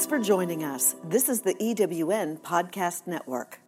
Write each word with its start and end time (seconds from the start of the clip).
Thanks 0.00 0.08
for 0.08 0.18
joining 0.18 0.64
us. 0.64 0.96
This 1.04 1.28
is 1.28 1.42
the 1.42 1.52
EWN 1.56 2.40
Podcast 2.40 3.06
Network. 3.06 3.60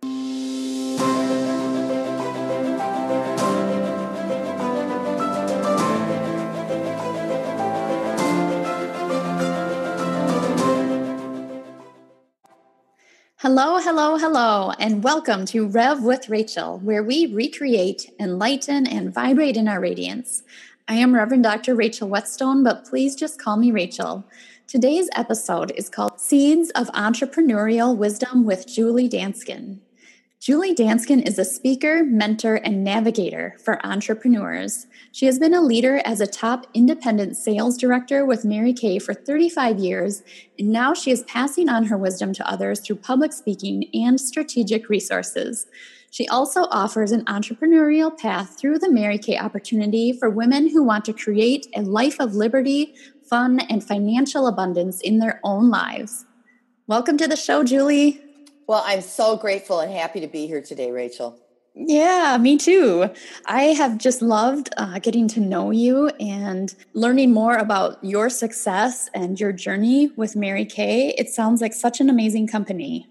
Hello, 13.37 13.79
hello, 13.79 14.17
hello, 14.17 14.73
and 14.79 15.05
welcome 15.05 15.45
to 15.45 15.67
Rev 15.67 16.03
with 16.03 16.31
Rachel, 16.31 16.79
where 16.79 17.03
we 17.03 17.27
recreate, 17.27 18.11
enlighten, 18.19 18.87
and 18.87 19.13
vibrate 19.13 19.59
in 19.59 19.69
our 19.69 19.81
radiance. 19.81 20.45
I 20.89 20.95
am 20.95 21.15
Reverend 21.15 21.43
Dr. 21.43 21.75
Rachel 21.75 22.09
Wetzsteon, 22.09 22.65
but 22.65 22.87
please 22.87 23.15
just 23.15 23.39
call 23.39 23.59
me 23.59 23.71
Rachel. 23.71 24.25
Today's 24.69 25.11
episode 25.15 25.73
is 25.77 25.91
called 25.91 26.19
Seeds 26.19 26.71
of 26.71 26.89
Entrepreneurial 26.89 27.95
Wisdom 27.95 28.45
with 28.45 28.67
Julie 28.67 29.09
Danskin. 29.09 29.81
Julie 30.41 30.75
Danskin 30.75 31.27
is 31.27 31.39
a 31.39 31.45
speaker, 31.45 32.03
mentor, 32.03 32.57
and 32.57 32.83
navigator 32.83 33.55
for 33.63 33.85
entrepreneurs. 33.87 34.87
She 35.13 35.27
has 35.27 35.39
been 35.39 35.53
a 35.53 35.61
leader 35.61 36.01
as 36.05 36.21
a 36.21 36.27
top 36.27 36.67
independent 36.75 37.37
sales 37.37 37.77
director 37.77 38.25
with 38.25 38.45
Mary 38.45 38.73
Kay 38.73 38.99
for 38.99 39.15
35 39.15 39.79
years, 39.79 40.23
and 40.59 40.71
now 40.71 40.95
she 40.95 41.11
is 41.11 41.23
passing 41.25 41.69
on 41.69 41.85
her 41.85 41.99
wisdom 41.99 42.33
to 42.33 42.51
others 42.51 42.81
through 42.81 42.97
public 42.97 43.33
speaking 43.33 43.85
and 43.93 44.21
strategic 44.21 44.89
resources. 44.89 45.67
She 46.11 46.29
also 46.29 46.65
offers 46.71 47.11
an 47.11 47.25
entrepreneurial 47.25 48.17
path 48.17 48.59
through 48.59 48.81
the 48.81 48.93
Mary 48.93 49.17
Kay 49.17 49.39
opportunity 49.39 50.13
for 50.13 50.29
women 50.29 50.69
who 50.69 50.83
want 50.83 51.07
to 51.07 51.13
create 51.13 51.69
a 51.75 51.81
life 51.83 52.21
of 52.21 52.35
liberty, 52.35 52.95
fun, 53.33 53.61
and 53.71 53.83
financial 53.83 54.47
abundance 54.47 55.01
in 55.01 55.19
their 55.19 55.41
own 55.43 55.71
lives. 55.71 56.27
Welcome 56.87 57.17
to 57.17 57.27
the 57.27 57.35
show, 57.35 57.65
Julie. 57.65 58.21
Well, 58.67 58.83
I'm 58.85 59.01
so 59.01 59.39
grateful 59.39 59.81
and 59.81 59.91
happy 59.91 60.21
to 60.21 60.27
be 60.27 60.47
here 60.47 60.61
today, 60.61 60.91
Rachel. 60.91 61.39
Yeah, 61.75 62.37
me 62.39 62.59
too. 62.59 63.09
I 63.47 63.63
have 63.81 63.97
just 63.97 64.21
loved 64.21 64.69
uh, 64.77 64.99
getting 64.99 65.29
to 65.29 65.41
know 65.41 65.71
you 65.71 66.09
and 66.21 66.75
learning 66.93 67.33
more 67.33 67.57
about 67.57 68.05
your 68.05 68.29
success 68.29 69.09
and 69.15 69.41
your 69.41 69.51
journey 69.51 70.11
with 70.15 70.37
Mary 70.37 70.67
Kay. 70.67 71.15
It 71.17 71.31
sounds 71.31 71.63
like 71.63 71.73
such 71.73 72.03
an 72.03 72.11
amazing 72.11 72.49
company. 72.49 73.07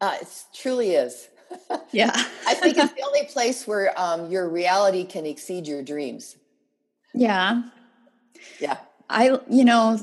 Uh, 0.00 0.16
it 0.22 0.28
truly 0.54 0.92
is. 0.92 1.28
Yeah. 1.92 2.12
I 2.46 2.54
think 2.54 2.78
it's 2.78 2.92
the 2.96 3.02
only 3.02 3.24
place 3.24 3.66
where 3.66 3.92
um, 4.00 4.30
your 4.30 4.48
reality 4.48 5.04
can 5.04 5.26
exceed 5.26 5.66
your 5.66 5.82
dreams. 5.82 6.36
Yeah. 7.12 7.64
Yeah. 8.58 8.78
I, 9.10 9.38
you 9.50 9.64
know, 9.64 9.98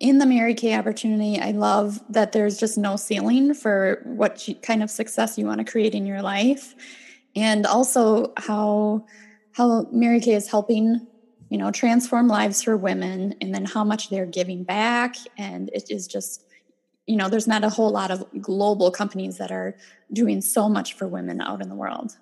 in 0.00 0.18
the 0.18 0.26
Mary 0.26 0.54
Kay 0.54 0.74
opportunity, 0.74 1.38
I 1.38 1.52
love 1.52 2.00
that 2.10 2.32
there's 2.32 2.58
just 2.58 2.76
no 2.76 2.96
ceiling 2.96 3.54
for 3.54 4.02
what 4.04 4.46
kind 4.62 4.82
of 4.82 4.90
success 4.90 5.38
you 5.38 5.46
want 5.46 5.64
to 5.64 5.70
create 5.70 5.94
in 5.94 6.04
your 6.04 6.20
life, 6.20 6.74
and 7.36 7.66
also 7.66 8.32
how 8.36 9.06
how 9.52 9.86
Mary 9.92 10.20
Kay 10.20 10.34
is 10.34 10.48
helping 10.50 11.06
you 11.48 11.58
know 11.58 11.70
transform 11.70 12.28
lives 12.28 12.62
for 12.62 12.76
women, 12.76 13.34
and 13.40 13.54
then 13.54 13.64
how 13.64 13.84
much 13.84 14.10
they're 14.10 14.26
giving 14.26 14.64
back, 14.64 15.16
and 15.38 15.70
it 15.72 15.90
is 15.90 16.06
just 16.06 16.44
you 17.06 17.16
know 17.16 17.28
there's 17.28 17.46
not 17.46 17.62
a 17.62 17.68
whole 17.68 17.90
lot 17.90 18.10
of 18.10 18.24
global 18.40 18.90
companies 18.90 19.38
that 19.38 19.52
are 19.52 19.76
doing 20.12 20.40
so 20.40 20.68
much 20.68 20.94
for 20.94 21.06
women 21.06 21.40
out 21.40 21.62
in 21.62 21.68
the 21.68 21.76
world. 21.76 22.16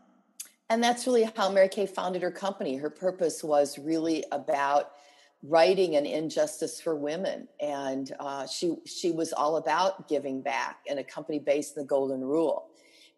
And 0.70 0.82
that's 0.82 1.06
really 1.06 1.30
how 1.36 1.48
Mary 1.50 1.68
Kay 1.68 1.86
founded 1.86 2.20
her 2.20 2.30
company. 2.30 2.76
Her 2.76 2.90
purpose 2.90 3.42
was 3.42 3.78
really 3.78 4.24
about 4.32 4.92
writing 5.42 5.96
an 5.96 6.04
injustice 6.04 6.80
for 6.80 6.96
women. 6.96 7.48
And 7.60 8.12
uh, 8.18 8.46
she 8.46 8.76
she 8.86 9.12
was 9.12 9.32
all 9.32 9.56
about 9.56 10.08
giving 10.08 10.42
back 10.42 10.80
and 10.88 10.98
a 10.98 11.04
company 11.04 11.38
based 11.38 11.76
in 11.76 11.82
the 11.82 11.86
golden 11.86 12.20
rule. 12.20 12.66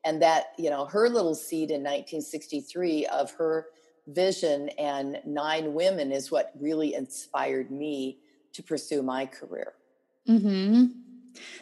And 0.04 0.20
that 0.22 0.52
you 0.58 0.70
know 0.70 0.86
her 0.86 1.08
little 1.08 1.34
seed 1.34 1.70
in 1.70 1.80
1963 1.80 3.06
of 3.06 3.32
her 3.32 3.66
vision 4.06 4.70
and 4.70 5.20
nine 5.24 5.74
women 5.74 6.10
is 6.10 6.30
what 6.30 6.52
really 6.58 6.94
inspired 6.94 7.70
me 7.70 8.18
to 8.52 8.62
pursue 8.62 9.02
my 9.02 9.26
career. 9.26 9.74
Mm-hmm. 10.28 10.86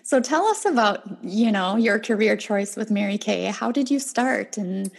so 0.03 0.21
tell 0.21 0.45
us 0.47 0.65
about 0.65 1.23
you 1.23 1.53
know 1.53 1.77
your 1.77 1.99
career 2.01 2.37
choice 2.37 2.77
with 2.77 2.91
mary 2.91 3.17
kay. 3.17 3.45
How 3.45 3.71
did 3.71 3.91
you 3.91 3.99
start? 3.99 4.57
And 4.57 4.91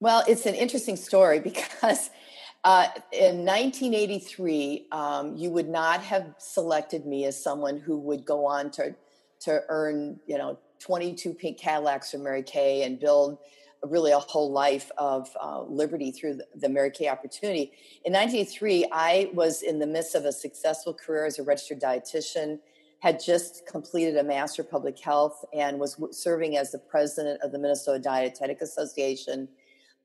well 0.00 0.24
it's 0.26 0.44
an 0.44 0.54
interesting 0.54 0.96
story 0.96 1.40
because 1.50 2.10
uh, 2.68 2.86
in 3.12 3.46
1983, 3.46 4.88
um, 4.92 5.34
you 5.34 5.48
would 5.48 5.70
not 5.70 6.02
have 6.02 6.34
selected 6.36 7.06
me 7.06 7.24
as 7.24 7.42
someone 7.42 7.78
who 7.78 7.96
would 7.96 8.26
go 8.26 8.44
on 8.44 8.70
to 8.70 8.94
to 9.40 9.62
earn, 9.70 10.20
you 10.26 10.36
know, 10.36 10.58
22 10.78 11.32
pink 11.32 11.58
Cadillacs 11.58 12.10
from 12.10 12.24
Mary 12.24 12.42
Kay 12.42 12.82
and 12.82 13.00
build 13.00 13.38
really 13.82 14.12
a 14.12 14.18
whole 14.18 14.52
life 14.52 14.90
of 14.98 15.30
uh, 15.40 15.62
liberty 15.62 16.10
through 16.10 16.34
the, 16.34 16.46
the 16.56 16.68
Mary 16.68 16.90
Kay 16.90 17.08
opportunity. 17.08 17.72
In 18.04 18.12
1983, 18.12 18.88
I 18.92 19.30
was 19.32 19.62
in 19.62 19.78
the 19.78 19.86
midst 19.86 20.14
of 20.14 20.26
a 20.26 20.32
successful 20.32 20.92
career 20.92 21.24
as 21.24 21.38
a 21.38 21.44
registered 21.44 21.80
dietitian, 21.80 22.58
had 22.98 23.18
just 23.18 23.66
completed 23.66 24.18
a 24.18 24.22
master 24.22 24.60
of 24.60 24.70
public 24.70 24.98
health, 24.98 25.42
and 25.54 25.80
was 25.80 25.96
serving 26.10 26.58
as 26.58 26.72
the 26.72 26.78
president 26.78 27.40
of 27.42 27.50
the 27.50 27.58
Minnesota 27.58 27.98
Dietetic 27.98 28.60
Association 28.60 29.48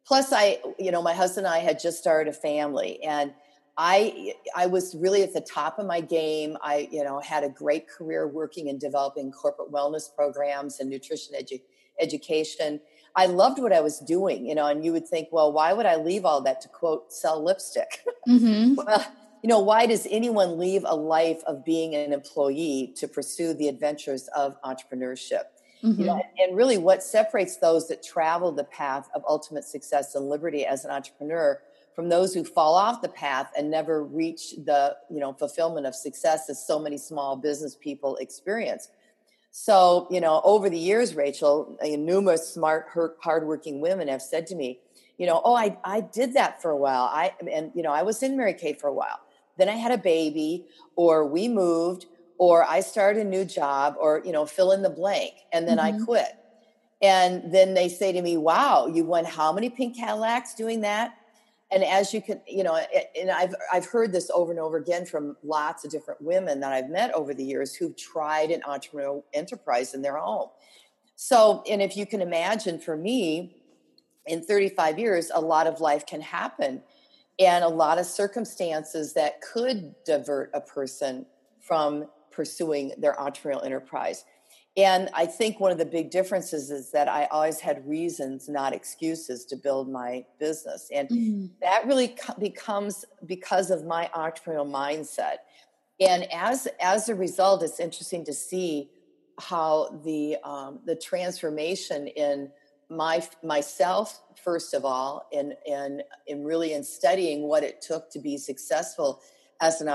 plus 0.06 0.32
i 0.32 0.58
you 0.80 0.92
know 0.92 1.02
my 1.02 1.14
husband 1.14 1.46
and 1.46 1.56
i 1.56 1.60
had 1.60 1.80
just 1.80 1.98
started 1.98 2.30
a 2.30 2.34
family 2.34 3.02
and 3.04 3.34
i 3.78 4.34
i 4.56 4.66
was 4.66 4.96
really 4.96 5.24
at 5.24 5.34
the 5.34 5.42
top 5.42 5.80
of 5.80 5.86
my 5.86 6.00
game. 6.00 6.58
I 6.62 6.88
you 6.92 7.04
know 7.04 7.20
had 7.20 7.44
a 7.44 7.50
great 7.50 7.88
career 7.88 8.28
working 8.28 8.70
and 8.70 8.80
developing 8.80 9.32
corporate 9.32 9.72
wellness 9.72 10.14
programs 10.14 10.80
and 10.80 10.90
nutrition 10.90 11.36
edu- 11.36 11.62
education. 12.00 12.80
I 13.16 13.28
loved 13.28 13.60
what 13.60 13.72
i 13.72 13.80
was 13.80 14.00
doing 14.00 14.46
you 14.46 14.56
know 14.56 14.68
and 14.68 14.84
you 14.84 14.92
would 14.92 15.08
think 15.08 15.30
well 15.32 15.52
why 15.52 15.74
would 15.74 15.86
i 15.86 15.96
leave 15.96 16.26
all 16.26 16.42
that 16.42 16.62
to 16.62 16.68
quote 16.68 17.12
sell 17.14 17.44
lipstick? 17.44 18.04
Mm-hmm. 18.28 18.76
well 18.88 19.06
you 19.44 19.50
know 19.50 19.60
why 19.60 19.86
does 19.86 20.08
anyone 20.10 20.58
leave 20.58 20.84
a 20.86 20.96
life 20.96 21.42
of 21.46 21.64
being 21.64 21.94
an 21.96 22.14
employee 22.14 22.94
to 22.98 23.08
pursue 23.08 23.54
the 23.54 23.68
adventures 23.68 24.30
of 24.36 24.60
entrepreneurship 24.64 25.44
Mm-hmm. 25.84 26.00
You 26.00 26.08
know, 26.08 26.14
mm-hmm. 26.14 26.50
and 26.50 26.58
really 26.58 26.78
what 26.78 27.04
separates 27.04 27.58
those 27.58 27.90
that 27.90 28.02
travel 28.02 28.52
the 28.52 28.64
path 28.64 29.10
of 29.14 29.24
ultimate 29.28 29.66
success 29.66 30.16
and 30.16 30.30
liberty 30.30 30.66
as 30.66 30.86
an 30.86 30.92
entrepreneur 30.92 31.60
from 31.96 32.10
those 32.10 32.34
who 32.34 32.44
fall 32.44 32.76
off 32.76 33.02
the 33.02 33.10
path 33.10 33.52
and 33.58 33.70
never 33.70 34.04
reach 34.04 34.56
the 34.66 34.96
you 35.10 35.20
know 35.20 35.34
fulfillment 35.34 35.86
of 35.86 35.96
success 35.96 36.50
as 36.50 36.66
so 36.66 36.80
many 36.80 36.98
small 36.98 37.36
business 37.36 37.76
people 37.76 38.16
experience 38.18 38.90
so 39.52 40.08
you 40.10 40.20
know 40.20 40.42
over 40.44 40.70
the 40.70 40.78
years 40.78 41.16
rachel 41.16 41.78
numerous 41.84 42.54
smart 42.54 42.88
hardworking 43.22 43.80
women 43.80 44.08
have 44.08 44.22
said 44.22 44.48
to 44.48 44.56
me 44.56 44.80
you 45.18 45.26
know 45.26 45.42
oh 45.44 45.56
i, 45.56 45.78
I 45.84 46.02
did 46.02 46.34
that 46.34 46.62
for 46.62 46.72
a 46.72 46.78
while 46.78 47.04
i 47.04 47.34
and 47.52 47.72
you 47.76 47.84
know 47.84 47.92
i 47.92 48.02
was 48.02 48.24
in 48.24 48.36
mary 48.36 48.54
kay 48.54 48.74
for 48.74 48.88
a 48.88 48.94
while 48.94 49.20
then 49.58 49.70
i 49.70 49.76
had 49.76 49.92
a 49.92 49.98
baby 49.98 50.66
or 50.96 51.26
we 51.26 51.48
moved 51.48 52.08
or 52.44 52.66
I 52.66 52.82
start 52.82 53.16
a 53.16 53.24
new 53.24 53.46
job 53.46 53.96
or, 53.98 54.22
you 54.26 54.34
know, 54.34 54.46
fill 54.46 54.74
in 54.74 54.82
the 54.82 54.90
blank 54.90 55.32
and 55.54 55.66
then 55.66 55.78
mm-hmm. 55.78 56.02
I 56.02 56.06
quit. 56.06 56.28
And 57.02 57.54
then 57.54 57.74
they 57.74 57.88
say 57.88 58.12
to 58.12 58.22
me, 58.22 58.36
wow, 58.36 58.88
you 58.88 59.06
won 59.06 59.24
how 59.24 59.54
many 59.54 59.70
pink 59.70 59.96
Cadillacs 59.96 60.54
doing 60.54 60.82
that? 60.82 61.16
And 61.72 61.86
as 61.86 62.14
you 62.14 62.22
can, 62.22 62.42
you 62.46 62.64
know, 62.64 62.78
and 63.18 63.32
I've, 63.32 63.56
I've 63.72 63.86
heard 63.86 64.12
this 64.12 64.30
over 64.30 64.52
and 64.52 64.60
over 64.60 64.76
again 64.76 65.06
from 65.06 65.38
lots 65.42 65.86
of 65.86 65.92
different 65.92 66.22
women 66.22 66.60
that 66.60 66.74
I've 66.74 66.90
met 66.90 67.14
over 67.14 67.34
the 67.34 67.46
years 67.46 67.74
who've 67.74 67.96
tried 67.96 68.52
an 68.52 68.60
entrepreneurial 68.68 69.24
enterprise 69.34 69.94
in 69.94 70.02
their 70.02 70.18
home. 70.18 70.50
So, 71.16 71.64
and 71.70 71.82
if 71.82 71.96
you 71.96 72.06
can 72.06 72.22
imagine 72.22 72.78
for 72.78 72.98
me, 72.98 73.56
in 74.26 74.44
35 74.44 75.00
years, 75.00 75.32
a 75.34 75.40
lot 75.40 75.66
of 75.66 75.80
life 75.80 76.06
can 76.06 76.20
happen 76.20 76.84
and 77.40 77.64
a 77.64 77.70
lot 77.70 78.00
of 78.00 78.06
circumstances 78.06 79.14
that 79.14 79.40
could 79.40 79.96
divert 80.04 80.52
a 80.54 80.60
person 80.60 81.26
from 81.64 82.06
pursuing 82.34 82.94
their 82.98 83.14
entrepreneurial 83.14 83.66
enterprise. 83.66 84.26
And 84.76 85.10
I 85.14 85.28
think 85.28 85.60
one 85.60 85.72
of 85.72 85.78
the 85.78 85.86
big 85.86 86.10
differences 86.10 86.72
is 86.72 86.92
that 86.92 87.08
I 87.08 87.26
always 87.26 87.60
had 87.60 87.88
reasons, 87.88 88.50
not 88.50 88.74
excuses, 88.74 89.46
to 89.46 89.56
build 89.56 89.88
my 89.88 90.26
business. 90.40 90.90
And 90.92 91.08
mm-hmm. 91.10 91.46
that 91.62 91.86
really 91.86 92.16
becomes 92.40 93.06
because 93.26 93.70
of 93.70 93.86
my 93.86 94.10
entrepreneurial 94.16 94.70
mindset. 94.70 95.38
And 96.00 96.28
as, 96.34 96.68
as 96.82 97.08
a 97.08 97.14
result, 97.14 97.62
it's 97.62 97.80
interesting 97.80 98.26
to 98.26 98.34
see 98.34 98.90
how 99.40 100.02
the, 100.04 100.38
um, 100.44 100.80
the 100.86 100.96
transformation 100.96 102.08
in 102.08 102.52
my, 102.90 103.26
myself, 103.44 104.22
first 104.44 104.74
of 104.74 104.86
all, 104.86 105.28
and, 105.32 105.54
and, 105.70 106.02
and 106.28 106.46
really 106.46 106.74
in 106.74 106.84
studying 106.84 107.44
what 107.44 107.64
it 107.64 107.80
took 107.80 108.10
to 108.12 108.20
be 108.20 108.38
successful 108.38 109.22
as 109.62 109.82
an 109.82 109.90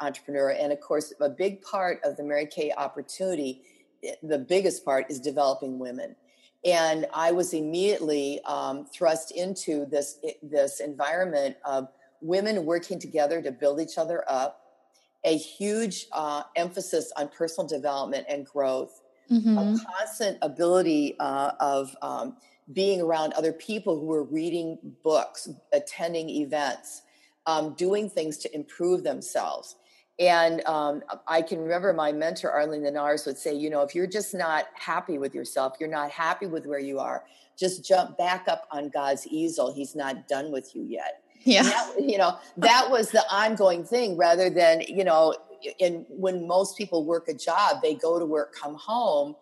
entrepreneur. 0.00 0.50
And 0.50 0.72
of 0.72 0.80
course, 0.80 1.12
a 1.20 1.28
big 1.28 1.62
part 1.62 2.00
of 2.04 2.16
the 2.16 2.22
Mary 2.22 2.46
Kay 2.46 2.72
opportunity, 2.76 3.62
eh, 4.02 4.14
the 4.22 4.38
biggest 4.38 4.84
part 4.84 5.10
is 5.10 5.20
developing 5.20 5.78
women. 5.78 6.16
And 6.64 7.06
I 7.12 7.32
was 7.32 7.54
immediately 7.54 8.40
um, 8.44 8.86
thrust 8.86 9.32
into 9.32 9.86
this, 9.86 10.18
eh, 10.24 10.32
this 10.42 10.80
environment 10.80 11.56
of 11.64 11.88
women 12.20 12.64
working 12.64 12.98
together 12.98 13.42
to 13.42 13.50
build 13.50 13.80
each 13.80 13.98
other 13.98 14.24
up 14.28 14.62
a 15.24 15.36
huge 15.36 16.06
uh, 16.12 16.42
emphasis 16.56 17.12
on 17.16 17.28
personal 17.28 17.66
development 17.66 18.26
and 18.28 18.44
growth, 18.44 19.02
mm-hmm. 19.30 19.56
a 19.56 19.78
constant 19.96 20.38
ability 20.42 21.16
uh, 21.20 21.52
of 21.60 21.94
um, 22.02 22.36
being 22.72 23.00
around 23.00 23.32
other 23.34 23.52
people 23.52 23.98
who 23.98 24.06
were 24.06 24.24
reading 24.24 24.78
books, 25.04 25.48
attending 25.72 26.28
events, 26.28 27.02
um, 27.46 27.74
doing 27.74 28.08
things 28.08 28.38
to 28.38 28.54
improve 28.54 29.02
themselves. 29.02 29.76
And 30.18 30.64
um, 30.66 31.02
I 31.26 31.42
can 31.42 31.58
remember 31.58 31.92
my 31.92 32.12
mentor, 32.12 32.50
Arlene 32.50 32.82
Lenars, 32.82 33.26
would 33.26 33.38
say, 33.38 33.54
you 33.54 33.70
know, 33.70 33.82
if 33.82 33.94
you're 33.94 34.06
just 34.06 34.34
not 34.34 34.66
happy 34.74 35.18
with 35.18 35.34
yourself, 35.34 35.74
you're 35.80 35.88
not 35.88 36.10
happy 36.10 36.46
with 36.46 36.66
where 36.66 36.78
you 36.78 36.98
are, 36.98 37.24
just 37.58 37.84
jump 37.84 38.18
back 38.18 38.46
up 38.46 38.68
on 38.70 38.90
God's 38.90 39.26
easel. 39.26 39.72
He's 39.72 39.96
not 39.96 40.28
done 40.28 40.52
with 40.52 40.76
you 40.76 40.84
yet. 40.84 41.22
Yeah. 41.44 41.62
That, 41.62 41.94
you 41.98 42.18
know, 42.18 42.38
that 42.58 42.88
was 42.90 43.10
the 43.10 43.24
ongoing 43.32 43.84
thing 43.84 44.16
rather 44.16 44.48
than, 44.48 44.82
you 44.82 45.02
know, 45.02 45.34
in 45.78 46.06
when 46.08 46.46
most 46.46 46.76
people 46.76 47.04
work 47.04 47.28
a 47.28 47.34
job, 47.34 47.82
they 47.82 47.94
go 47.94 48.18
to 48.18 48.24
work, 48.24 48.54
come 48.54 48.74
home, 48.74 49.34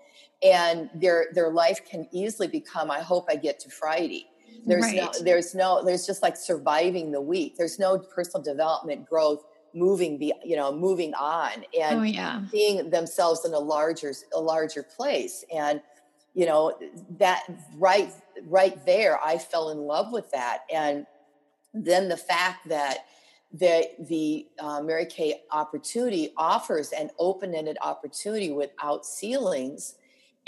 and 0.42 0.88
their 0.94 1.26
their 1.34 1.50
life 1.50 1.80
can 1.84 2.08
easily 2.12 2.48
become, 2.48 2.90
I 2.90 3.00
hope 3.00 3.26
I 3.28 3.36
get 3.36 3.60
to 3.60 3.70
Friday. 3.70 4.29
There's 4.66 4.84
right. 4.84 4.96
no 4.96 5.10
there's 5.22 5.54
no 5.54 5.84
there's 5.84 6.06
just 6.06 6.22
like 6.22 6.36
surviving 6.36 7.12
the 7.12 7.20
week. 7.20 7.56
There's 7.56 7.78
no 7.78 7.98
personal 7.98 8.42
development 8.42 9.08
growth 9.08 9.44
moving 9.74 10.18
be 10.18 10.32
you 10.44 10.56
know 10.56 10.72
moving 10.72 11.14
on 11.14 11.64
and 11.80 12.00
oh, 12.00 12.02
yeah. 12.02 12.42
seeing 12.50 12.90
themselves 12.90 13.44
in 13.44 13.54
a 13.54 13.58
larger 13.58 14.12
a 14.34 14.40
larger 14.40 14.82
place 14.82 15.44
and 15.54 15.80
you 16.34 16.44
know 16.44 16.76
that 17.18 17.44
right 17.76 18.10
right 18.46 18.84
there 18.84 19.20
i 19.24 19.38
fell 19.38 19.70
in 19.70 19.78
love 19.78 20.12
with 20.12 20.28
that 20.32 20.62
and 20.74 21.06
then 21.72 22.08
the 22.08 22.16
fact 22.16 22.68
that 22.68 23.06
the 23.52 23.88
the 23.98 24.46
uh, 24.58 24.80
Mary 24.80 25.06
Kay 25.06 25.42
opportunity 25.50 26.32
offers 26.36 26.92
an 26.92 27.10
open-ended 27.18 27.78
opportunity 27.82 28.52
without 28.52 29.04
ceilings, 29.04 29.96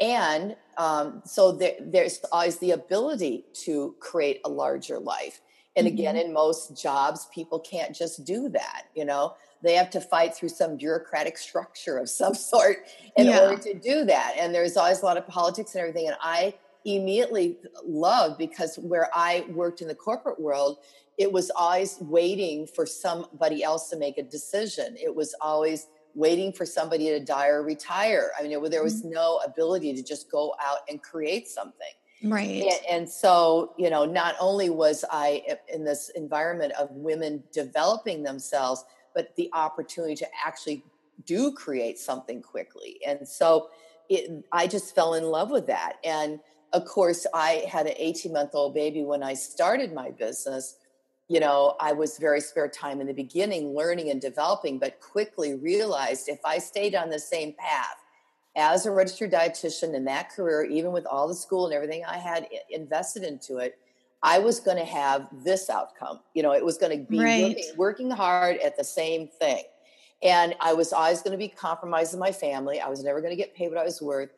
and 0.00 0.56
um, 0.78 1.22
so 1.24 1.52
there, 1.52 1.74
there's 1.80 2.20
always 2.32 2.58
the 2.58 2.72
ability 2.72 3.44
to 3.64 3.94
create 4.00 4.40
a 4.44 4.48
larger 4.48 4.98
life. 4.98 5.40
And 5.76 5.86
again, 5.86 6.16
mm-hmm. 6.16 6.28
in 6.28 6.32
most 6.34 6.80
jobs, 6.80 7.28
people 7.34 7.58
can't 7.58 7.94
just 7.94 8.24
do 8.24 8.48
that. 8.50 8.84
You 8.94 9.04
know, 9.04 9.34
they 9.62 9.74
have 9.74 9.90
to 9.90 10.00
fight 10.00 10.34
through 10.34 10.50
some 10.50 10.76
bureaucratic 10.76 11.38
structure 11.38 11.98
of 11.98 12.08
some 12.20 12.34
sort 12.34 12.86
in 13.16 13.26
yeah. 13.26 13.40
order 13.40 13.62
to 13.62 13.74
do 13.74 14.04
that. 14.04 14.34
And 14.38 14.54
there's 14.54 14.76
always 14.76 15.02
a 15.02 15.04
lot 15.04 15.16
of 15.16 15.26
politics 15.26 15.74
and 15.74 15.80
everything. 15.80 16.08
And 16.08 16.16
I 16.20 16.54
immediately 16.84 17.58
loved 17.84 18.38
because 18.38 18.76
where 18.76 19.08
I 19.14 19.46
worked 19.50 19.82
in 19.82 19.88
the 19.88 19.94
corporate 19.94 20.40
world, 20.40 20.78
it 21.18 21.30
was 21.30 21.50
always 21.50 21.98
waiting 22.00 22.66
for 22.66 22.86
somebody 22.86 23.62
else 23.62 23.88
to 23.90 23.96
make 23.96 24.18
a 24.18 24.22
decision. 24.22 24.96
It 25.00 25.14
was 25.14 25.34
always 25.40 25.86
waiting 26.14 26.52
for 26.52 26.66
somebody 26.66 27.08
to 27.08 27.20
die 27.20 27.48
or 27.48 27.62
retire. 27.62 28.30
I 28.38 28.42
mean, 28.42 28.52
it, 28.52 28.70
there 28.70 28.82
was 28.82 29.00
mm-hmm. 29.00 29.12
no 29.12 29.40
ability 29.44 29.94
to 29.94 30.02
just 30.02 30.30
go 30.30 30.54
out 30.64 30.78
and 30.88 31.02
create 31.02 31.48
something. 31.48 31.92
Right. 32.24 32.62
And, 32.62 32.86
and, 32.88 33.08
so, 33.08 33.74
you 33.76 33.90
know, 33.90 34.04
not 34.04 34.36
only 34.38 34.70
was 34.70 35.04
I 35.10 35.42
in 35.72 35.84
this 35.84 36.10
environment 36.10 36.72
of 36.78 36.88
women 36.92 37.42
developing 37.52 38.22
themselves, 38.22 38.84
but 39.14 39.34
the 39.36 39.50
opportunity 39.52 40.14
to 40.16 40.26
actually 40.46 40.84
do 41.26 41.52
create 41.52 41.98
something 41.98 42.40
quickly. 42.40 43.00
And 43.06 43.26
so 43.26 43.70
it, 44.08 44.44
I 44.52 44.66
just 44.66 44.94
fell 44.94 45.14
in 45.14 45.24
love 45.24 45.50
with 45.50 45.66
that. 45.66 45.94
And 46.04 46.38
of 46.72 46.84
course, 46.84 47.26
I 47.34 47.64
had 47.68 47.86
an 47.86 47.94
18 47.96 48.32
month 48.32 48.50
old 48.54 48.74
baby 48.74 49.02
when 49.02 49.22
I 49.22 49.34
started 49.34 49.92
my 49.92 50.10
business. 50.10 50.76
You 51.28 51.40
know, 51.40 51.76
I 51.80 51.92
was 51.92 52.18
very 52.18 52.40
spare 52.40 52.68
time 52.68 53.00
in 53.00 53.06
the 53.06 53.14
beginning, 53.14 53.74
learning 53.74 54.10
and 54.10 54.20
developing, 54.20 54.78
but 54.78 55.00
quickly 55.00 55.54
realized 55.54 56.28
if 56.28 56.40
I 56.44 56.58
stayed 56.58 56.94
on 56.94 57.10
the 57.10 57.18
same 57.18 57.54
path, 57.54 57.96
as 58.54 58.84
a 58.84 58.90
registered 58.90 59.32
dietitian 59.32 59.94
in 59.94 60.04
that 60.04 60.30
career, 60.30 60.64
even 60.64 60.92
with 60.92 61.06
all 61.06 61.26
the 61.26 61.34
school 61.34 61.64
and 61.66 61.74
everything 61.74 62.04
I 62.04 62.18
had 62.18 62.46
invested 62.70 63.22
into 63.22 63.58
it, 63.58 63.78
I 64.22 64.38
was 64.38 64.60
going 64.60 64.76
to 64.76 64.84
have 64.84 65.26
this 65.32 65.70
outcome. 65.70 66.20
You 66.34 66.42
know, 66.42 66.52
it 66.52 66.64
was 66.64 66.78
going 66.78 66.96
to 66.96 67.04
be 67.04 67.18
right. 67.18 67.42
working, 67.42 67.64
working 67.76 68.10
hard 68.10 68.58
at 68.58 68.76
the 68.76 68.84
same 68.84 69.26
thing. 69.26 69.64
And 70.22 70.54
I 70.60 70.74
was 70.74 70.92
always 70.92 71.22
going 71.22 71.32
to 71.32 71.38
be 71.38 71.48
compromising 71.48 72.20
my 72.20 72.30
family. 72.30 72.78
I 72.78 72.88
was 72.88 73.02
never 73.02 73.20
going 73.20 73.32
to 73.32 73.36
get 73.36 73.54
paid 73.56 73.70
what 73.70 73.78
I 73.78 73.84
was 73.84 74.00
worth. 74.00 74.30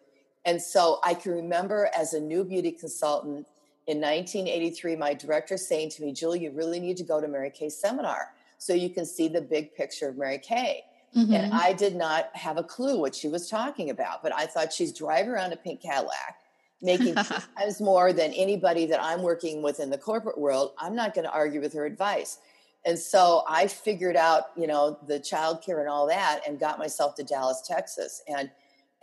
And 0.46 0.60
so 0.60 1.00
I 1.04 1.14
can 1.14 1.32
remember 1.32 1.90
as 1.96 2.14
a 2.14 2.20
new 2.20 2.44
beauty 2.44 2.70
consultant 2.70 3.46
in 3.86 3.98
1983, 4.00 4.96
my 4.96 5.14
director 5.14 5.56
saying 5.56 5.90
to 5.90 6.02
me, 6.02 6.12
Julie, 6.12 6.40
you 6.40 6.50
really 6.50 6.80
need 6.80 6.96
to 6.96 7.04
go 7.04 7.20
to 7.20 7.28
Mary 7.28 7.50
Kay 7.50 7.68
seminar 7.68 8.32
so 8.58 8.72
you 8.72 8.88
can 8.88 9.04
see 9.04 9.28
the 9.28 9.42
big 9.42 9.74
picture 9.74 10.08
of 10.08 10.16
Mary 10.16 10.38
Kay. 10.38 10.84
Mm-hmm. 11.14 11.34
And 11.34 11.52
I 11.52 11.72
did 11.74 11.94
not 11.94 12.34
have 12.34 12.56
a 12.56 12.62
clue 12.62 12.98
what 12.98 13.14
she 13.14 13.28
was 13.28 13.48
talking 13.48 13.90
about, 13.90 14.22
but 14.22 14.34
I 14.34 14.46
thought 14.46 14.72
she's 14.72 14.92
driving 14.92 15.30
around 15.30 15.52
a 15.52 15.56
pink 15.56 15.82
Cadillac, 15.82 16.38
making 16.82 17.14
times 17.56 17.80
more 17.80 18.12
than 18.12 18.32
anybody 18.32 18.86
that 18.86 19.02
I'm 19.02 19.22
working 19.22 19.62
with 19.62 19.80
in 19.80 19.90
the 19.90 19.98
corporate 19.98 20.38
world. 20.38 20.72
I'm 20.78 20.94
not 20.94 21.14
going 21.14 21.26
to 21.26 21.32
argue 21.32 21.60
with 21.60 21.72
her 21.74 21.84
advice. 21.84 22.38
And 22.86 22.98
so 22.98 23.44
I 23.48 23.66
figured 23.66 24.16
out, 24.16 24.50
you 24.56 24.66
know, 24.66 24.98
the 25.06 25.20
childcare 25.20 25.80
and 25.80 25.88
all 25.88 26.06
that 26.08 26.40
and 26.46 26.58
got 26.58 26.78
myself 26.78 27.14
to 27.16 27.22
Dallas, 27.22 27.62
Texas. 27.66 28.22
And 28.28 28.50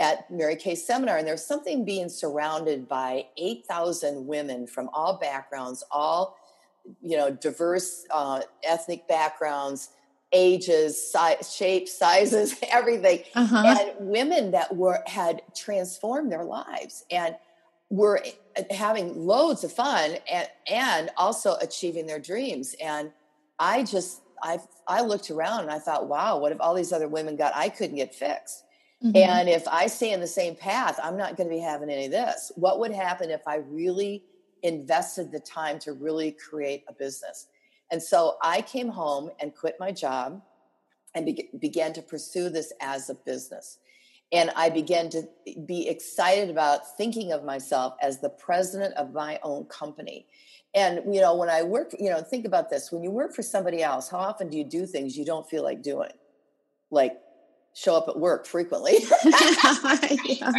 at 0.02 0.32
Mary 0.32 0.56
Kay 0.56 0.74
seminar, 0.74 1.18
and 1.18 1.28
there's 1.28 1.46
something 1.46 1.86
being 1.86 2.10
surrounded 2.10 2.90
by 2.90 3.28
8,000 3.38 4.26
women 4.26 4.66
from 4.66 4.90
all 4.94 5.18
backgrounds, 5.18 5.84
all, 5.92 6.38
you 7.04 7.16
know, 7.16 7.30
diverse 7.30 8.06
uh, 8.10 8.42
ethnic 8.64 9.08
backgrounds, 9.08 9.90
ages, 10.34 11.12
size, 11.12 11.56
shapes, 11.56 11.96
sizes, 11.96 12.56
everything, 12.72 13.24
uh-huh. 13.36 13.78
and 13.80 14.10
women 14.10 14.52
that 14.52 14.76
were 14.76 15.04
had 15.06 15.44
transformed 15.56 16.32
their 16.32 16.46
lives 16.46 17.06
and 17.12 17.36
were 17.92 18.24
eh, 18.56 18.64
having 18.72 19.28
loads 19.28 19.64
of 19.64 19.72
fun 19.72 20.16
and 20.32 20.48
and 20.68 21.12
also 21.16 21.58
achieving 21.62 22.08
their 22.08 22.20
dreams. 22.20 22.76
And 22.84 23.12
I 23.60 23.84
just 23.84 24.22
I 24.42 24.60
I 24.88 25.02
looked 25.02 25.30
around 25.30 25.62
and 25.62 25.72
I 25.72 25.78
thought, 25.78 26.08
wow, 26.08 26.40
what 26.40 26.52
if 26.52 26.60
all 26.60 26.74
these 26.74 26.92
other 26.92 27.08
women 27.08 27.36
got 27.36 27.56
I 27.56 27.70
couldn't 27.70 27.98
get 27.98 28.16
fixed? 28.16 28.64
Mm-hmm. 29.04 29.18
And 29.18 29.50
if 29.50 29.68
I 29.68 29.88
stay 29.88 30.12
in 30.12 30.20
the 30.20 30.28
same 30.28 30.56
path, 30.56 31.00
I'm 31.04 31.18
not 31.18 31.36
going 31.36 31.50
to 31.50 31.56
be 31.56 31.62
having 31.62 31.90
any 31.90 32.06
of 32.06 32.12
this. 32.12 32.52
What 32.56 32.80
would 32.80 32.92
happen 32.92 33.32
if 33.32 33.48
I 33.48 33.58
really 33.58 34.24
invested 34.62 35.32
the 35.32 35.40
time 35.40 35.80
to 35.80 35.94
really 35.94 36.32
create 36.32 36.84
a 36.88 36.94
business? 36.94 37.48
And 37.90 38.02
so 38.02 38.38
I 38.44 38.62
came 38.62 38.90
home 38.90 39.32
and 39.40 39.56
quit 39.56 39.76
my 39.80 39.92
job 39.92 40.42
and 41.16 41.26
be- 41.26 41.50
began 41.60 41.94
to 41.94 42.02
pursue 42.02 42.50
this 42.50 42.72
as 42.80 43.10
a 43.10 43.16
business. 43.16 43.80
And 44.32 44.50
I 44.56 44.70
began 44.70 45.10
to 45.10 45.24
be 45.66 45.90
excited 45.90 46.50
about 46.50 46.96
thinking 46.96 47.34
of 47.34 47.44
myself 47.44 47.96
as 48.02 48.20
the 48.20 48.30
president 48.30 48.94
of 48.96 49.14
my 49.14 49.40
own 49.44 49.66
company. 49.66 50.26
And, 50.74 51.02
you 51.14 51.20
know, 51.20 51.36
when 51.36 51.50
I 51.50 51.64
work, 51.64 51.94
you 52.00 52.10
know, 52.10 52.22
think 52.22 52.46
about 52.46 52.70
this 52.70 52.92
when 52.92 53.04
you 53.04 53.12
work 53.12 53.34
for 53.34 53.42
somebody 53.42 53.84
else, 53.84 54.08
how 54.08 54.20
often 54.20 54.48
do 54.48 54.58
you 54.58 54.64
do 54.64 54.86
things 54.86 55.18
you 55.18 55.26
don't 55.26 55.50
feel 55.50 55.64
like 55.64 55.82
doing? 55.82 56.12
Like 56.92 57.20
show 57.74 57.96
up 57.96 58.08
at 58.08 58.20
work 58.20 58.46
frequently. 58.46 58.98
yeah. 60.26 60.52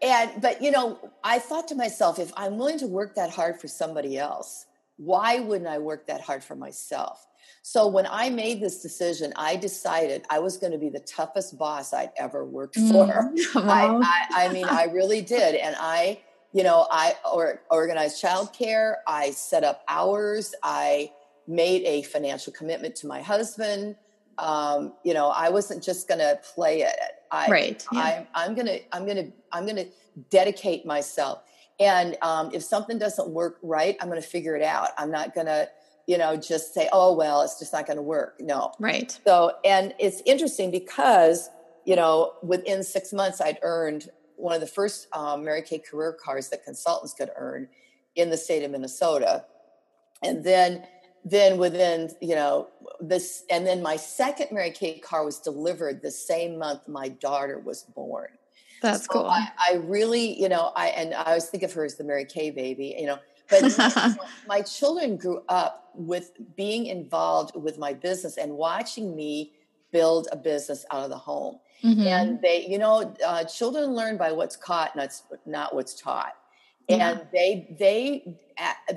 And, 0.00 0.30
but, 0.40 0.62
you 0.62 0.70
know, 0.70 0.98
I 1.24 1.38
thought 1.38 1.68
to 1.68 1.74
myself, 1.74 2.18
if 2.18 2.32
I'm 2.36 2.56
willing 2.56 2.78
to 2.78 2.86
work 2.86 3.14
that 3.16 3.30
hard 3.30 3.60
for 3.60 3.68
somebody 3.68 4.16
else, 4.16 4.66
why 4.96 5.40
wouldn't 5.40 5.68
I 5.68 5.78
work 5.78 6.06
that 6.06 6.20
hard 6.20 6.44
for 6.44 6.54
myself? 6.54 7.26
So 7.62 7.86
when 7.86 8.06
I 8.08 8.30
made 8.30 8.60
this 8.60 8.80
decision, 8.80 9.32
I 9.36 9.56
decided 9.56 10.24
I 10.30 10.38
was 10.38 10.56
going 10.56 10.72
to 10.72 10.78
be 10.78 10.88
the 10.88 11.00
toughest 11.00 11.58
boss 11.58 11.92
I'd 11.92 12.12
ever 12.16 12.44
worked 12.44 12.76
for. 12.76 13.32
Mm, 13.48 13.66
wow. 13.66 14.00
I, 14.02 14.26
I, 14.34 14.46
I, 14.46 14.52
mean, 14.52 14.66
I 14.66 14.84
really 14.84 15.20
did. 15.20 15.54
And 15.54 15.76
I, 15.78 16.20
you 16.52 16.62
know, 16.62 16.86
I 16.90 17.14
or, 17.30 17.62
organized 17.70 18.22
childcare. 18.22 18.96
I 19.06 19.30
set 19.30 19.64
up 19.64 19.82
hours. 19.88 20.54
I 20.62 21.12
made 21.46 21.82
a 21.84 22.02
financial 22.02 22.52
commitment 22.52 22.96
to 22.96 23.06
my 23.06 23.20
husband. 23.20 23.96
Um, 24.38 24.92
you 25.04 25.14
know, 25.14 25.28
I 25.28 25.50
wasn't 25.50 25.82
just 25.82 26.08
going 26.08 26.20
to 26.20 26.38
play 26.54 26.82
it. 26.82 26.96
I, 27.30 27.48
right. 27.48 27.86
Yeah. 27.92 28.00
I, 28.00 28.26
I'm 28.34 28.54
going 28.54 28.66
to, 28.66 28.80
I'm 28.92 29.04
going 29.04 29.16
to, 29.16 29.32
I'm 29.52 29.64
going 29.64 29.76
to 29.76 29.88
dedicate 30.30 30.86
myself. 30.86 31.42
And 31.80 32.16
um, 32.22 32.50
if 32.52 32.62
something 32.62 32.98
doesn't 32.98 33.28
work 33.28 33.58
right, 33.62 33.96
I'm 34.00 34.08
going 34.08 34.20
to 34.20 34.26
figure 34.26 34.56
it 34.56 34.62
out. 34.62 34.90
I'm 34.96 35.10
not 35.10 35.34
going 35.34 35.46
to, 35.46 35.68
you 36.06 36.18
know, 36.18 36.36
just 36.36 36.72
say, 36.72 36.88
oh, 36.92 37.14
well, 37.14 37.42
it's 37.42 37.58
just 37.58 37.72
not 37.72 37.86
going 37.86 37.98
to 37.98 38.02
work. 38.02 38.36
No. 38.40 38.72
Right. 38.80 39.18
So, 39.26 39.52
and 39.64 39.94
it's 39.98 40.22
interesting 40.24 40.70
because, 40.70 41.50
you 41.84 41.96
know, 41.96 42.34
within 42.42 42.82
six 42.82 43.12
months, 43.12 43.40
I'd 43.40 43.58
earned 43.62 44.08
one 44.36 44.54
of 44.54 44.60
the 44.60 44.66
first 44.66 45.08
um, 45.12 45.44
Mary 45.44 45.62
Kay 45.62 45.78
career 45.78 46.12
cars 46.12 46.48
that 46.48 46.64
consultants 46.64 47.12
could 47.12 47.30
earn 47.36 47.68
in 48.14 48.30
the 48.30 48.36
state 48.36 48.64
of 48.64 48.70
Minnesota. 48.70 49.44
And 50.22 50.42
then, 50.44 50.84
then 51.24 51.58
within, 51.58 52.10
you 52.20 52.34
know, 52.34 52.68
this, 53.00 53.44
and 53.50 53.66
then 53.66 53.82
my 53.82 53.96
second 53.96 54.48
Mary 54.52 54.70
Kay 54.70 54.98
car 54.98 55.24
was 55.24 55.38
delivered 55.38 56.02
the 56.02 56.10
same 56.10 56.58
month 56.58 56.88
my 56.88 57.08
daughter 57.08 57.58
was 57.58 57.82
born. 57.82 58.28
That's 58.82 59.06
so 59.06 59.12
cool. 59.12 59.26
I, 59.26 59.48
I, 59.58 59.74
really, 59.76 60.40
you 60.40 60.48
know, 60.48 60.72
I 60.76 60.88
and 60.88 61.14
I 61.14 61.24
always 61.24 61.46
think 61.46 61.62
of 61.62 61.72
her 61.72 61.84
as 61.84 61.96
the 61.96 62.04
Mary 62.04 62.24
Kay 62.24 62.50
baby, 62.50 62.96
you 62.98 63.06
know. 63.06 63.18
But 63.50 64.18
my 64.46 64.62
children 64.62 65.16
grew 65.16 65.42
up 65.48 65.90
with 65.94 66.32
being 66.56 66.86
involved 66.86 67.56
with 67.56 67.78
my 67.78 67.92
business 67.92 68.36
and 68.36 68.52
watching 68.52 69.16
me 69.16 69.52
build 69.90 70.28
a 70.30 70.36
business 70.36 70.84
out 70.92 71.02
of 71.02 71.10
the 71.10 71.18
home. 71.18 71.58
Mm-hmm. 71.82 72.06
And 72.06 72.42
they, 72.42 72.66
you 72.66 72.78
know, 72.78 73.14
uh, 73.24 73.44
children 73.44 73.94
learn 73.94 74.16
by 74.16 74.32
what's 74.32 74.56
caught, 74.56 74.96
not 74.96 75.10
not 75.46 75.74
what's 75.74 75.94
taught. 75.94 76.34
Yeah. 76.88 77.10
And 77.10 77.26
they 77.32 77.76
they 77.78 78.38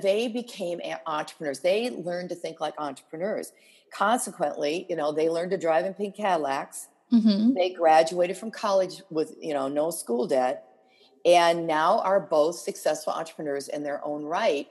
they 0.00 0.28
became 0.28 0.80
entrepreneurs. 1.06 1.60
They 1.60 1.90
learned 1.90 2.30
to 2.30 2.34
think 2.34 2.60
like 2.60 2.74
entrepreneurs. 2.78 3.52
Consequently, 3.92 4.86
you 4.88 4.96
know, 4.96 5.12
they 5.12 5.28
learned 5.28 5.50
to 5.50 5.58
drive 5.58 5.84
in 5.84 5.92
pink 5.92 6.16
Cadillacs. 6.16 6.88
Mm-hmm. 7.12 7.52
They 7.52 7.70
graduated 7.70 8.38
from 8.38 8.50
college 8.50 9.02
with 9.10 9.34
you 9.40 9.52
know 9.52 9.68
no 9.68 9.90
school 9.90 10.26
debt, 10.26 10.64
and 11.26 11.66
now 11.66 12.00
are 12.00 12.20
both 12.20 12.56
successful 12.56 13.12
entrepreneurs 13.12 13.68
in 13.68 13.82
their 13.82 14.04
own 14.04 14.24
right. 14.24 14.68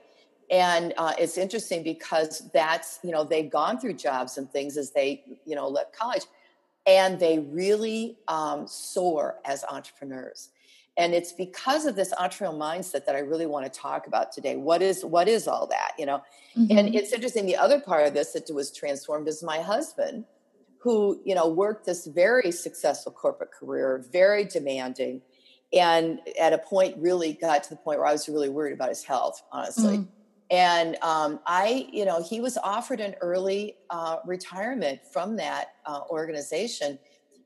And 0.50 0.92
uh, 0.98 1.14
it's 1.18 1.38
interesting 1.38 1.84
because 1.84 2.50
that's 2.52 2.98
you 3.04 3.12
know 3.12 3.22
they've 3.22 3.50
gone 3.50 3.78
through 3.78 3.94
jobs 3.94 4.36
and 4.36 4.50
things 4.50 4.76
as 4.76 4.90
they 4.90 5.22
you 5.46 5.54
know 5.54 5.68
left 5.68 5.96
college 5.96 6.22
and 6.86 7.18
they 7.18 7.38
really 7.38 8.18
um, 8.28 8.66
soar 8.66 9.36
as 9.44 9.64
entrepreneurs 9.64 10.50
and 10.96 11.14
it's 11.14 11.32
because 11.32 11.86
of 11.86 11.96
this 11.96 12.12
entrepreneurial 12.14 12.58
mindset 12.58 13.04
that 13.06 13.14
i 13.14 13.18
really 13.18 13.46
want 13.46 13.70
to 13.70 13.78
talk 13.78 14.06
about 14.06 14.32
today 14.32 14.56
what 14.56 14.82
is 14.82 15.04
what 15.04 15.28
is 15.28 15.48
all 15.48 15.66
that 15.66 15.92
you 15.98 16.06
know 16.06 16.22
mm-hmm. 16.56 16.76
and 16.76 16.94
it's 16.94 17.12
interesting 17.12 17.46
the 17.46 17.56
other 17.56 17.80
part 17.80 18.06
of 18.06 18.14
this 18.14 18.32
that 18.32 18.48
was 18.52 18.70
transformed 18.70 19.28
is 19.28 19.42
my 19.42 19.60
husband 19.60 20.24
who 20.78 21.20
you 21.24 21.34
know 21.34 21.48
worked 21.48 21.86
this 21.86 22.06
very 22.06 22.50
successful 22.50 23.12
corporate 23.12 23.50
career 23.52 24.04
very 24.12 24.44
demanding 24.44 25.20
and 25.72 26.20
at 26.40 26.52
a 26.52 26.58
point 26.58 26.94
really 26.98 27.32
got 27.34 27.62
to 27.62 27.70
the 27.70 27.76
point 27.76 27.98
where 27.98 28.08
i 28.08 28.12
was 28.12 28.28
really 28.28 28.48
worried 28.48 28.72
about 28.72 28.88
his 28.88 29.04
health 29.04 29.42
honestly 29.52 29.98
mm-hmm. 29.98 30.10
And 30.52 30.98
um, 31.00 31.40
I, 31.46 31.88
you 31.90 32.04
know, 32.04 32.22
he 32.22 32.42
was 32.42 32.58
offered 32.58 33.00
an 33.00 33.14
early 33.22 33.76
uh, 33.88 34.18
retirement 34.26 35.00
from 35.10 35.36
that 35.36 35.68
uh, 35.86 36.00
organization. 36.10 36.98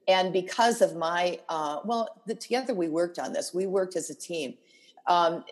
And 0.09 0.33
because 0.33 0.83
of 0.83 0.97
my, 0.97 1.41
uh, 1.49 1.81
well, 1.85 2.09
the, 2.27 2.35
together 2.35 2.75
we 2.75 2.89
worked 2.89 3.19
on 3.19 3.33
this, 3.33 3.53
we 3.53 3.67
worked 3.67 3.97
as 3.97 4.11
a 4.11 4.15
team. 4.15 4.55
Um, 5.07 5.45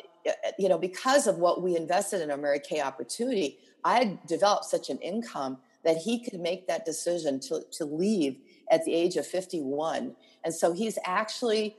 you 0.58 0.68
know, 0.68 0.78
because 0.78 1.26
of 1.26 1.38
what 1.38 1.62
we 1.62 1.76
invested 1.76 2.22
in 2.22 2.30
our 2.30 2.36
Mary 2.36 2.60
Kay 2.60 2.80
opportunity, 2.80 3.58
I 3.84 3.98
had 3.98 4.26
developed 4.26 4.64
such 4.64 4.88
an 4.88 4.98
income 4.98 5.58
that 5.84 5.98
he 5.98 6.24
could 6.24 6.40
make 6.40 6.66
that 6.66 6.86
decision 6.86 7.40
to, 7.40 7.62
to 7.72 7.84
leave 7.84 8.38
at 8.70 8.84
the 8.84 8.94
age 8.94 9.16
of 9.16 9.26
51. 9.26 10.16
And 10.44 10.54
so 10.54 10.72
he's 10.72 10.98
actually 11.04 11.76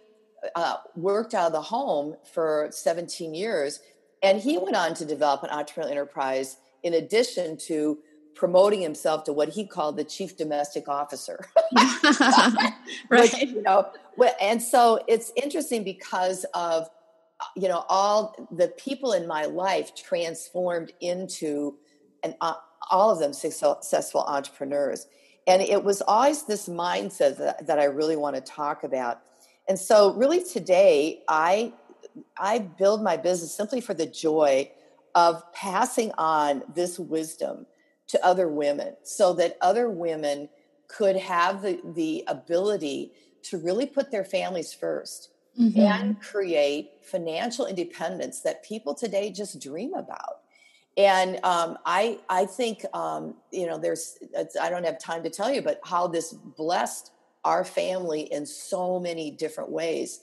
uh, 0.55 0.77
worked 0.95 1.33
out 1.33 1.47
of 1.47 1.53
the 1.53 1.61
home 1.61 2.15
for 2.31 2.67
17 2.71 3.33
years 3.33 3.79
and 4.25 4.39
he 4.39 4.57
went 4.57 4.75
on 4.75 4.93
to 4.95 5.05
develop 5.05 5.43
an 5.43 5.49
entrepreneurial 5.49 5.91
enterprise 5.91 6.57
in 6.83 6.95
addition 6.95 7.57
to 7.57 7.99
promoting 8.35 8.81
himself 8.81 9.23
to 9.23 9.33
what 9.33 9.49
he 9.49 9.65
called 9.65 9.97
the 9.97 10.03
chief 10.03 10.37
domestic 10.37 10.87
officer. 10.87 11.39
right. 11.75 12.73
Which, 13.09 13.33
you 13.41 13.61
know, 13.61 13.89
and 14.41 14.61
so 14.61 15.03
it's 15.07 15.31
interesting 15.35 15.83
because 15.83 16.45
of 16.53 16.89
you 17.55 17.67
know 17.67 17.83
all 17.89 18.47
the 18.51 18.69
people 18.69 19.11
in 19.11 19.27
my 19.27 19.45
life 19.45 19.93
transformed 19.95 20.93
into 21.01 21.75
and 22.23 22.35
uh, 22.41 22.53
all 22.89 23.11
of 23.11 23.19
them 23.19 23.33
successful 23.33 24.21
entrepreneurs 24.21 25.07
and 25.45 25.61
it 25.61 25.83
was 25.83 26.01
always 26.01 26.43
this 26.43 26.69
mindset 26.69 27.37
that, 27.37 27.67
that 27.67 27.77
i 27.77 27.83
really 27.83 28.15
want 28.15 28.37
to 28.37 28.41
talk 28.41 28.85
about 28.85 29.19
and 29.67 29.77
so 29.77 30.13
really 30.13 30.41
today 30.45 31.21
i 31.27 31.73
I 32.37 32.59
build 32.59 33.03
my 33.03 33.17
business 33.17 33.53
simply 33.53 33.81
for 33.81 33.93
the 33.93 34.05
joy 34.05 34.71
of 35.13 35.41
passing 35.53 36.11
on 36.17 36.63
this 36.73 36.99
wisdom 36.99 37.65
to 38.07 38.23
other 38.25 38.47
women 38.47 38.95
so 39.03 39.33
that 39.33 39.57
other 39.61 39.89
women 39.89 40.49
could 40.87 41.15
have 41.15 41.61
the, 41.61 41.79
the 41.95 42.23
ability 42.27 43.11
to 43.43 43.57
really 43.57 43.85
put 43.85 44.11
their 44.11 44.23
families 44.23 44.75
1st 44.79 45.27
mm-hmm. 45.59 45.79
and 45.79 46.21
create 46.21 46.91
financial 47.01 47.65
independence 47.65 48.41
that 48.41 48.63
people 48.63 48.93
today 48.93 49.31
just 49.31 49.59
dream 49.61 49.93
about. 49.93 50.41
And 50.97 51.39
um, 51.43 51.77
I, 51.85 52.19
I 52.29 52.45
think, 52.45 52.85
um, 52.93 53.35
you 53.51 53.67
know, 53.67 53.77
there's, 53.77 54.17
I 54.61 54.69
don't 54.69 54.85
have 54.85 54.99
time 54.99 55.23
to 55.23 55.29
tell 55.29 55.51
you, 55.51 55.61
but 55.61 55.81
how 55.83 56.07
this 56.07 56.31
blessed 56.31 57.11
our 57.43 57.65
family 57.65 58.21
in 58.31 58.45
so 58.45 58.99
many 58.99 59.29
different 59.29 59.69
ways 59.69 60.21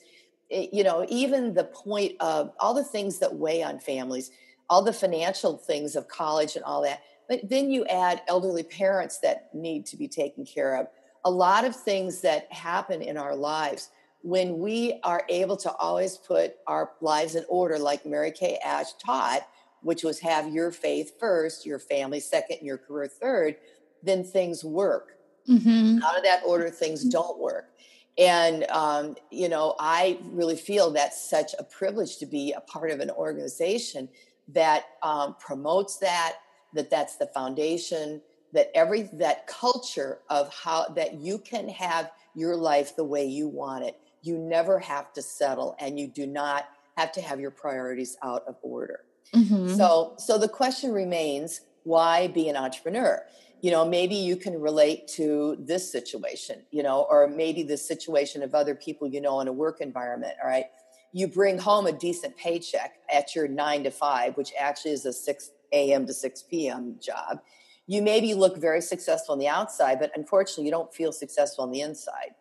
you 0.53 0.83
know, 0.83 1.05
even 1.09 1.53
the 1.53 1.63
point 1.63 2.15
of 2.19 2.51
all 2.59 2.73
the 2.73 2.83
things 2.83 3.19
that 3.19 3.33
weigh 3.33 3.63
on 3.63 3.79
families, 3.79 4.31
all 4.69 4.81
the 4.81 4.93
financial 4.93 5.57
things 5.57 5.95
of 5.95 6.07
college 6.07 6.55
and 6.55 6.63
all 6.63 6.81
that. 6.83 7.01
But 7.27 7.49
then 7.49 7.69
you 7.69 7.85
add 7.85 8.21
elderly 8.27 8.63
parents 8.63 9.19
that 9.19 9.53
need 9.53 9.85
to 9.87 9.97
be 9.97 10.07
taken 10.07 10.45
care 10.45 10.75
of. 10.75 10.87
A 11.25 11.31
lot 11.31 11.65
of 11.65 11.75
things 11.75 12.21
that 12.21 12.51
happen 12.51 13.01
in 13.01 13.17
our 13.17 13.35
lives 13.35 13.89
when 14.23 14.59
we 14.59 14.99
are 15.03 15.23
able 15.29 15.57
to 15.57 15.71
always 15.73 16.17
put 16.17 16.55
our 16.65 16.91
lives 17.01 17.35
in 17.35 17.45
order, 17.49 17.77
like 17.77 18.05
Mary 18.05 18.31
Kay 18.31 18.57
Ash 18.63 18.93
taught, 18.93 19.47
which 19.81 20.03
was 20.03 20.19
have 20.19 20.53
your 20.53 20.71
faith 20.71 21.19
first, 21.19 21.65
your 21.65 21.79
family 21.79 22.21
second, 22.21 22.57
and 22.57 22.65
your 22.65 22.77
career 22.77 23.07
third, 23.07 23.57
then 24.01 24.23
things 24.23 24.63
work. 24.63 25.17
Mm-hmm. 25.49 26.01
Out 26.03 26.17
of 26.17 26.23
that 26.23 26.41
order, 26.45 26.69
things 26.69 27.03
don't 27.03 27.37
work. 27.37 27.69
And, 28.17 28.63
um, 28.69 29.15
you 29.29 29.49
know, 29.49 29.75
I 29.79 30.19
really 30.31 30.55
feel 30.55 30.91
that's 30.91 31.29
such 31.29 31.53
a 31.59 31.63
privilege 31.63 32.17
to 32.17 32.25
be 32.25 32.53
a 32.53 32.61
part 32.61 32.91
of 32.91 32.99
an 32.99 33.09
organization 33.09 34.07
that 34.49 34.85
um, 35.01 35.35
promotes 35.39 35.97
that, 35.97 36.35
that 36.73 36.89
that's 36.89 37.17
the 37.17 37.27
foundation, 37.27 38.21
that 38.53 38.71
every, 38.75 39.03
that 39.13 39.47
culture 39.47 40.19
of 40.29 40.53
how, 40.53 40.87
that 40.89 41.15
you 41.15 41.37
can 41.37 41.69
have 41.69 42.11
your 42.35 42.55
life 42.55 42.95
the 42.95 43.03
way 43.03 43.25
you 43.25 43.47
want 43.47 43.83
it. 43.85 43.97
You 44.21 44.37
never 44.37 44.79
have 44.79 45.13
to 45.13 45.21
settle 45.21 45.75
and 45.79 45.99
you 45.99 46.07
do 46.07 46.25
not 46.25 46.67
have 46.97 47.11
to 47.13 47.21
have 47.21 47.39
your 47.39 47.51
priorities 47.51 48.17
out 48.23 48.43
of 48.47 48.55
order. 48.61 49.01
Mm-hmm. 49.33 49.75
So, 49.75 50.13
so 50.17 50.37
the 50.37 50.47
question 50.47 50.91
remains, 50.91 51.61
why 51.83 52.27
be 52.27 52.49
an 52.49 52.55
entrepreneur? 52.55 53.23
you 53.63 53.71
know 53.71 53.85
maybe 53.85 54.13
you 54.13 54.35
can 54.35 54.61
relate 54.61 55.07
to 55.07 55.55
this 55.57 55.89
situation 55.89 56.61
you 56.69 56.83
know 56.83 57.07
or 57.09 57.27
maybe 57.27 57.63
the 57.63 57.77
situation 57.77 58.43
of 58.43 58.53
other 58.53 58.75
people 58.75 59.07
you 59.07 59.21
know 59.21 59.39
in 59.39 59.47
a 59.47 59.53
work 59.53 59.81
environment 59.81 60.33
all 60.43 60.49
right 60.49 60.65
you 61.13 61.27
bring 61.27 61.57
home 61.57 61.87
a 61.87 61.91
decent 61.91 62.35
paycheck 62.37 62.95
at 63.11 63.33
your 63.33 63.47
9 63.47 63.85
to 63.85 63.91
5 63.91 64.37
which 64.37 64.51
actually 64.59 64.91
is 64.91 65.05
a 65.05 65.13
6 65.13 65.51
a.m. 65.73 66.05
to 66.05 66.13
6 66.13 66.43
p.m. 66.43 66.95
job 66.99 67.39
you 67.85 68.01
maybe 68.01 68.33
look 68.33 68.57
very 68.57 68.81
successful 68.81 69.33
on 69.33 69.39
the 69.39 69.47
outside 69.47 69.99
but 69.99 70.11
unfortunately 70.15 70.65
you 70.65 70.71
don't 70.71 70.93
feel 70.93 71.11
successful 71.11 71.63
on 71.63 71.71
the 71.71 71.81
inside 71.81 72.31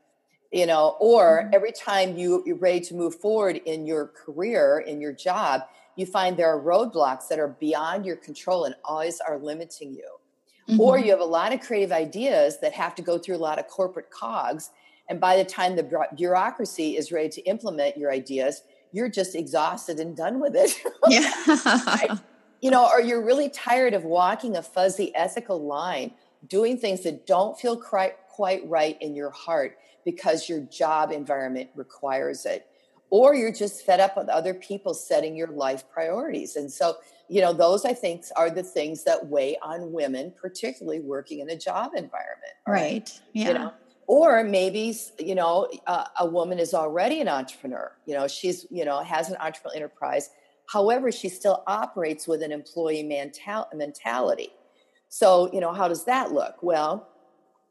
you 0.52 0.66
know 0.66 0.96
or 1.00 1.42
mm-hmm. 1.42 1.54
every 1.54 1.72
time 1.72 2.16
you, 2.16 2.42
you're 2.46 2.56
ready 2.56 2.80
to 2.80 2.94
move 2.94 3.14
forward 3.16 3.56
in 3.66 3.86
your 3.86 4.08
career 4.08 4.84
in 4.86 5.00
your 5.00 5.12
job 5.12 5.62
you 5.96 6.06
find 6.06 6.36
there 6.36 6.48
are 6.48 6.60
roadblocks 6.60 7.28
that 7.28 7.38
are 7.38 7.56
beyond 7.60 8.06
your 8.06 8.16
control 8.16 8.64
and 8.64 8.74
always 8.84 9.20
are 9.20 9.38
limiting 9.38 9.92
you 9.92 10.18
Mm-hmm. 10.68 10.80
Or 10.80 10.98
you 10.98 11.10
have 11.10 11.20
a 11.20 11.24
lot 11.24 11.52
of 11.52 11.60
creative 11.60 11.92
ideas 11.92 12.60
that 12.60 12.72
have 12.72 12.94
to 12.96 13.02
go 13.02 13.18
through 13.18 13.36
a 13.36 13.38
lot 13.38 13.58
of 13.58 13.66
corporate 13.66 14.10
cogs. 14.10 14.70
And 15.08 15.20
by 15.20 15.36
the 15.36 15.44
time 15.44 15.76
the 15.76 16.06
bureaucracy 16.14 16.96
is 16.96 17.10
ready 17.10 17.28
to 17.30 17.42
implement 17.42 17.96
your 17.96 18.12
ideas, 18.12 18.62
you're 18.92 19.08
just 19.08 19.34
exhausted 19.34 19.98
and 19.98 20.16
done 20.16 20.40
with 20.40 20.54
it. 20.54 20.74
Yeah. 21.08 22.18
You 22.62 22.70
know, 22.70 22.88
or 22.88 23.00
you're 23.00 23.22
really 23.22 23.50
tired 23.50 23.92
of 23.92 24.04
walking 24.04 24.56
a 24.56 24.62
fuzzy 24.62 25.14
ethical 25.14 25.62
line, 25.62 26.12
doing 26.46 26.78
things 26.78 27.02
that 27.02 27.26
don't 27.26 27.58
feel 27.58 27.76
quite, 27.76 28.14
right 28.64 28.96
in 29.00 29.14
your 29.14 29.30
heart 29.30 29.76
because 30.04 30.48
your 30.48 30.60
job 30.60 31.12
environment 31.12 31.68
requires 31.76 32.46
it. 32.46 32.66
Or 33.10 33.34
you're 33.34 33.52
just 33.52 33.84
fed 33.84 34.00
up 34.00 34.16
with 34.16 34.30
other 34.30 34.54
people 34.54 34.94
setting 34.94 35.36
your 35.36 35.48
life 35.48 35.84
priorities. 35.92 36.56
And 36.56 36.72
so 36.72 36.96
you 37.32 37.40
know 37.40 37.52
those 37.52 37.84
i 37.86 37.94
think 37.94 38.24
are 38.36 38.50
the 38.50 38.62
things 38.62 39.04
that 39.04 39.26
weigh 39.28 39.56
on 39.62 39.90
women 39.92 40.32
particularly 40.38 41.00
working 41.00 41.38
in 41.40 41.48
a 41.48 41.56
job 41.56 41.92
environment 41.94 42.52
right, 42.66 42.82
right. 42.82 43.20
yeah 43.32 43.48
you 43.48 43.54
know 43.54 43.72
or 44.06 44.44
maybe 44.44 44.94
you 45.18 45.34
know 45.34 45.68
uh, 45.86 46.04
a 46.20 46.26
woman 46.26 46.58
is 46.58 46.74
already 46.74 47.20
an 47.20 47.28
entrepreneur 47.28 47.90
you 48.04 48.14
know 48.14 48.28
she's 48.28 48.66
you 48.70 48.84
know 48.84 49.02
has 49.02 49.30
an 49.30 49.36
entrepreneurial 49.36 49.76
enterprise 49.76 50.30
however 50.68 51.12
she 51.12 51.28
still 51.28 51.62
operates 51.66 52.26
with 52.26 52.42
an 52.42 52.52
employee 52.52 53.02
mental- 53.02 53.68
mentality. 53.74 54.50
So 55.08 55.52
you 55.52 55.60
know 55.60 55.72
how 55.72 55.88
does 55.88 56.04
that 56.04 56.32
look? 56.32 56.62
Well 56.62 57.08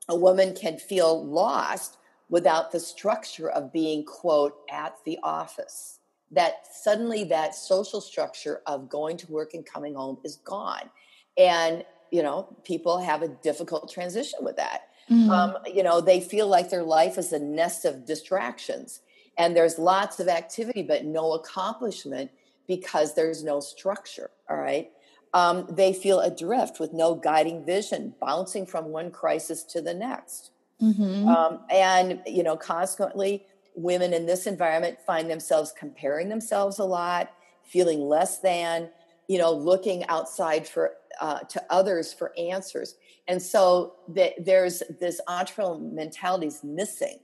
a 0.09 0.15
woman 0.15 0.53
can 0.53 0.77
feel 0.77 1.25
lost 1.25 1.97
without 2.29 2.71
the 2.71 2.79
structure 2.79 3.49
of 3.49 3.71
being 3.71 4.03
quote 4.03 4.55
at 4.69 4.95
the 5.05 5.17
office. 5.23 5.99
That 6.31 6.65
suddenly 6.73 7.23
that 7.25 7.55
social 7.55 8.01
structure 8.01 8.61
of 8.65 8.89
going 8.89 9.17
to 9.17 9.31
work 9.31 9.53
and 9.53 9.65
coming 9.65 9.95
home 9.95 10.17
is 10.23 10.37
gone. 10.37 10.89
And 11.37 11.85
you 12.11 12.23
know 12.23 12.57
people 12.63 12.99
have 12.99 13.21
a 13.21 13.29
difficult 13.29 13.89
transition 13.89 14.39
with 14.41 14.57
that. 14.57 14.81
Mm-hmm. 15.09 15.29
um, 15.31 15.57
you 15.65 15.81
know 15.81 15.99
they 15.99 16.21
feel 16.21 16.47
like 16.47 16.69
their 16.69 16.83
life 16.83 17.17
is 17.17 17.33
a 17.33 17.39
nest 17.39 17.85
of 17.85 18.05
distractions 18.05 19.01
and 19.37 19.55
there's 19.55 19.79
lots 19.79 20.19
of 20.19 20.27
activity 20.27 20.83
but 20.83 21.05
no 21.05 21.33
accomplishment 21.33 22.29
because 22.67 23.15
there's 23.15 23.43
no 23.43 23.59
structure 23.59 24.29
all 24.49 24.57
right 24.57 24.91
um, 25.33 25.65
they 25.69 25.93
feel 25.93 26.19
adrift 26.19 26.79
with 26.79 26.91
no 26.91 27.15
guiding 27.15 27.65
vision 27.65 28.13
bouncing 28.19 28.65
from 28.65 28.85
one 28.85 29.11
crisis 29.11 29.63
to 29.63 29.81
the 29.81 29.93
next 29.93 30.51
Mm-hmm. 30.81 31.27
Um, 31.27 31.59
and, 31.69 32.21
you 32.25 32.43
know, 32.43 32.57
consequently, 32.57 33.45
women 33.75 34.13
in 34.13 34.25
this 34.25 34.47
environment 34.47 34.97
find 35.05 35.29
themselves 35.29 35.73
comparing 35.77 36.29
themselves 36.29 36.79
a 36.79 36.83
lot, 36.83 37.31
feeling 37.63 38.01
less 38.01 38.39
than, 38.39 38.89
you 39.27 39.37
know, 39.37 39.51
looking 39.51 40.05
outside 40.07 40.67
for 40.67 40.93
uh, 41.19 41.39
to 41.39 41.63
others 41.69 42.11
for 42.11 42.33
answers. 42.37 42.95
And 43.27 43.41
so 43.41 43.93
the, 44.07 44.33
there's 44.39 44.81
this 44.99 45.21
entrepreneurial 45.29 45.93
mentality 45.93 46.47
is 46.47 46.63
missing. 46.63 47.19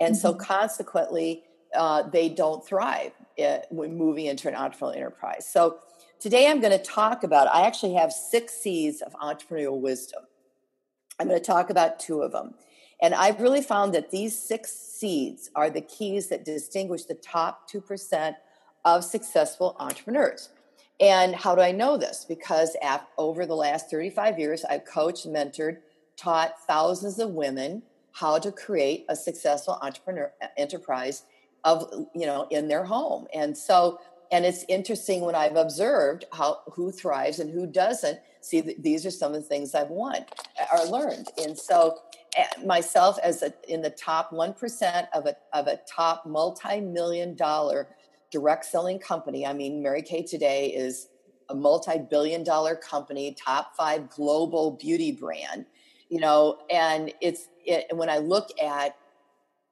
And 0.00 0.14
mm-hmm. 0.14 0.20
so 0.20 0.34
consequently, 0.34 1.44
uh, 1.74 2.02
they 2.02 2.28
don't 2.28 2.64
thrive 2.64 3.12
uh, 3.42 3.58
when 3.70 3.96
moving 3.96 4.26
into 4.26 4.48
an 4.48 4.54
entrepreneurial 4.54 4.96
enterprise. 4.96 5.46
So 5.50 5.78
today 6.20 6.48
I'm 6.48 6.60
going 6.60 6.76
to 6.76 6.84
talk 6.84 7.24
about, 7.24 7.48
I 7.48 7.66
actually 7.66 7.94
have 7.94 8.12
six 8.12 8.54
C's 8.54 9.00
of 9.00 9.12
entrepreneurial 9.14 9.80
wisdom. 9.80 10.22
I'm 11.18 11.28
going 11.28 11.40
to 11.40 11.44
talk 11.44 11.70
about 11.70 11.98
two 11.98 12.22
of 12.22 12.32
them. 12.32 12.54
And 13.00 13.14
I've 13.14 13.40
really 13.40 13.62
found 13.62 13.94
that 13.94 14.10
these 14.10 14.36
six 14.38 14.72
seeds 14.72 15.50
are 15.54 15.70
the 15.70 15.80
keys 15.80 16.28
that 16.28 16.44
distinguish 16.44 17.04
the 17.04 17.14
top 17.14 17.70
2% 17.70 18.34
of 18.84 19.04
successful 19.04 19.76
entrepreneurs. 19.78 20.50
And 21.00 21.34
how 21.34 21.54
do 21.54 21.60
I 21.60 21.70
know 21.70 21.96
this? 21.96 22.24
Because 22.28 22.76
over 23.16 23.46
the 23.46 23.54
last 23.54 23.90
35 23.90 24.38
years, 24.38 24.64
I've 24.64 24.84
coached, 24.84 25.28
mentored, 25.28 25.78
taught 26.16 26.60
thousands 26.66 27.20
of 27.20 27.30
women 27.30 27.82
how 28.12 28.38
to 28.38 28.50
create 28.50 29.04
a 29.08 29.14
successful 29.14 29.78
entrepreneur 29.80 30.32
enterprise 30.56 31.22
of 31.64 31.90
you 32.14 32.26
know 32.26 32.46
in 32.50 32.68
their 32.68 32.84
home. 32.84 33.26
And 33.34 33.56
so 33.56 34.00
and 34.30 34.44
it's 34.44 34.64
interesting 34.68 35.22
when 35.22 35.34
i've 35.34 35.56
observed 35.56 36.26
how 36.32 36.60
who 36.72 36.92
thrives 36.92 37.38
and 37.38 37.50
who 37.50 37.66
doesn't. 37.66 38.18
See 38.40 38.60
these 38.60 39.04
are 39.04 39.10
some 39.10 39.34
of 39.34 39.42
the 39.42 39.48
things 39.48 39.74
i've 39.74 39.90
won 39.90 40.24
or 40.72 40.84
learned. 40.86 41.28
And 41.42 41.58
so 41.58 41.98
eh, 42.36 42.46
myself 42.64 43.18
as 43.22 43.42
a 43.42 43.52
in 43.68 43.82
the 43.82 43.90
top 43.90 44.30
1% 44.30 45.08
of 45.14 45.26
a 45.26 45.36
of 45.52 45.66
a 45.66 45.80
top 45.88 46.24
multi-million 46.26 47.34
dollar 47.34 47.88
direct 48.30 48.64
selling 48.64 48.98
company 48.98 49.46
i 49.46 49.52
mean 49.52 49.82
mary 49.82 50.02
kay 50.02 50.22
today 50.22 50.68
is 50.68 51.08
a 51.48 51.54
multi-billion 51.54 52.44
dollar 52.44 52.76
company 52.76 53.34
top 53.34 53.74
5 53.76 54.10
global 54.10 54.72
beauty 54.72 55.12
brand 55.12 55.64
you 56.08 56.20
know 56.20 56.58
and 56.70 57.12
it's 57.20 57.48
it, 57.64 57.86
when 57.94 58.10
i 58.10 58.18
look 58.18 58.48
at 58.62 58.96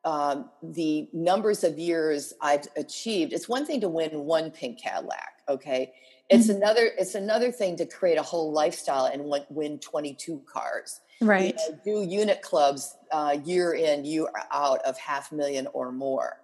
um, 0.07 0.49
the 0.63 1.09
numbers 1.13 1.65
of 1.65 1.79
years 1.79 2.33
I've 2.41 2.69
achieved. 2.77 3.33
It's 3.33 3.49
one 3.49 3.67
thing 3.67 3.81
to 3.81 3.89
win 3.89 4.21
one 4.21 4.53
pink 4.53 4.81
Cadillac, 4.81 5.43
okay? 5.49 5.93
It's 6.31 6.47
mm-hmm. 6.47 6.63
another. 6.63 6.91
It's 6.97 7.15
another 7.15 7.53
thing 7.53 7.77
to 7.77 7.87
create 7.87 8.17
a 8.17 8.23
whole 8.23 8.53
lifestyle 8.53 9.07
and 9.07 9.33
win 9.51 9.79
twenty 9.79 10.15
two 10.15 10.43
cars. 10.51 11.01
Right. 11.21 11.57
You 11.69 11.73
know, 11.73 12.05
do 12.05 12.15
unit 12.15 12.43
clubs 12.43 12.97
uh, 13.13 13.39
year 13.45 13.75
in 13.75 14.05
year 14.05 14.27
out 14.53 14.81
of 14.83 14.99
half 14.99 15.33
million 15.33 15.67
or 15.73 15.93
more, 15.93 16.41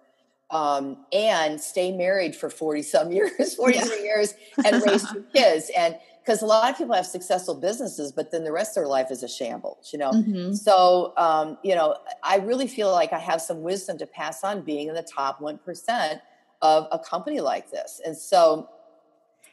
um, 0.51 1.05
and 1.11 1.59
stay 1.59 1.91
married 1.91 2.35
for 2.35 2.49
forty 2.49 2.81
some 2.81 3.11
years, 3.13 3.55
forty 3.55 3.77
yeah. 3.77 3.95
years, 3.95 4.33
and 4.65 4.81
raise 4.87 5.09
two 5.09 5.25
kids 5.33 5.69
and 5.75 5.97
because 6.23 6.41
a 6.41 6.45
lot 6.45 6.71
of 6.71 6.77
people 6.77 6.95
have 6.95 7.05
successful 7.05 7.53
businesses, 7.53 8.13
but 8.13 8.31
then 8.31 8.45
the 8.45 8.51
rest 8.51 8.77
of 8.77 8.83
their 8.83 8.87
life 8.87 9.11
is 9.11 9.23
a 9.23 9.27
shambles, 9.27 9.89
you 9.91 9.99
know? 9.99 10.11
Mm-hmm. 10.11 10.53
So, 10.53 11.13
um, 11.17 11.57
you 11.63 11.75
know, 11.75 11.97
I 12.23 12.37
really 12.37 12.67
feel 12.67 12.91
like 12.91 13.11
I 13.11 13.19
have 13.19 13.41
some 13.41 13.61
wisdom 13.61 13.97
to 13.97 14.07
pass 14.07 14.41
on 14.41 14.61
being 14.61 14.87
in 14.87 14.95
the 14.95 15.03
top 15.03 15.41
1% 15.41 16.21
of 16.61 16.87
a 16.93 16.99
company 16.99 17.41
like 17.41 17.71
this. 17.71 17.99
And 18.05 18.15
so, 18.15 18.69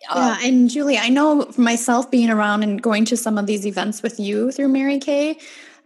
yeah, 0.03 0.15
um, 0.15 0.39
and 0.43 0.71
Julie, 0.71 0.97
I 0.97 1.09
know 1.09 1.51
myself 1.59 2.09
being 2.09 2.31
around 2.31 2.63
and 2.63 2.81
going 2.81 3.05
to 3.07 3.17
some 3.17 3.37
of 3.37 3.47
these 3.47 3.67
events 3.67 4.01
with 4.01 4.21
you 4.21 4.53
through 4.53 4.69
Mary 4.69 4.99
Kay, 4.99 5.39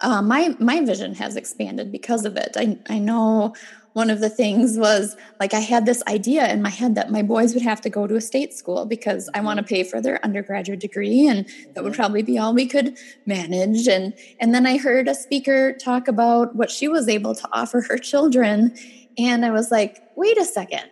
uh, 0.02 0.22
my 0.22 0.54
my 0.60 0.84
vision 0.84 1.14
has 1.14 1.34
expanded 1.34 1.90
because 1.90 2.24
of 2.24 2.36
it. 2.36 2.56
I 2.56 2.78
I 2.88 2.98
know 2.98 3.54
one 3.94 4.10
of 4.10 4.20
the 4.20 4.28
things 4.28 4.76
was 4.76 5.16
like 5.40 5.54
I 5.54 5.60
had 5.60 5.86
this 5.86 6.02
idea 6.06 6.52
in 6.52 6.60
my 6.60 6.68
head 6.68 6.96
that 6.96 7.10
my 7.10 7.22
boys 7.22 7.54
would 7.54 7.62
have 7.62 7.80
to 7.82 7.90
go 7.90 8.06
to 8.06 8.16
a 8.16 8.20
state 8.20 8.52
school 8.52 8.84
because 8.84 9.30
I 9.34 9.40
want 9.40 9.58
to 9.58 9.64
mm-hmm. 9.64 9.74
pay 9.74 9.84
for 9.84 10.00
their 10.00 10.22
undergraduate 10.24 10.80
degree 10.80 11.26
and 11.26 11.46
that 11.74 11.82
would 11.82 11.92
mm-hmm. 11.92 12.00
probably 12.00 12.22
be 12.22 12.36
all 12.36 12.52
we 12.52 12.66
could 12.66 12.98
manage 13.24 13.88
and 13.88 14.12
and 14.38 14.54
then 14.54 14.66
I 14.66 14.76
heard 14.76 15.08
a 15.08 15.14
speaker 15.14 15.72
talk 15.72 16.08
about 16.08 16.54
what 16.54 16.70
she 16.70 16.88
was 16.88 17.08
able 17.08 17.34
to 17.34 17.48
offer 17.52 17.80
her 17.88 17.96
children 17.96 18.76
and 19.16 19.44
I 19.44 19.50
was 19.50 19.70
like 19.70 20.02
wait 20.16 20.38
a 20.38 20.44
second 20.44 20.90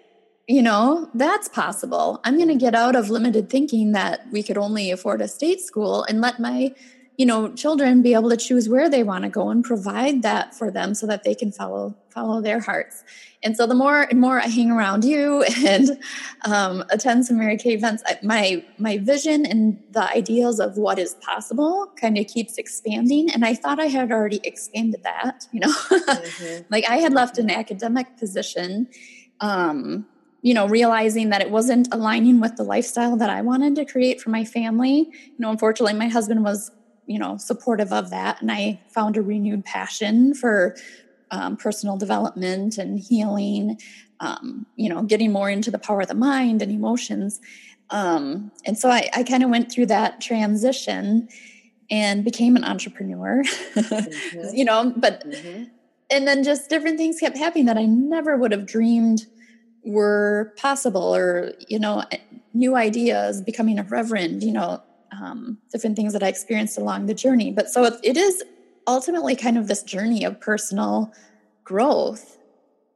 you 0.49 0.61
know 0.61 1.09
that's 1.15 1.49
possible 1.49 2.21
i'm 2.25 2.37
going 2.37 2.49
to 2.49 2.57
get 2.57 2.75
out 2.75 2.97
of 2.97 3.11
limited 3.11 3.49
thinking 3.49 3.93
that 3.93 4.27
we 4.33 4.43
could 4.43 4.59
only 4.59 4.91
afford 4.91 5.21
a 5.21 5.29
state 5.29 5.61
school 5.61 6.03
and 6.09 6.21
let 6.21 6.41
my 6.41 6.75
you 7.17 7.25
know 7.25 7.53
children 7.55 8.03
be 8.03 8.13
able 8.13 8.29
to 8.29 8.37
choose 8.37 8.69
where 8.69 8.91
they 8.91 9.05
want 9.05 9.23
to 9.23 9.31
go 9.31 9.51
and 9.51 9.65
provide 9.65 10.23
that 10.23 10.53
for 10.53 10.69
them 10.69 10.95
so 10.95 11.07
that 11.07 11.23
they 11.23 11.35
can 11.35 11.53
follow 11.53 11.95
follow 12.13 12.41
their 12.41 12.61
hearts 12.61 13.05
and 13.43 13.57
so 13.57 13.67
the 13.67 13.75
more 13.75 14.03
and 14.03 14.21
more 14.21 14.41
i 14.41 14.47
hang 14.47 14.71
around 14.71 15.05
you 15.05 15.43
and 15.65 15.99
um, 16.45 16.85
attend 16.91 17.25
some 17.27 17.39
mary 17.39 17.57
kay 17.57 17.75
events 17.75 18.03
my 18.23 18.65
my 18.79 18.99
vision 18.99 19.47
and 19.47 19.83
the 19.91 20.09
ideals 20.17 20.61
of 20.61 20.77
what 20.77 20.99
is 20.99 21.15
possible 21.17 21.93
kind 21.97 22.19
of 22.19 22.27
keeps 22.27 22.59
expanding 22.59 23.31
and 23.31 23.45
i 23.45 23.55
thought 23.55 23.81
i 23.81 23.87
had 23.87 24.13
already 24.13 24.41
expanded 24.45 25.03
that 25.03 25.47
you 25.53 25.61
know 25.61 25.73
mm-hmm. 25.73 26.63
like 26.71 26.85
i 26.89 26.97
had 26.97 27.13
left 27.13 27.39
an 27.39 27.51
academic 27.51 28.17
position 28.19 28.89
um, 29.41 30.07
you 30.43 30.55
know, 30.55 30.67
realizing 30.67 31.31
that 31.31 31.41
it 31.41 31.51
wasn't 31.51 31.89
aligning 31.93 32.41
with 32.41 32.57
the 32.57 32.65
lifestyle 32.65 33.17
that 33.17 33.31
I 33.31 33.43
wanted 33.43 33.77
to 33.77 33.85
create 33.85 34.21
for 34.21 34.31
my 34.31 34.45
family. 34.45 35.09
You 35.13 35.39
know, 35.39 35.51
unfortunately, 35.51 35.95
my 35.95 36.09
husband 36.09 36.45
was 36.45 36.71
you 37.07 37.19
know 37.19 37.37
supportive 37.37 37.93
of 37.93 38.11
that 38.11 38.41
and 38.41 38.53
i 38.53 38.81
found 38.89 39.17
a 39.17 39.23
renewed 39.23 39.65
passion 39.65 40.33
for 40.35 40.77
um, 41.33 41.57
personal 41.57 41.97
development 41.97 42.79
and 42.79 43.01
healing 43.01 43.81
um, 44.21 44.67
you 44.77 44.89
know 44.89 45.03
getting 45.03 45.33
more 45.33 45.51
into 45.51 45.71
the 45.71 45.79
power 45.79 46.03
of 46.03 46.09
the 46.09 46.15
mind 46.15 46.63
and 46.63 46.71
emotions 46.71 47.41
um, 47.91 48.53
and 48.65 48.79
so 48.79 48.89
i, 48.89 49.09
I 49.15 49.25
kind 49.25 49.43
of 49.43 49.51
went 49.51 49.73
through 49.73 49.87
that 49.87 50.21
transition 50.21 51.29
and 51.91 52.25
became 52.25 52.55
an 52.55 52.65
entrepreneur 52.65 53.43
mm-hmm. 53.75 54.57
you 54.57 54.65
know 54.65 54.93
but 54.97 55.29
mm-hmm. 55.29 55.65
and 56.11 56.29
then 56.29 56.45
just 56.45 56.71
different 56.71 56.99
things 56.99 57.19
kept 57.19 57.37
happening 57.37 57.67
that 57.67 57.79
i 57.79 57.87
never 57.87 58.37
would 58.37 58.53
have 58.53 58.67
dreamed 58.67 59.27
were 59.85 60.55
possible 60.59 61.15
or 61.15 61.55
you 61.67 61.79
know 61.79 62.05
new 62.55 62.77
ideas 62.77 63.41
becoming 63.41 63.79
a 63.79 63.83
reverend 63.83 64.45
you 64.45 64.53
know 64.53 64.81
um, 65.13 65.59
different 65.71 65.97
things 65.97 66.13
that 66.13 66.23
I 66.23 66.29
experienced 66.29 66.79
along 66.79 67.07
the 67.07 67.15
journey. 67.15 67.53
But 67.53 67.69
so 67.71 67.85
it, 67.85 67.95
it 68.03 68.17
is 68.17 68.43
ultimately 68.87 69.37
kind 69.37 69.59
of 69.59 69.69
this 69.69 69.83
journey 69.83 70.25
of 70.25 70.41
personal 70.41 71.13
growth 71.65 72.39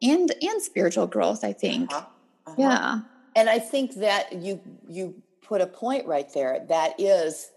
and 0.02 0.32
and 0.42 0.62
spiritual 0.62 1.06
growth. 1.06 1.44
I 1.44 1.52
think, 1.52 1.92
uh-huh. 1.92 2.06
Uh-huh. 2.46 2.54
yeah. 2.58 3.00
And 3.34 3.50
I 3.50 3.58
think 3.58 3.94
that 3.96 4.32
you 4.32 4.60
you 4.88 5.22
put 5.42 5.60
a 5.60 5.66
point 5.66 6.06
right 6.06 6.32
there. 6.34 6.64
That 6.68 6.98
is 6.98 7.50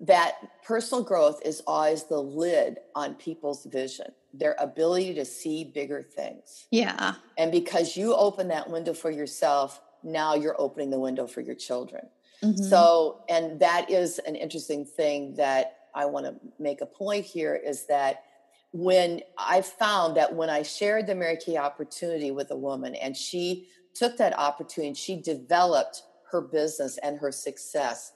that 0.00 0.62
personal 0.64 1.04
growth 1.04 1.40
is 1.44 1.62
always 1.66 2.04
the 2.04 2.20
lid 2.20 2.78
on 2.94 3.14
people's 3.14 3.64
vision 3.66 4.12
their 4.34 4.56
ability 4.58 5.14
to 5.14 5.24
see 5.24 5.64
bigger 5.64 6.02
things. 6.02 6.66
Yeah. 6.70 7.14
And 7.36 7.52
because 7.52 7.96
you 7.96 8.14
open 8.14 8.48
that 8.48 8.70
window 8.70 8.94
for 8.94 9.10
yourself, 9.10 9.80
now 10.02 10.34
you're 10.34 10.60
opening 10.60 10.90
the 10.90 10.98
window 10.98 11.26
for 11.26 11.40
your 11.40 11.54
children. 11.54 12.06
Mm-hmm. 12.42 12.62
So, 12.62 13.22
and 13.28 13.60
that 13.60 13.90
is 13.90 14.18
an 14.20 14.34
interesting 14.34 14.84
thing 14.84 15.34
that 15.34 15.78
I 15.94 16.06
want 16.06 16.26
to 16.26 16.34
make 16.58 16.80
a 16.80 16.86
point 16.86 17.24
here 17.24 17.54
is 17.54 17.86
that 17.86 18.24
when 18.72 19.20
I 19.36 19.60
found 19.60 20.16
that 20.16 20.34
when 20.34 20.48
I 20.48 20.62
shared 20.62 21.06
the 21.06 21.14
Mary 21.14 21.36
Kay 21.36 21.58
opportunity 21.58 22.30
with 22.30 22.50
a 22.50 22.56
woman 22.56 22.94
and 22.94 23.16
she 23.16 23.68
took 23.94 24.16
that 24.16 24.38
opportunity 24.38 24.88
and 24.88 24.96
she 24.96 25.20
developed 25.20 26.02
her 26.30 26.40
business 26.40 26.98
and 27.02 27.18
her 27.18 27.30
success, 27.30 28.12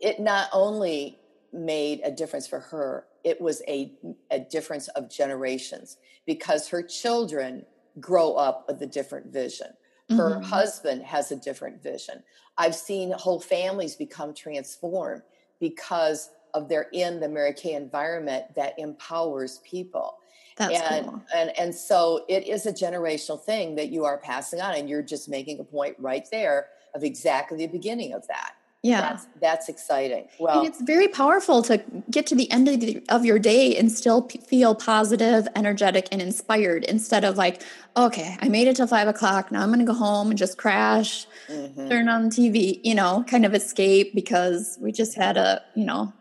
it 0.00 0.18
not 0.18 0.48
only 0.52 1.18
made 1.52 2.00
a 2.04 2.10
difference 2.10 2.46
for 2.46 2.60
her, 2.60 3.06
it 3.22 3.40
was 3.40 3.62
a, 3.68 3.92
a 4.30 4.40
difference 4.40 4.88
of 4.88 5.10
generations 5.10 5.98
because 6.26 6.68
her 6.68 6.82
children 6.82 7.64
grow 8.00 8.32
up 8.34 8.64
with 8.66 8.80
a 8.80 8.86
different 8.86 9.32
vision. 9.32 9.68
Her 10.10 10.36
mm-hmm. 10.36 10.42
husband 10.42 11.02
has 11.02 11.30
a 11.30 11.36
different 11.36 11.82
vision. 11.82 12.22
I've 12.58 12.74
seen 12.74 13.12
whole 13.12 13.40
families 13.40 13.94
become 13.94 14.34
transformed 14.34 15.22
because 15.60 16.30
of 16.54 16.68
they're 16.68 16.88
in 16.92 17.20
the 17.20 17.28
Mary 17.28 17.52
Kay 17.52 17.74
environment 17.74 18.54
that 18.54 18.78
empowers 18.78 19.60
people. 19.64 20.18
That's 20.56 20.80
and, 20.80 21.06
cool. 21.06 21.22
and 21.34 21.58
and 21.58 21.74
so 21.74 22.24
it 22.28 22.46
is 22.46 22.66
a 22.66 22.72
generational 22.72 23.40
thing 23.40 23.74
that 23.76 23.88
you 23.88 24.04
are 24.04 24.18
passing 24.18 24.60
on, 24.60 24.74
and 24.74 24.88
you're 24.88 25.02
just 25.02 25.28
making 25.28 25.58
a 25.60 25.64
point 25.64 25.96
right 25.98 26.26
there 26.30 26.68
of 26.94 27.04
exactly 27.04 27.58
the 27.58 27.66
beginning 27.66 28.12
of 28.12 28.26
that. 28.28 28.54
Yeah. 28.82 29.00
That's, 29.00 29.26
that's 29.40 29.68
exciting. 29.68 30.28
Well, 30.40 30.58
and 30.58 30.68
it's 30.68 30.82
very 30.82 31.06
powerful 31.06 31.62
to 31.62 31.80
get 32.10 32.26
to 32.26 32.34
the 32.34 32.50
end 32.50 32.68
of, 32.68 32.80
the, 32.80 33.00
of 33.10 33.24
your 33.24 33.38
day 33.38 33.76
and 33.76 33.90
still 33.92 34.22
p- 34.22 34.40
feel 34.40 34.74
positive, 34.74 35.46
energetic, 35.54 36.08
and 36.10 36.20
inspired 36.20 36.82
instead 36.84 37.24
of 37.24 37.36
like, 37.36 37.62
okay, 37.96 38.36
I 38.40 38.48
made 38.48 38.66
it 38.66 38.74
till 38.76 38.88
five 38.88 39.06
o'clock. 39.06 39.52
Now 39.52 39.62
I'm 39.62 39.68
going 39.68 39.78
to 39.78 39.84
go 39.84 39.94
home 39.94 40.30
and 40.30 40.38
just 40.38 40.58
crash, 40.58 41.26
mm-hmm. 41.48 41.88
turn 41.88 42.08
on 42.08 42.28
TV, 42.28 42.80
you 42.82 42.96
know, 42.96 43.24
kind 43.28 43.46
of 43.46 43.54
escape 43.54 44.16
because 44.16 44.78
we 44.80 44.90
just 44.90 45.14
had 45.14 45.36
a, 45.36 45.62
you 45.76 45.84
know, 45.84 46.12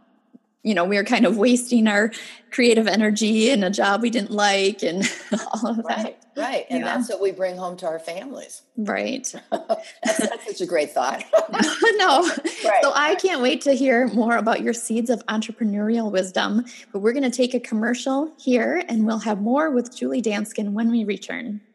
you 0.63 0.75
know, 0.75 0.85
we 0.85 0.95
were 0.95 1.03
kind 1.03 1.25
of 1.25 1.37
wasting 1.37 1.87
our 1.87 2.11
creative 2.51 2.87
energy 2.87 3.49
in 3.49 3.63
a 3.63 3.69
job 3.69 4.01
we 4.01 4.09
didn't 4.09 4.31
like 4.31 4.83
and 4.83 5.09
all 5.53 5.71
of 5.71 5.77
right, 5.79 6.21
that. 6.35 6.41
Right. 6.41 6.65
And 6.69 6.81
yeah. 6.81 6.97
that's 6.97 7.09
what 7.09 7.21
we 7.21 7.31
bring 7.31 7.57
home 7.57 7.77
to 7.77 7.87
our 7.87 7.99
families. 7.99 8.61
Right. 8.77 9.33
that's, 9.51 9.87
that's, 10.03 10.45
such 10.45 10.61
a 10.61 10.65
great 10.65 10.91
thought. 10.91 11.23
no. 11.51 12.27
Right, 12.63 12.79
so 12.81 12.91
I 12.93 13.15
can't 13.15 13.41
wait 13.41 13.61
to 13.61 13.73
hear 13.73 14.07
more 14.09 14.37
about 14.37 14.61
your 14.61 14.73
seeds 14.73 15.09
of 15.09 15.25
entrepreneurial 15.27 16.11
wisdom. 16.11 16.65
But 16.91 16.99
we're 16.99 17.13
going 17.13 17.29
to 17.29 17.35
take 17.35 17.53
a 17.53 17.59
commercial 17.59 18.31
here 18.39 18.83
and 18.87 19.05
we'll 19.05 19.19
have 19.19 19.41
more 19.41 19.71
with 19.71 19.95
Julie 19.95 20.21
Danskin 20.21 20.73
when 20.73 20.91
we 20.91 21.03
return. 21.03 21.61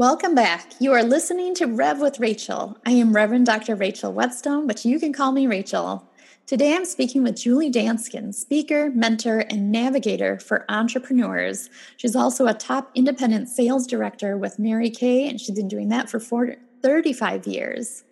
Welcome 0.00 0.34
back. 0.34 0.72
You 0.78 0.94
are 0.94 1.02
listening 1.02 1.54
to 1.56 1.66
Rev 1.66 2.00
with 2.00 2.20
Rachel. 2.20 2.78
I 2.86 2.92
am 2.92 3.14
Reverend 3.14 3.44
Dr. 3.44 3.76
Rachel 3.76 4.14
Wetzsteon, 4.14 4.66
but 4.66 4.82
you 4.82 4.98
can 4.98 5.12
call 5.12 5.30
me 5.30 5.46
Rachel. 5.46 6.08
Today 6.46 6.74
I'm 6.74 6.86
speaking 6.86 7.22
with 7.22 7.36
Julie 7.36 7.70
Danskin, 7.70 8.32
speaker, 8.32 8.90
mentor, 8.94 9.40
and 9.50 9.70
navigator 9.70 10.38
for 10.38 10.64
entrepreneurs. 10.70 11.68
She's 11.98 12.16
also 12.16 12.46
a 12.46 12.54
top 12.54 12.90
independent 12.94 13.50
sales 13.50 13.86
director 13.86 14.38
with 14.38 14.58
Mary 14.58 14.88
Kay, 14.88 15.28
and 15.28 15.38
she's 15.38 15.54
been 15.54 15.68
doing 15.68 15.90
that 15.90 16.08
for 16.08 16.18
40, 16.18 16.56
35 16.80 17.46
years. 17.46 18.04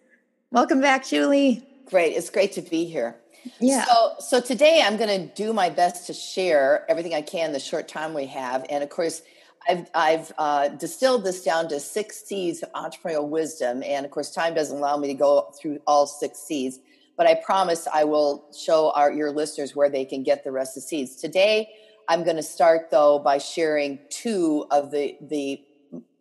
Welcome 0.50 0.82
back, 0.82 1.06
Julie. 1.06 1.66
Great. 1.86 2.12
It's 2.12 2.28
great 2.28 2.52
to 2.52 2.60
be 2.60 2.84
here. 2.84 3.16
Yeah. 3.60 3.86
So, 3.86 4.14
so 4.18 4.40
today 4.42 4.82
I'm 4.84 4.98
going 4.98 5.26
to 5.26 5.34
do 5.34 5.54
my 5.54 5.70
best 5.70 6.06
to 6.08 6.12
share 6.12 6.84
everything 6.90 7.14
I 7.14 7.22
can 7.22 7.52
the 7.52 7.58
short 7.58 7.88
time 7.88 8.12
we 8.12 8.26
have. 8.26 8.66
And 8.68 8.84
of 8.84 8.90
course, 8.90 9.22
I've, 9.68 9.90
I've 9.94 10.32
uh, 10.38 10.68
distilled 10.68 11.24
this 11.24 11.44
down 11.44 11.68
to 11.68 11.78
six 11.78 12.24
C's 12.24 12.62
of 12.62 12.72
entrepreneurial 12.72 13.28
wisdom. 13.28 13.82
And 13.82 14.06
of 14.06 14.10
course, 14.10 14.30
time 14.30 14.54
doesn't 14.54 14.76
allow 14.76 14.96
me 14.96 15.08
to 15.08 15.14
go 15.14 15.52
through 15.60 15.80
all 15.86 16.06
six 16.06 16.38
C's, 16.40 16.80
but 17.16 17.26
I 17.26 17.34
promise 17.34 17.86
I 17.92 18.04
will 18.04 18.46
show 18.56 18.92
our, 18.92 19.12
your 19.12 19.30
listeners 19.30 19.76
where 19.76 19.90
they 19.90 20.04
can 20.04 20.22
get 20.22 20.42
the 20.42 20.52
rest 20.52 20.76
of 20.76 20.82
the 20.82 20.88
C's. 20.88 21.16
Today, 21.16 21.68
I'm 22.08 22.24
going 22.24 22.36
to 22.36 22.42
start 22.42 22.90
though 22.90 23.18
by 23.18 23.38
sharing 23.38 23.98
two 24.08 24.66
of 24.70 24.90
the, 24.90 25.16
the 25.20 25.62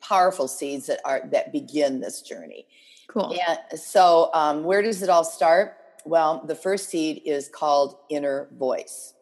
powerful 0.01 0.47
seeds 0.47 0.87
that 0.87 0.99
are, 1.05 1.21
that 1.31 1.53
begin 1.53 2.01
this 2.01 2.21
journey. 2.21 2.67
Cool. 3.07 3.33
And 3.47 3.79
so, 3.79 4.29
um, 4.33 4.65
where 4.65 4.81
does 4.81 5.01
it 5.01 5.09
all 5.09 5.23
start? 5.23 5.77
Well, 6.05 6.43
the 6.45 6.55
first 6.55 6.89
seed 6.89 7.21
is 7.25 7.47
called 7.47 7.97
inner 8.09 8.49
voice. 8.57 9.13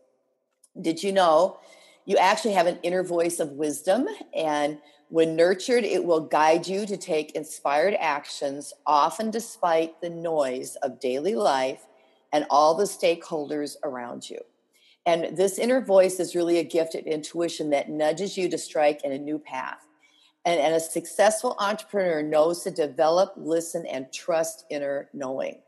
Did 0.80 1.04
you 1.04 1.12
know 1.12 1.60
you 2.06 2.18
actually 2.18 2.54
have 2.54 2.68
an 2.68 2.80
inner 2.84 3.04
voice 3.04 3.39
of 3.39 3.52
wisdom. 3.52 4.08
And 4.36 4.80
when 5.10 5.36
nurtured, 5.36 5.84
it 5.84 6.04
will 6.04 6.22
guide 6.22 6.68
you 6.68 6.86
to 6.86 6.98
take 6.98 7.32
inspired 7.32 7.96
actions, 8.00 8.74
often 8.86 9.32
despite 9.32 10.02
the 10.02 10.10
noise 10.10 10.76
of 10.78 11.00
daily 11.00 11.36
life 11.36 11.86
and 12.32 12.46
all 12.50 12.76
the 12.76 12.84
stakeholders 12.84 13.76
around 13.84 14.30
you. 14.30 14.39
And 15.06 15.38
this 15.38 15.60
inner 15.60 15.82
voice 15.82 16.20
is 16.20 16.36
really 16.36 16.58
a 16.58 16.63
gift 16.63 16.96
of 16.96 17.06
intuition 17.06 17.70
that 17.70 17.89
nudges 17.89 18.38
you 18.38 18.50
to 18.50 18.58
strike 18.58 19.04
in 19.04 19.12
a 19.12 19.20
new 19.20 19.38
path. 19.38 19.86
And, 20.44 20.60
and 20.60 20.76
a 20.76 20.80
successful 20.80 21.56
entrepreneur 21.60 22.22
knows 22.22 22.63
to 22.63 22.72
develop, 22.72 23.34
listen, 23.36 23.86
and 23.86 24.12
trust 24.12 24.65
inner 24.70 25.10
knowing. 25.13 25.60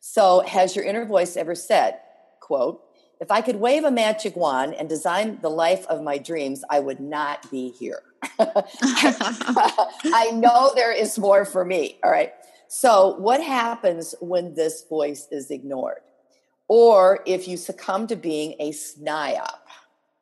So, 0.00 0.40
has 0.40 0.74
your 0.74 0.84
inner 0.84 1.04
voice 1.04 1.36
ever 1.36 1.54
said, 1.54 1.98
quote, 2.40 2.82
if 3.22 3.30
I 3.30 3.40
could 3.40 3.56
wave 3.56 3.84
a 3.84 3.90
magic 3.92 4.34
wand 4.34 4.74
and 4.74 4.88
design 4.88 5.38
the 5.42 5.48
life 5.48 5.86
of 5.86 6.02
my 6.02 6.18
dreams, 6.18 6.64
I 6.68 6.80
would 6.80 6.98
not 6.98 7.48
be 7.52 7.70
here. 7.70 8.02
I 8.40 10.30
know 10.34 10.72
there 10.74 10.90
is 10.90 11.16
more 11.20 11.44
for 11.44 11.64
me. 11.64 12.00
All 12.02 12.10
right. 12.10 12.32
So, 12.66 13.14
what 13.18 13.40
happens 13.40 14.16
when 14.20 14.54
this 14.54 14.84
voice 14.88 15.28
is 15.30 15.52
ignored? 15.52 16.00
Or 16.66 17.22
if 17.24 17.46
you 17.46 17.56
succumb 17.56 18.08
to 18.08 18.16
being 18.16 18.56
a 18.58 18.72
SNIOP, 18.72 19.60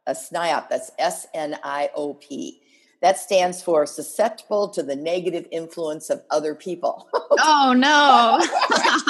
a 0.07 0.13
SNIOP, 0.13 0.69
that's 0.69 0.91
S 0.99 1.27
N 1.33 1.57
I 1.65 1.89
O 1.95 2.13
P. 2.13 2.61
That 3.01 3.17
stands 3.17 3.63
for 3.63 3.87
susceptible 3.87 4.69
to 4.69 4.83
the 4.83 4.97
negative 4.97 5.47
influence 5.51 6.11
of 6.11 6.23
other 6.31 6.55
people. 6.55 7.09
oh, 7.15 7.73
no. 7.75 8.39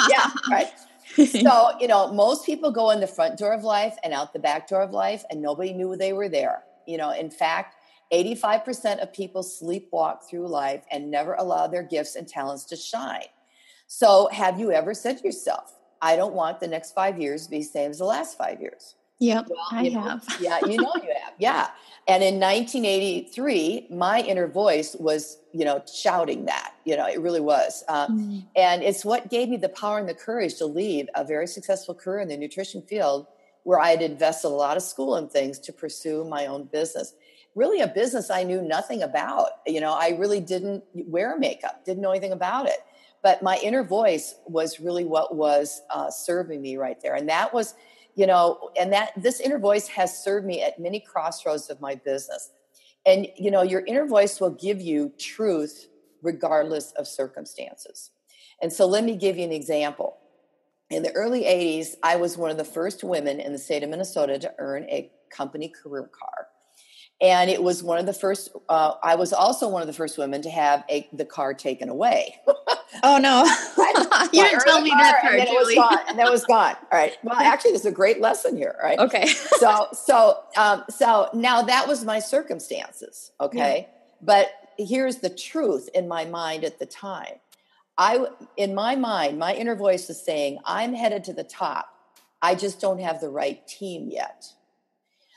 yeah, 0.09 0.31
right. 0.49 0.71
so, 1.25 1.71
you 1.79 1.87
know, 1.87 2.13
most 2.13 2.45
people 2.45 2.71
go 2.71 2.89
in 2.91 2.99
the 2.99 3.07
front 3.07 3.37
door 3.37 3.53
of 3.53 3.63
life 3.63 3.95
and 4.03 4.13
out 4.13 4.33
the 4.33 4.39
back 4.39 4.67
door 4.67 4.81
of 4.81 4.91
life, 4.91 5.23
and 5.29 5.41
nobody 5.41 5.73
knew 5.73 5.95
they 5.95 6.13
were 6.13 6.29
there. 6.29 6.63
You 6.87 6.97
know, 6.97 7.11
in 7.11 7.29
fact, 7.29 7.75
85% 8.13 9.01
of 9.01 9.13
people 9.13 9.43
sleepwalk 9.43 10.29
through 10.29 10.47
life 10.47 10.83
and 10.91 11.09
never 11.09 11.33
allow 11.33 11.67
their 11.67 11.83
gifts 11.83 12.15
and 12.15 12.27
talents 12.27 12.65
to 12.65 12.75
shine. 12.75 13.25
So, 13.87 14.29
have 14.31 14.59
you 14.59 14.71
ever 14.71 14.93
said 14.93 15.17
to 15.17 15.23
yourself, 15.23 15.75
I 16.01 16.15
don't 16.15 16.33
want 16.33 16.59
the 16.59 16.67
next 16.67 16.93
five 16.93 17.19
years 17.19 17.45
to 17.45 17.51
be 17.51 17.59
the 17.59 17.63
same 17.63 17.91
as 17.91 17.99
the 17.99 18.05
last 18.05 18.37
five 18.37 18.61
years? 18.61 18.95
Yep, 19.21 19.49
well, 19.49 19.59
I 19.69 19.89
know, 19.89 20.01
have. 20.01 20.25
yeah, 20.41 20.57
you 20.65 20.77
know 20.77 20.93
you 20.95 21.13
have. 21.23 21.33
Yeah. 21.37 21.69
And 22.07 22.23
in 22.23 22.39
1983, 22.39 23.87
my 23.91 24.21
inner 24.21 24.47
voice 24.47 24.95
was, 24.99 25.37
you 25.53 25.63
know, 25.63 25.83
shouting 25.85 26.45
that. 26.45 26.73
You 26.85 26.97
know, 26.97 27.07
it 27.07 27.21
really 27.21 27.39
was. 27.39 27.83
Uh, 27.87 28.07
mm. 28.07 28.43
And 28.55 28.81
it's 28.81 29.05
what 29.05 29.29
gave 29.29 29.47
me 29.47 29.57
the 29.57 29.69
power 29.69 29.99
and 29.99 30.09
the 30.09 30.15
courage 30.15 30.55
to 30.55 30.65
leave 30.65 31.07
a 31.13 31.23
very 31.23 31.45
successful 31.45 31.93
career 31.93 32.21
in 32.21 32.29
the 32.29 32.37
nutrition 32.37 32.81
field 32.81 33.27
where 33.61 33.79
I 33.79 33.91
had 33.91 34.01
invested 34.01 34.47
a 34.47 34.49
lot 34.49 34.75
of 34.75 34.81
school 34.81 35.15
and 35.15 35.29
things 35.29 35.59
to 35.59 35.71
pursue 35.71 36.25
my 36.25 36.47
own 36.47 36.63
business. 36.63 37.13
Really, 37.53 37.81
a 37.81 37.87
business 37.87 38.31
I 38.31 38.41
knew 38.41 38.63
nothing 38.63 39.03
about. 39.03 39.49
You 39.67 39.81
know, 39.81 39.93
I 39.93 40.15
really 40.17 40.39
didn't 40.39 40.83
wear 40.95 41.37
makeup, 41.37 41.85
didn't 41.85 42.01
know 42.01 42.09
anything 42.09 42.31
about 42.31 42.65
it. 42.65 42.79
But 43.21 43.43
my 43.43 43.59
inner 43.61 43.83
voice 43.83 44.33
was 44.47 44.79
really 44.79 45.05
what 45.05 45.35
was 45.35 45.83
uh, 45.91 46.09
serving 46.09 46.59
me 46.59 46.77
right 46.77 46.99
there. 47.01 47.13
And 47.13 47.29
that 47.29 47.53
was 47.53 47.75
you 48.15 48.27
know 48.27 48.71
and 48.79 48.91
that 48.93 49.11
this 49.15 49.39
inner 49.39 49.59
voice 49.59 49.87
has 49.87 50.23
served 50.23 50.45
me 50.45 50.61
at 50.61 50.79
many 50.79 50.99
crossroads 50.99 51.69
of 51.69 51.79
my 51.81 51.95
business. 51.95 52.51
And 53.05 53.27
you 53.37 53.51
know 53.51 53.61
your 53.61 53.83
inner 53.85 54.05
voice 54.05 54.39
will 54.39 54.51
give 54.51 54.81
you 54.81 55.11
truth 55.17 55.87
regardless 56.21 56.91
of 56.93 57.07
circumstances. 57.07 58.11
And 58.61 58.71
so 58.71 58.85
let 58.85 59.03
me 59.03 59.15
give 59.15 59.37
you 59.37 59.43
an 59.43 59.51
example. 59.51 60.17
In 60.89 61.03
the 61.03 61.11
early 61.13 61.43
80s 61.43 61.95
i 62.03 62.15
was 62.15 62.37
one 62.37 62.51
of 62.51 62.57
the 62.57 62.65
first 62.65 63.03
women 63.03 63.39
in 63.39 63.53
the 63.53 63.57
state 63.57 63.83
of 63.83 63.89
minnesota 63.89 64.37
to 64.39 64.53
earn 64.59 64.83
a 64.89 65.11
company 65.29 65.69
career 65.69 66.03
car. 66.03 66.47
And 67.21 67.51
it 67.51 67.61
was 67.61 67.83
one 67.83 67.97
of 67.97 68.05
the 68.05 68.13
first 68.13 68.49
uh, 68.67 68.93
i 69.01 69.15
was 69.15 69.31
also 69.31 69.69
one 69.69 69.81
of 69.81 69.87
the 69.87 69.93
first 69.93 70.17
women 70.17 70.41
to 70.41 70.49
have 70.49 70.83
a, 70.89 71.07
the 71.13 71.25
car 71.25 71.53
taken 71.53 71.87
away 71.89 72.35
oh 73.03 73.17
no. 73.17 73.45
You 74.33 74.43
didn't 74.43 74.61
tell 74.61 74.81
me 74.81 74.91
that 74.91 75.21
part 75.21 75.33
and 75.33 75.41
then 75.41 75.47
Julie. 75.47 75.73
it 75.73 75.77
was 75.77 75.89
gone. 75.89 75.99
And 76.07 76.19
then 76.19 76.27
it 76.27 76.31
was 76.31 76.45
gone. 76.45 76.75
All 76.91 76.99
right. 76.99 77.17
Well 77.23 77.35
actually 77.39 77.71
there's 77.71 77.85
a 77.85 77.91
great 77.91 78.21
lesson 78.21 78.55
here 78.57 78.75
right? 78.81 78.99
Okay. 78.99 79.27
So 79.59 79.87
so 79.93 80.39
um, 80.57 80.83
so 80.89 81.29
now 81.33 81.61
that 81.63 81.87
was 81.87 82.03
my 82.03 82.19
circumstances 82.19 83.31
okay? 83.39 83.87
Yeah. 83.89 84.15
but 84.21 84.51
here's 84.77 85.17
the 85.17 85.29
truth 85.29 85.89
in 85.93 86.07
my 86.07 86.25
mind 86.25 86.63
at 86.63 86.79
the 86.79 86.85
time. 86.85 87.35
I 87.97 88.25
in 88.57 88.73
my 88.73 88.95
mind 88.95 89.37
my 89.37 89.53
inner 89.53 89.75
voice 89.75 90.09
is 90.09 90.23
saying 90.23 90.59
i'm 90.65 90.93
headed 90.93 91.23
to 91.25 91.33
the 91.33 91.43
top. 91.43 91.89
I 92.41 92.55
just 92.55 92.81
don't 92.81 92.99
have 92.99 93.21
the 93.21 93.29
right 93.29 93.65
team 93.67 94.09
yet. 94.09 94.53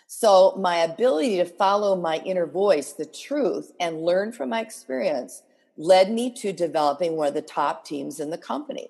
So, 0.06 0.54
my 0.56 0.76
ability 0.76 1.38
to 1.38 1.44
follow 1.44 1.96
my 1.96 2.18
inner 2.18 2.46
voice, 2.46 2.92
the 2.92 3.04
truth, 3.04 3.72
and 3.80 4.04
learn 4.04 4.32
from 4.32 4.50
my 4.50 4.60
experience 4.60 5.42
led 5.76 6.10
me 6.10 6.32
to 6.32 6.52
developing 6.52 7.16
one 7.16 7.28
of 7.28 7.34
the 7.34 7.42
top 7.42 7.84
teams 7.84 8.20
in 8.20 8.30
the 8.30 8.38
company 8.38 8.88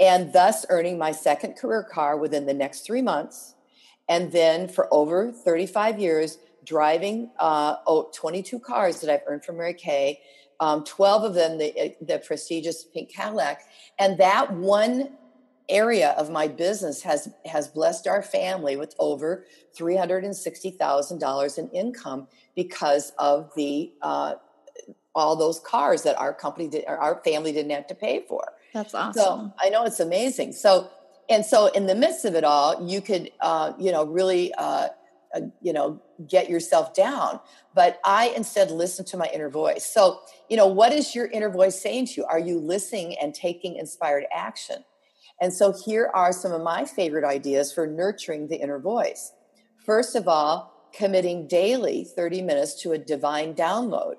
and 0.00 0.32
thus 0.32 0.64
earning 0.68 0.98
my 0.98 1.12
second 1.12 1.54
career 1.54 1.82
car 1.82 2.16
within 2.16 2.46
the 2.46 2.54
next 2.54 2.80
three 2.80 3.02
months. 3.02 3.54
And 4.08 4.32
then 4.32 4.68
for 4.68 4.92
over 4.92 5.32
35 5.32 5.98
years, 5.98 6.38
driving 6.64 7.30
uh, 7.38 7.76
oh, 7.86 8.10
22 8.14 8.58
cars 8.60 9.00
that 9.00 9.12
I've 9.12 9.22
earned 9.26 9.44
from 9.44 9.56
Mary 9.56 9.74
Kay, 9.74 10.20
um, 10.60 10.84
12 10.84 11.24
of 11.24 11.34
them 11.34 11.58
the, 11.58 11.94
the 12.00 12.18
prestigious 12.18 12.84
pink 12.84 13.10
Cadillac. 13.10 13.62
And 13.98 14.18
that 14.18 14.52
one 14.52 15.10
area 15.68 16.10
of 16.12 16.30
my 16.30 16.48
business 16.48 17.02
has 17.02 17.28
has 17.44 17.68
blessed 17.68 18.06
our 18.06 18.22
family 18.22 18.76
with 18.76 18.94
over 18.98 19.44
three 19.74 19.96
hundred 19.96 20.24
and 20.24 20.34
sixty 20.34 20.70
thousand 20.70 21.18
dollars 21.18 21.58
in 21.58 21.68
income 21.70 22.26
because 22.56 23.12
of 23.18 23.50
the 23.54 23.92
uh, 24.00 24.34
all 25.14 25.36
those 25.36 25.60
cars 25.60 26.02
that 26.02 26.16
our 26.18 26.32
company 26.32 26.68
did, 26.68 26.84
our 26.86 27.20
family 27.24 27.52
didn't 27.52 27.70
have 27.72 27.86
to 27.88 27.94
pay 27.94 28.24
for. 28.28 28.52
That's 28.74 28.94
awesome. 28.94 29.22
So 29.22 29.52
I 29.58 29.70
know 29.70 29.84
it's 29.84 30.00
amazing. 30.00 30.52
So 30.52 30.90
and 31.28 31.44
so 31.44 31.66
in 31.68 31.86
the 31.86 31.94
midst 31.94 32.24
of 32.24 32.34
it 32.34 32.44
all, 32.44 32.88
you 32.88 33.00
could, 33.00 33.30
uh, 33.40 33.72
you 33.78 33.92
know, 33.92 34.04
really, 34.04 34.52
uh, 34.54 34.88
uh, 35.34 35.40
you 35.60 35.74
know, 35.74 36.00
get 36.26 36.48
yourself 36.48 36.94
down. 36.94 37.38
But 37.74 38.00
I 38.04 38.28
instead 38.28 38.70
listen 38.70 39.04
to 39.06 39.18
my 39.18 39.28
inner 39.32 39.50
voice. 39.50 39.84
So, 39.84 40.20
you 40.48 40.56
know, 40.56 40.66
what 40.66 40.92
is 40.92 41.14
your 41.14 41.26
inner 41.26 41.50
voice 41.50 41.80
saying 41.80 42.06
to 42.06 42.12
you? 42.18 42.24
Are 42.24 42.38
you 42.38 42.58
listening 42.58 43.16
and 43.20 43.34
taking 43.34 43.76
inspired 43.76 44.24
action? 44.32 44.84
And 45.40 45.52
so 45.52 45.72
here 45.84 46.10
are 46.14 46.32
some 46.32 46.52
of 46.52 46.62
my 46.62 46.84
favorite 46.84 47.24
ideas 47.24 47.72
for 47.72 47.86
nurturing 47.86 48.48
the 48.48 48.56
inner 48.56 48.78
voice. 48.78 49.32
First 49.84 50.16
of 50.16 50.26
all, 50.26 50.90
committing 50.94 51.46
daily 51.46 52.04
30 52.04 52.42
minutes 52.42 52.80
to 52.82 52.92
a 52.92 52.98
divine 52.98 53.54
download. 53.54 54.14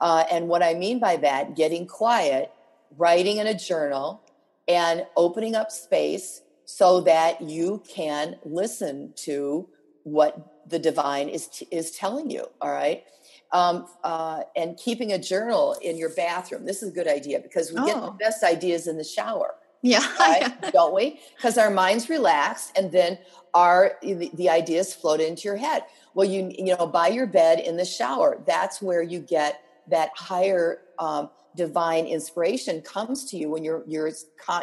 Uh, 0.00 0.24
and 0.30 0.48
what 0.48 0.62
I 0.62 0.74
mean 0.74 0.98
by 0.98 1.16
that, 1.16 1.56
getting 1.56 1.86
quiet, 1.86 2.50
writing 2.96 3.36
in 3.36 3.46
a 3.46 3.54
journal, 3.54 4.22
and 4.66 5.06
opening 5.16 5.54
up 5.54 5.70
space 5.70 6.42
so 6.64 7.00
that 7.00 7.42
you 7.42 7.82
can 7.88 8.36
listen 8.44 9.12
to 9.16 9.68
what 10.04 10.62
the 10.68 10.78
divine 10.78 11.28
is 11.28 11.48
t- 11.48 11.66
is 11.70 11.90
telling 11.90 12.30
you. 12.30 12.46
All 12.60 12.70
right. 12.70 13.04
Um, 13.52 13.86
uh, 14.04 14.42
and 14.54 14.76
keeping 14.76 15.12
a 15.12 15.18
journal 15.18 15.76
in 15.82 15.96
your 15.96 16.10
bathroom. 16.10 16.64
This 16.64 16.82
is 16.82 16.90
a 16.90 16.92
good 16.92 17.08
idea 17.08 17.40
because 17.40 17.72
we 17.72 17.80
oh. 17.80 17.86
get 17.86 17.96
the 17.96 18.06
oh. 18.06 18.16
best 18.18 18.44
ideas 18.44 18.86
in 18.86 18.96
the 18.96 19.04
shower. 19.04 19.56
Yeah, 19.82 20.06
right? 20.20 20.72
don't 20.72 20.94
we? 20.94 21.20
Because 21.36 21.58
our 21.58 21.70
minds 21.70 22.08
relax, 22.08 22.70
and 22.76 22.92
then 22.92 23.18
our 23.54 23.98
the, 24.02 24.30
the, 24.34 24.48
ideas 24.48 24.94
float 24.94 25.20
into 25.20 25.42
your 25.44 25.56
head. 25.56 25.84
Well, 26.14 26.28
you 26.28 26.52
you 26.56 26.76
know, 26.76 26.86
by 26.86 27.08
your 27.08 27.26
bed 27.26 27.58
in 27.58 27.76
the 27.76 27.84
shower, 27.84 28.40
that's 28.46 28.80
where 28.80 29.02
you 29.02 29.18
get 29.18 29.62
that 29.90 30.10
higher 30.16 30.82
um, 30.98 31.30
divine 31.56 32.06
inspiration 32.06 32.80
comes 32.80 33.24
to 33.24 33.36
you 33.36 33.50
when 33.50 33.64
your 33.64 33.82
your 33.86 34.10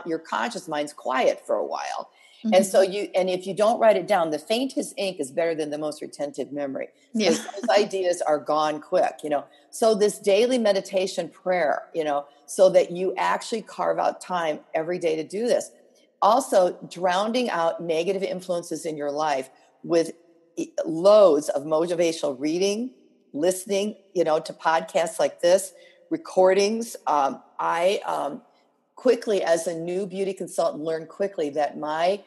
your 0.06 0.20
conscious 0.20 0.68
mind's 0.68 0.94
quiet 0.94 1.46
for 1.46 1.56
a 1.56 1.66
while 1.66 2.10
mm-hmm. 2.40 2.54
and 2.54 2.66
so 2.66 2.82
you 2.82 3.10
and 3.14 3.30
if 3.30 3.46
you 3.46 3.54
don't 3.54 3.80
write 3.80 3.98
it 3.98 4.08
down 4.08 4.30
the 4.30 4.40
faintest 4.40 4.94
ink 4.98 5.20
is 5.20 5.30
better 5.30 5.54
than 5.54 5.70
the 5.70 5.78
most 5.78 6.02
retentive 6.02 6.52
memory 6.52 6.88
yeah. 7.14 7.30
those 7.30 7.44
ideas 7.78 8.22
are 8.22 8.40
gone 8.40 8.80
quick 8.80 9.16
you 9.22 9.30
know 9.30 9.44
so 9.70 9.94
this 9.94 10.18
daily 10.18 10.58
meditation 10.58 11.28
prayer 11.28 11.84
you 11.94 12.04
know 12.04 12.26
so 12.46 12.70
that 12.70 12.90
you 12.92 13.14
actually 13.18 13.62
carve 13.62 14.00
out 14.00 14.22
time 14.22 14.60
every 14.74 14.98
day 14.98 15.16
to 15.18 15.24
do 15.24 15.46
this 15.46 15.72
also 16.22 16.78
drowning 16.90 17.50
out 17.50 17.82
negative 17.82 18.24
influences 18.24 18.86
in 18.86 18.96
your 18.96 19.12
life 19.12 19.50
with 19.84 20.14
loads 20.86 21.50
of 21.50 21.64
motivational 21.64 22.36
reading 22.40 22.92
listening 23.40 23.96
you 24.14 24.24
know 24.24 24.40
to 24.40 24.54
podcasts 24.54 25.20
like 25.20 25.42
this 25.42 25.74
recordings. 26.10 26.96
Um, 27.06 27.42
I 27.60 28.02
um, 28.06 28.42
quickly, 28.96 29.44
as 29.44 29.68
a 29.68 29.76
new 29.76 30.06
beauty 30.06 30.34
consultant, 30.34 30.84
learned 30.84 31.10
quickly 31.10 31.50
that 31.52 31.78
my, 31.78 32.22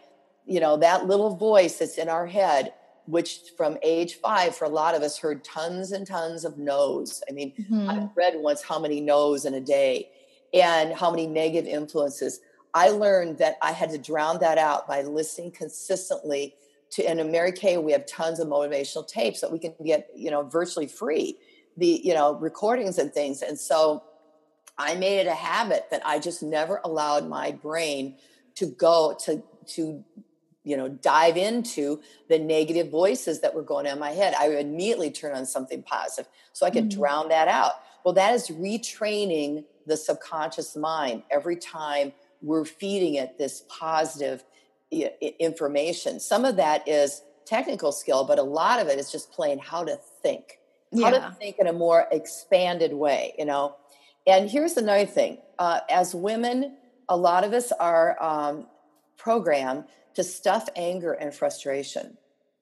you 0.46 0.60
know, 0.60 0.76
that 0.78 1.06
little 1.06 1.36
voice 1.36 1.78
that's 1.78 1.98
in 1.98 2.08
our 2.08 2.26
head, 2.26 2.72
which 3.06 3.40
from 3.56 3.76
age 3.82 4.14
five, 4.14 4.54
for 4.54 4.64
a 4.64 4.68
lot 4.68 4.94
of 4.94 5.02
us, 5.02 5.18
heard 5.18 5.44
tons 5.44 5.92
and 5.92 6.06
tons 6.06 6.44
of 6.44 6.58
no's. 6.58 7.22
I 7.28 7.32
mean, 7.32 7.52
mm-hmm. 7.52 7.90
I 7.90 8.08
read 8.16 8.34
once 8.36 8.62
how 8.62 8.78
many 8.78 9.00
no's 9.00 9.44
in 9.44 9.54
a 9.54 9.60
day 9.60 10.10
and 10.52 10.92
how 10.92 11.10
many 11.10 11.26
negative 11.26 11.66
influences. 11.66 12.40
I 12.72 12.90
learned 12.90 13.38
that 13.38 13.56
I 13.62 13.72
had 13.72 13.90
to 13.90 13.98
drown 13.98 14.38
that 14.40 14.58
out 14.58 14.86
by 14.86 15.02
listening 15.02 15.50
consistently 15.50 16.54
to, 16.90 17.04
and 17.08 17.20
in 17.20 17.30
Mary 17.30 17.52
Kay, 17.52 17.78
we 17.78 17.92
have 17.92 18.06
tons 18.06 18.40
of 18.40 18.48
motivational 18.48 19.06
tapes 19.06 19.40
that 19.40 19.52
we 19.52 19.58
can 19.58 19.74
get, 19.84 20.10
you 20.14 20.30
know, 20.30 20.42
virtually 20.42 20.86
free 20.86 21.36
the 21.76 22.00
you 22.04 22.14
know 22.14 22.34
recordings 22.34 22.98
and 22.98 23.12
things. 23.12 23.42
And 23.42 23.58
so 23.58 24.04
i 24.78 24.94
made 24.94 25.18
it 25.18 25.26
a 25.26 25.34
habit 25.34 25.86
that 25.90 26.00
i 26.06 26.18
just 26.18 26.42
never 26.42 26.80
allowed 26.84 27.28
my 27.28 27.50
brain 27.50 28.16
to 28.54 28.66
go 28.66 29.16
to 29.24 29.42
to 29.66 30.04
you 30.64 30.76
know 30.76 30.88
dive 30.88 31.36
into 31.36 32.00
the 32.28 32.38
negative 32.38 32.90
voices 32.90 33.40
that 33.40 33.54
were 33.54 33.62
going 33.62 33.86
on 33.86 33.94
in 33.94 33.98
my 33.98 34.10
head. 34.10 34.34
I 34.38 34.48
would 34.48 34.58
immediately 34.58 35.10
turn 35.10 35.34
on 35.34 35.46
something 35.46 35.82
positive 35.82 36.30
so 36.52 36.66
i 36.66 36.70
could 36.70 36.88
mm-hmm. 36.88 37.00
drown 37.00 37.28
that 37.30 37.48
out. 37.48 37.72
Well 38.04 38.14
that 38.14 38.34
is 38.34 38.48
retraining 38.48 39.64
the 39.86 39.96
subconscious 39.96 40.76
mind 40.76 41.22
every 41.30 41.56
time 41.56 42.12
we're 42.42 42.64
feeding 42.64 43.14
it 43.14 43.36
this 43.38 43.64
positive 43.68 44.44
information 44.90 46.18
some 46.18 46.44
of 46.44 46.56
that 46.56 46.86
is 46.88 47.22
technical 47.46 47.92
skill 47.92 48.24
but 48.24 48.38
a 48.38 48.42
lot 48.42 48.80
of 48.80 48.88
it 48.88 48.98
is 48.98 49.10
just 49.10 49.32
playing 49.32 49.58
how 49.58 49.84
to 49.84 49.98
think 50.22 50.60
yeah. 50.92 51.04
how 51.06 51.10
to 51.10 51.36
think 51.38 51.56
in 51.58 51.66
a 51.66 51.72
more 51.72 52.06
expanded 52.10 52.92
way, 52.92 53.34
you 53.38 53.44
know. 53.44 53.76
And 54.26 54.50
here's 54.50 54.76
another 54.76 55.06
thing: 55.06 55.38
uh, 55.58 55.80
as 55.88 56.14
women, 56.14 56.76
a 57.08 57.16
lot 57.16 57.44
of 57.44 57.52
us 57.52 57.72
are 57.72 58.20
um, 58.22 58.66
programmed 59.16 59.84
to 60.14 60.24
stuff 60.24 60.68
anger 60.76 61.12
and 61.12 61.34
frustration. 61.34 62.16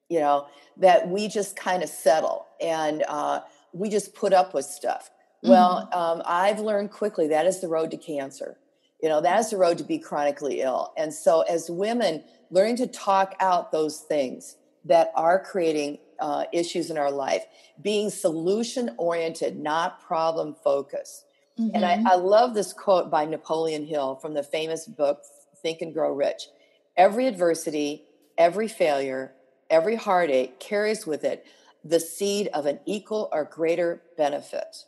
You 0.09 0.21
know 0.21 0.47
that 0.79 1.09
we 1.09 1.29
just 1.29 1.57
kind 1.57 1.83
of 1.83 1.89
settle 1.89 2.47
and 2.61 3.05
uh, 3.09 3.41
we 3.73 3.89
just 3.89 4.15
put 4.15 4.33
up 4.33 4.55
with 4.55 4.65
stuff. 4.65 5.11
Mm-hmm. 5.45 5.51
Well, 5.51 5.89
um, 5.93 6.23
I've 6.25 6.61
learned 6.61 6.91
quickly 6.91 7.29
that 7.29 7.47
is 7.47 7.61
the 7.61 7.69
road 7.69 7.91
to 7.91 7.97
cancer. 7.97 8.59
You 9.01 9.09
know, 9.09 9.21
that 9.21 9.39
is 9.41 9.51
the 9.51 9.57
road 9.57 9.79
to 9.79 9.85
be 9.85 9.99
chronically 9.99 10.61
ill. 10.61 10.93
And 10.97 11.13
so, 11.13 11.43
as 11.43 11.71
women, 11.71 12.25
learning 12.51 12.77
to 12.77 12.87
talk 12.87 13.35
out 13.41 13.71
those 13.71 14.01
things 14.01 14.57
that 14.85 15.13
are 15.15 15.39
creating 15.39 15.99
uh, 16.19 16.45
issues 16.53 16.91
in 16.91 16.99
our 16.99 17.11
life, 17.11 17.45
being 17.81 18.11
solution 18.11 18.95
oriented, 18.97 19.59
not 19.59 20.01
problem 20.03 20.57
focused. 20.65 21.27
Mm-hmm. 21.59 21.77
And 21.77 21.85
I, 21.85 21.97
mm-hmm. 21.97 22.09
I 22.09 22.15
love 22.15 22.55
this 22.55 22.73
quote 22.73 23.11
by 23.11 23.25
Napoleon 23.25 23.87
Hill 23.87 24.17
from 24.17 24.35
the 24.35 24.43
famous 24.43 24.87
book, 24.87 25.23
Think 25.63 25.81
and 25.81 25.93
Grow 25.93 26.13
Rich. 26.13 26.49
Every 26.97 27.27
adversity, 27.27 28.05
every 28.37 28.67
failure, 28.67 29.33
every 29.71 29.97
heartache 29.97 30.59
carries 30.59 31.07
with 31.07 31.25
it 31.25 31.45
the 31.85 32.01
seed 32.01 32.49
of 32.53 32.67
an 32.67 32.81
equal 32.87 33.29
or 33.33 33.45
greater 33.45 34.03
benefit. 34.17 34.85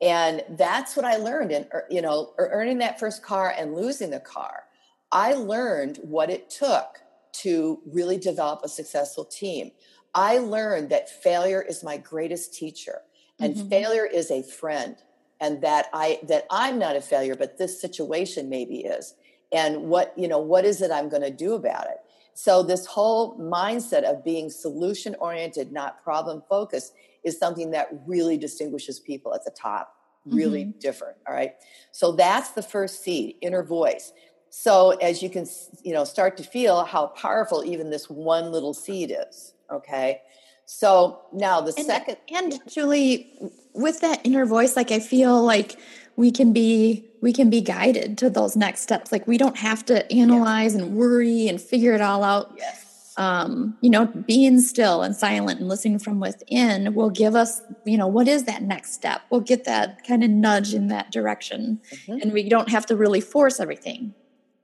And 0.00 0.42
that's 0.50 0.96
what 0.96 1.04
I 1.04 1.16
learned 1.16 1.52
in, 1.52 1.66
er, 1.72 1.86
you 1.90 2.02
know, 2.02 2.34
earning 2.38 2.78
that 2.78 2.98
first 2.98 3.22
car 3.22 3.54
and 3.56 3.74
losing 3.74 4.10
the 4.10 4.20
car. 4.20 4.64
I 5.12 5.34
learned 5.34 5.98
what 6.02 6.30
it 6.30 6.50
took 6.50 6.98
to 7.34 7.80
really 7.86 8.18
develop 8.18 8.60
a 8.62 8.68
successful 8.68 9.24
team. 9.24 9.70
I 10.14 10.38
learned 10.38 10.90
that 10.90 11.22
failure 11.22 11.62
is 11.62 11.82
my 11.82 11.96
greatest 11.96 12.54
teacher 12.54 13.00
and 13.40 13.54
mm-hmm. 13.54 13.68
failure 13.68 14.06
is 14.06 14.30
a 14.30 14.42
friend 14.42 14.96
and 15.40 15.60
that 15.62 15.86
I 15.92 16.20
that 16.28 16.46
I'm 16.50 16.78
not 16.78 16.96
a 16.96 17.00
failure 17.00 17.34
but 17.34 17.58
this 17.58 17.80
situation 17.80 18.48
maybe 18.48 18.84
is 18.84 19.14
and 19.52 19.82
what 19.82 20.12
you 20.16 20.28
know 20.28 20.38
what 20.38 20.64
is 20.64 20.80
it 20.82 20.90
I'm 20.90 21.08
going 21.08 21.22
to 21.22 21.30
do 21.30 21.54
about 21.54 21.86
it. 21.86 21.98
So 22.34 22.62
this 22.62 22.86
whole 22.86 23.38
mindset 23.38 24.02
of 24.02 24.24
being 24.24 24.50
solution 24.50 25.14
oriented 25.16 25.72
not 25.72 26.02
problem 26.02 26.42
focused 26.48 26.94
is 27.24 27.38
something 27.38 27.70
that 27.70 27.88
really 28.06 28.36
distinguishes 28.36 29.00
people 29.00 29.34
at 29.34 29.44
the 29.44 29.50
top 29.50 29.94
really 30.26 30.64
mm-hmm. 30.64 30.78
different 30.78 31.16
all 31.28 31.34
right 31.34 31.52
so 31.92 32.12
that's 32.12 32.50
the 32.50 32.62
first 32.62 33.02
seed 33.02 33.36
inner 33.42 33.62
voice 33.62 34.12
so 34.48 34.90
as 35.02 35.22
you 35.22 35.28
can 35.28 35.46
you 35.82 35.92
know 35.92 36.04
start 36.04 36.36
to 36.36 36.42
feel 36.42 36.84
how 36.84 37.08
powerful 37.08 37.62
even 37.64 37.90
this 37.90 38.08
one 38.08 38.50
little 38.50 38.72
seed 38.72 39.14
is 39.28 39.54
Okay. 39.70 40.22
So 40.66 41.20
now 41.32 41.60
the 41.60 41.74
and, 41.76 41.86
second. 41.86 42.16
And 42.34 42.60
Julie, 42.68 43.32
with 43.74 44.00
that 44.00 44.20
inner 44.24 44.46
voice, 44.46 44.76
like 44.76 44.90
I 44.90 45.00
feel 45.00 45.42
like 45.42 45.76
we 46.16 46.30
can 46.30 46.52
be 46.52 47.10
we 47.20 47.32
can 47.32 47.50
be 47.50 47.60
guided 47.60 48.18
to 48.18 48.30
those 48.30 48.54
next 48.54 48.80
steps 48.82 49.10
like 49.10 49.26
we 49.26 49.36
don't 49.36 49.56
have 49.56 49.84
to 49.86 50.12
analyze 50.12 50.74
and 50.74 50.94
worry 50.94 51.48
and 51.48 51.60
figure 51.60 51.92
it 51.92 52.00
all 52.00 52.22
out 52.22 52.54
yes 52.56 52.83
um 53.16 53.76
you 53.80 53.90
know 53.90 54.06
being 54.06 54.60
still 54.60 55.02
and 55.02 55.14
silent 55.14 55.60
and 55.60 55.68
listening 55.68 55.98
from 55.98 56.20
within 56.20 56.94
will 56.94 57.10
give 57.10 57.34
us 57.34 57.60
you 57.84 57.96
know 57.96 58.06
what 58.06 58.28
is 58.28 58.44
that 58.44 58.62
next 58.62 58.92
step? 58.92 59.22
We'll 59.30 59.40
get 59.40 59.64
that 59.64 60.06
kind 60.06 60.24
of 60.24 60.30
nudge 60.30 60.74
in 60.74 60.88
that 60.88 61.10
direction. 61.10 61.80
Mm-hmm. 61.92 62.20
and 62.22 62.32
we 62.32 62.48
don't 62.48 62.68
have 62.70 62.86
to 62.86 62.96
really 62.96 63.20
force 63.20 63.60
everything. 63.60 64.14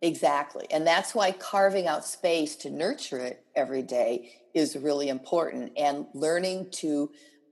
Exactly. 0.02 0.66
And 0.70 0.86
that's 0.86 1.14
why 1.14 1.32
carving 1.32 1.86
out 1.86 2.04
space 2.04 2.56
to 2.56 2.70
nurture 2.70 3.18
it 3.18 3.44
every 3.54 3.82
day 3.82 4.32
is 4.54 4.76
really 4.76 5.08
important 5.08 5.72
and 5.76 6.06
learning 6.14 6.70
to 6.70 7.10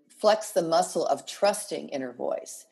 flex 0.08 0.50
the 0.52 0.62
muscle 0.62 1.06
of 1.06 1.26
trusting 1.26 1.88
inner 1.90 2.12
voice 2.12 2.66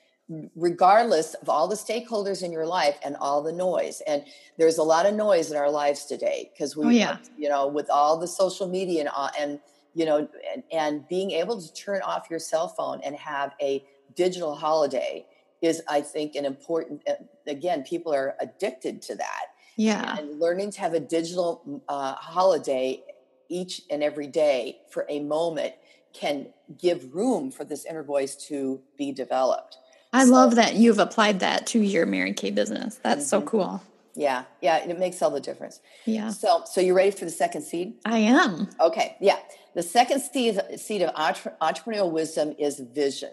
regardless 0.56 1.34
of 1.34 1.48
all 1.48 1.68
the 1.68 1.76
stakeholders 1.76 2.42
in 2.42 2.50
your 2.50 2.66
life 2.66 2.98
and 3.04 3.16
all 3.16 3.42
the 3.42 3.52
noise 3.52 4.02
and 4.08 4.24
there's 4.58 4.78
a 4.78 4.82
lot 4.82 5.06
of 5.06 5.14
noise 5.14 5.52
in 5.52 5.56
our 5.56 5.70
lives 5.70 6.04
today 6.04 6.50
because 6.52 6.76
we 6.76 6.84
oh, 6.84 6.88
yeah. 6.88 7.18
you 7.38 7.48
know 7.48 7.68
with 7.68 7.88
all 7.90 8.18
the 8.18 8.26
social 8.26 8.66
media 8.66 9.00
and, 9.00 9.10
uh, 9.14 9.28
and 9.38 9.60
you 9.94 10.04
know 10.04 10.28
and, 10.52 10.64
and 10.72 11.08
being 11.08 11.30
able 11.30 11.60
to 11.60 11.72
turn 11.74 12.02
off 12.02 12.26
your 12.28 12.40
cell 12.40 12.66
phone 12.66 13.00
and 13.04 13.14
have 13.14 13.54
a 13.62 13.84
digital 14.16 14.56
holiday 14.56 15.24
is 15.62 15.80
i 15.88 16.00
think 16.00 16.34
an 16.34 16.44
important 16.44 17.00
uh, 17.08 17.12
again 17.46 17.84
people 17.84 18.12
are 18.12 18.34
addicted 18.40 19.00
to 19.00 19.14
that 19.14 19.46
yeah 19.76 20.16
and 20.18 20.40
learning 20.40 20.72
to 20.72 20.80
have 20.80 20.92
a 20.92 21.00
digital 21.00 21.82
uh, 21.88 22.14
holiday 22.14 23.00
each 23.48 23.82
and 23.90 24.02
every 24.02 24.26
day 24.26 24.80
for 24.90 25.06
a 25.08 25.20
moment 25.20 25.74
can 26.12 26.48
give 26.78 27.14
room 27.14 27.50
for 27.50 27.64
this 27.64 27.84
inner 27.84 28.02
voice 28.02 28.34
to 28.34 28.80
be 28.96 29.12
developed. 29.12 29.78
I 30.16 30.24
so, 30.24 30.32
love 30.32 30.54
that 30.54 30.74
you've 30.74 30.98
applied 30.98 31.40
that 31.40 31.66
to 31.68 31.80
your 31.80 32.06
Mary 32.06 32.32
Kay 32.32 32.50
business. 32.50 32.98
That's 33.02 33.20
mm-hmm. 33.20 33.28
so 33.28 33.42
cool. 33.42 33.82
Yeah, 34.14 34.44
yeah, 34.62 34.78
it 34.78 34.98
makes 34.98 35.20
all 35.20 35.30
the 35.30 35.40
difference. 35.40 35.80
Yeah. 36.06 36.30
So, 36.30 36.62
so 36.64 36.80
you're 36.80 36.94
ready 36.94 37.10
for 37.10 37.26
the 37.26 37.30
second 37.30 37.62
seed? 37.62 37.96
I 38.06 38.18
am. 38.18 38.70
Okay, 38.80 39.16
yeah. 39.20 39.36
The 39.74 39.82
second 39.82 40.22
seed, 40.22 40.58
seed 40.76 41.02
of 41.02 41.10
entre- 41.14 41.54
entrepreneurial 41.60 42.10
wisdom 42.10 42.54
is 42.58 42.80
vision. 42.80 43.32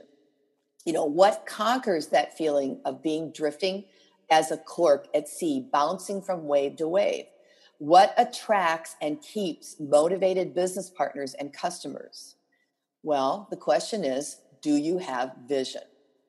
You 0.85 0.91
know, 0.91 1.05
what 1.05 1.45
conquers 1.45 2.07
that 2.07 2.37
feeling 2.37 2.81
of 2.83 3.01
being 3.01 3.31
drifting 3.31 3.85
as 4.29 4.51
a 4.51 4.57
cork 4.57 5.07
at 5.15 5.29
sea, 5.29 5.65
bouncing 5.71 6.21
from 6.21 6.47
wave 6.47 6.75
to 6.77 6.87
wave? 6.89 7.25
What 7.77 8.13
attracts 8.17 8.97
and 9.01 9.21
keeps 9.21 9.77
motivated 9.79 10.53
business 10.53 10.89
partners 10.89 11.33
and 11.33 11.53
customers? 11.53 12.35
Well, 13.03 13.47
the 13.49 13.57
question 13.57 14.03
is 14.03 14.41
do 14.61 14.75
you 14.75 14.97
have 14.97 15.33
vision? 15.47 15.83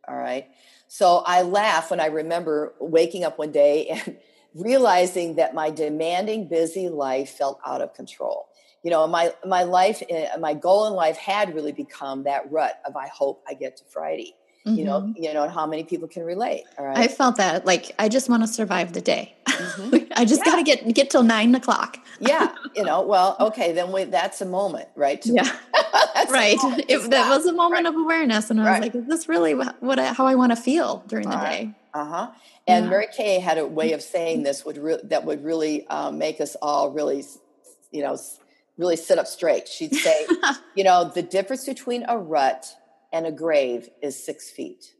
All 0.08 0.16
right. 0.16 0.48
So 0.88 1.22
I 1.26 1.42
laugh 1.42 1.90
when 1.90 2.00
I 2.00 2.06
remember 2.06 2.74
waking 2.80 3.24
up 3.24 3.38
one 3.38 3.52
day 3.52 3.86
and 4.06 4.18
realizing 4.54 5.36
that 5.36 5.54
my 5.54 5.70
demanding, 5.70 6.48
busy 6.48 6.88
life 6.88 7.30
felt 7.30 7.58
out 7.66 7.80
of 7.80 7.94
control. 7.94 8.48
You 8.82 8.90
know, 8.90 9.06
my 9.06 9.32
my 9.46 9.62
life, 9.62 10.02
eh, 10.10 10.28
my 10.38 10.52
goal 10.54 10.86
in 10.86 10.92
life 10.92 11.16
had 11.16 11.54
really 11.54 11.72
become 11.72 12.24
that 12.24 12.50
rut 12.52 12.80
of 12.86 12.96
I 12.96 13.08
hope 13.08 13.42
I 13.48 13.54
get 13.54 13.78
to 13.78 13.84
Friday. 13.86 14.34
Mm-hmm. 14.66 14.78
You 14.78 14.84
know, 14.86 15.00
mm-hmm. 15.02 15.22
you 15.22 15.34
know, 15.34 15.46
how 15.46 15.66
many 15.66 15.84
people 15.84 16.08
can 16.08 16.22
relate. 16.22 16.64
All 16.78 16.86
right. 16.86 16.96
I 16.96 17.08
felt 17.08 17.36
that 17.36 17.66
like 17.66 17.92
I 17.98 18.08
just 18.08 18.30
want 18.30 18.44
to 18.44 18.46
survive 18.46 18.94
the 18.94 19.02
day. 19.02 19.34
Mm-hmm. 19.46 20.12
I 20.16 20.24
just 20.24 20.40
yeah. 20.40 20.52
got 20.52 20.56
to 20.56 20.62
get 20.62 20.94
get 20.94 21.10
till 21.10 21.22
nine 21.22 21.54
o'clock. 21.54 21.98
yeah, 22.18 22.54
you 22.74 22.82
know. 22.82 23.02
Well, 23.14 23.36
okay, 23.38 23.72
then 23.72 23.92
we, 23.92 24.04
that's 24.04 24.40
a 24.40 24.46
moment, 24.46 24.88
right? 24.96 25.20
To, 25.20 25.32
yeah, 25.32 25.42
right. 26.30 26.56
If 26.88 27.10
that 27.10 27.28
was 27.28 27.44
a 27.44 27.52
moment 27.52 27.84
right. 27.84 27.94
of 27.94 28.00
awareness, 28.00 28.50
and 28.50 28.60
I 28.60 28.72
was 28.72 28.80
like, 28.80 28.94
"Is 28.94 29.06
this 29.06 29.28
really 29.28 29.52
what 29.54 29.98
I, 29.98 30.14
how 30.14 30.26
I 30.26 30.34
want 30.34 30.52
to 30.52 30.56
feel 30.56 31.04
during 31.06 31.28
the 31.28 31.36
day?" 31.36 31.74
Uh 31.92 32.04
huh. 32.04 32.30
And 32.66 32.86
yeah. 32.86 32.90
Mary 32.90 33.06
Kay 33.14 33.38
had 33.40 33.58
a 33.58 33.66
way 33.66 33.92
of 33.92 34.00
saying 34.00 34.44
this 34.44 34.64
would 34.64 34.78
re- 34.78 35.00
that 35.04 35.26
would 35.26 35.44
really 35.44 35.86
um, 35.88 36.16
make 36.16 36.40
us 36.40 36.56
all 36.62 36.90
really, 36.90 37.22
you 37.92 38.02
know, 38.02 38.16
really 38.78 38.96
sit 38.96 39.18
up 39.18 39.26
straight. 39.26 39.68
She'd 39.68 39.94
say, 39.94 40.26
you 40.74 40.84
know, 40.84 41.04
the 41.14 41.22
difference 41.22 41.66
between 41.66 42.04
a 42.08 42.16
rut 42.16 42.74
and 43.14 43.26
a 43.26 43.32
grave 43.32 43.88
is 44.02 44.22
six 44.22 44.50
feet. 44.50 44.92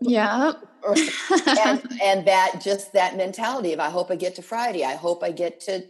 yeah. 0.00 0.52
and, 0.86 1.88
and 2.02 2.26
that 2.26 2.60
just 2.62 2.92
that 2.92 3.16
mentality 3.16 3.72
of 3.72 3.80
I 3.80 3.88
hope 3.88 4.10
I 4.10 4.16
get 4.16 4.34
to 4.36 4.42
Friday. 4.42 4.84
I 4.84 4.94
hope 4.94 5.24
I 5.24 5.32
get 5.32 5.60
to 5.60 5.84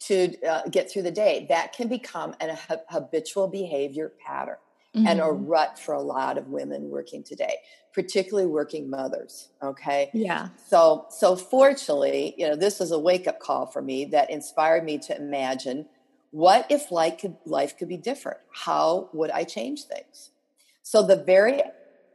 to 0.00 0.40
uh, 0.46 0.62
get 0.70 0.90
through 0.90 1.02
the 1.02 1.10
day. 1.10 1.46
That 1.48 1.72
can 1.72 1.88
become 1.88 2.34
an 2.40 2.56
habitual 2.88 3.48
behavior 3.48 4.12
pattern 4.24 4.56
mm-hmm. 4.94 5.06
and 5.06 5.20
a 5.20 5.24
mm-hmm. 5.24 5.46
rut 5.46 5.78
for 5.78 5.94
a 5.94 6.02
lot 6.02 6.36
of 6.36 6.48
women 6.48 6.90
working 6.90 7.24
today, 7.24 7.56
particularly 7.94 8.48
working 8.48 8.90
mothers. 8.90 9.48
Okay. 9.62 10.10
Yeah. 10.12 10.48
So, 10.66 11.06
so 11.10 11.36
fortunately, 11.36 12.34
you 12.36 12.46
know, 12.46 12.54
this 12.54 12.80
was 12.80 12.92
a 12.92 12.98
wake 12.98 13.26
up 13.26 13.40
call 13.40 13.66
for 13.66 13.82
me 13.82 14.04
that 14.06 14.30
inspired 14.30 14.84
me 14.84 14.98
to 14.98 15.16
imagine 15.16 15.86
what 16.30 16.66
if 16.70 16.90
life 16.90 17.18
could, 17.18 17.36
life 17.44 17.76
could 17.76 17.88
be 17.88 17.96
different? 17.96 18.38
How 18.52 19.08
would 19.12 19.30
I 19.30 19.44
change 19.44 19.84
things? 19.84 20.30
So 20.82 21.02
the 21.02 21.16
very 21.16 21.62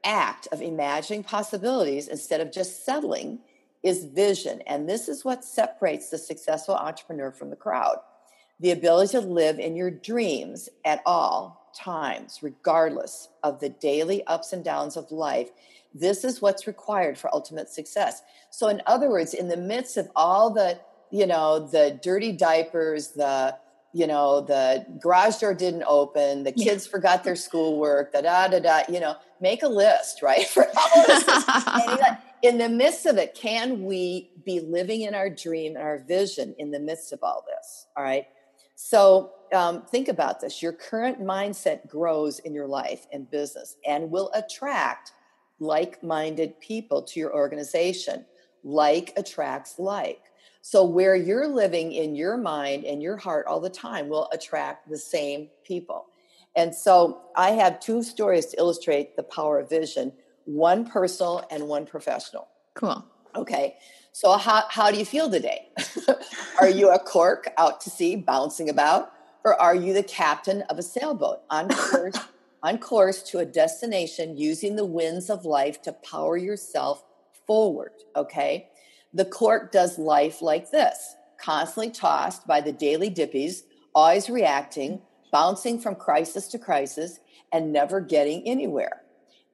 act 0.03 0.47
of 0.51 0.61
imagining 0.61 1.23
possibilities 1.23 2.07
instead 2.07 2.41
of 2.41 2.51
just 2.51 2.85
settling 2.85 3.39
is 3.81 4.05
vision. 4.05 4.61
And 4.67 4.89
this 4.89 5.07
is 5.07 5.25
what 5.25 5.43
separates 5.43 6.09
the 6.09 6.17
successful 6.17 6.75
entrepreneur 6.75 7.31
from 7.31 7.49
the 7.49 7.55
crowd 7.55 7.97
the 8.59 8.71
ability 8.71 9.11
to 9.11 9.19
live 9.19 9.59
in 9.59 9.75
your 9.75 9.91
dreams 9.91 10.69
at 10.85 11.01
all 11.05 11.69
times, 11.77 12.39
regardless 12.41 13.27
of 13.43 13.59
the 13.59 13.67
daily 13.67 14.25
ups 14.25 14.53
and 14.53 14.63
downs 14.63 14.95
of 14.95 15.11
life. 15.11 15.49
This 15.93 16.23
is 16.23 16.41
what's 16.41 16.65
required 16.65 17.17
for 17.17 17.33
ultimate 17.33 17.69
success. 17.69 18.21
So, 18.51 18.67
in 18.69 18.81
other 18.85 19.09
words, 19.09 19.33
in 19.33 19.49
the 19.49 19.57
midst 19.57 19.97
of 19.97 20.09
all 20.15 20.51
the, 20.51 20.79
you 21.11 21.27
know, 21.27 21.67
the 21.67 21.99
dirty 22.01 22.31
diapers, 22.31 23.09
the, 23.09 23.57
you 23.93 24.07
know, 24.07 24.41
the 24.41 24.85
garage 24.99 25.37
door 25.37 25.53
didn't 25.53 25.83
open, 25.87 26.43
the 26.43 26.51
kids 26.51 26.85
yeah. 26.85 26.91
forgot 26.91 27.23
their 27.23 27.35
schoolwork, 27.35 28.11
da 28.11 28.21
da 28.21 28.47
da 28.47 28.59
da, 28.59 28.81
you 28.89 28.99
know, 28.99 29.15
make 29.39 29.61
a 29.61 29.67
list, 29.67 30.21
right? 30.21 30.47
For 30.47 30.65
all 30.65 31.07
this. 31.07 31.23
in 32.41 32.57
the 32.57 32.69
midst 32.69 33.05
of 33.05 33.17
it, 33.17 33.35
can 33.35 33.83
we 33.83 34.31
be 34.43 34.59
living 34.59 35.01
in 35.01 35.13
our 35.13 35.29
dream 35.29 35.75
and 35.75 35.83
our 35.83 35.99
vision 35.99 36.55
in 36.57 36.71
the 36.71 36.79
midst 36.79 37.13
of 37.13 37.19
all 37.21 37.45
this? 37.47 37.85
All 37.95 38.03
right. 38.03 38.25
So 38.75 39.31
um, 39.53 39.83
think 39.83 40.07
about 40.07 40.41
this 40.41 40.61
your 40.61 40.73
current 40.73 41.21
mindset 41.21 41.87
grows 41.87 42.39
in 42.39 42.53
your 42.53 42.67
life 42.67 43.05
and 43.13 43.29
business 43.29 43.77
and 43.85 44.09
will 44.09 44.31
attract 44.33 45.11
like 45.59 46.03
minded 46.03 46.59
people 46.59 47.03
to 47.03 47.19
your 47.19 47.33
organization. 47.33 48.25
Like 48.63 49.13
attracts 49.17 49.77
like. 49.77 50.21
So, 50.65 50.85
where 50.85 51.13
you're 51.13 51.49
living 51.49 51.91
in 51.91 52.15
your 52.15 52.37
mind 52.37 52.85
and 52.85 53.03
your 53.03 53.17
heart 53.17 53.47
all 53.47 53.59
the 53.59 53.69
time 53.69 54.07
will 54.07 54.29
attract 54.31 54.89
the 54.89 54.97
same 54.97 55.49
people. 55.65 56.05
And 56.55 56.73
so, 56.73 57.23
I 57.35 57.49
have 57.49 57.81
two 57.81 58.01
stories 58.01 58.45
to 58.47 58.57
illustrate 58.57 59.17
the 59.17 59.23
power 59.23 59.59
of 59.59 59.69
vision 59.69 60.13
one 60.45 60.85
personal 60.85 61.45
and 61.51 61.67
one 61.67 61.85
professional. 61.85 62.47
Cool. 62.75 63.03
Okay. 63.35 63.75
So, 64.13 64.37
how, 64.37 64.63
how 64.69 64.89
do 64.89 64.97
you 64.97 65.03
feel 65.03 65.29
today? 65.29 65.67
are 66.61 66.69
you 66.69 66.89
a 66.91 66.97
cork 66.97 67.51
out 67.57 67.81
to 67.81 67.89
sea 67.89 68.15
bouncing 68.15 68.69
about? 68.69 69.11
Or 69.43 69.61
are 69.61 69.75
you 69.75 69.93
the 69.93 70.03
captain 70.03 70.61
of 70.69 70.79
a 70.79 70.81
sailboat 70.81 71.41
on 71.49 71.67
course, 71.67 72.17
on 72.63 72.77
course 72.77 73.21
to 73.23 73.39
a 73.39 73.45
destination 73.45 74.37
using 74.37 74.77
the 74.77 74.85
winds 74.85 75.29
of 75.29 75.43
life 75.43 75.81
to 75.81 75.91
power 75.91 76.37
yourself 76.37 77.03
forward? 77.45 77.91
Okay. 78.15 78.69
The 79.13 79.25
cork 79.25 79.71
does 79.71 79.99
life 79.99 80.41
like 80.41 80.71
this 80.71 81.15
constantly 81.43 81.91
tossed 81.91 82.47
by 82.47 82.61
the 82.61 82.71
daily 82.71 83.09
dippies, 83.09 83.63
always 83.93 84.29
reacting, 84.29 85.01
bouncing 85.31 85.77
from 85.77 85.95
crisis 85.95 86.47
to 86.47 86.57
crisis, 86.57 87.19
and 87.51 87.73
never 87.73 87.99
getting 87.99 88.47
anywhere. 88.47 89.01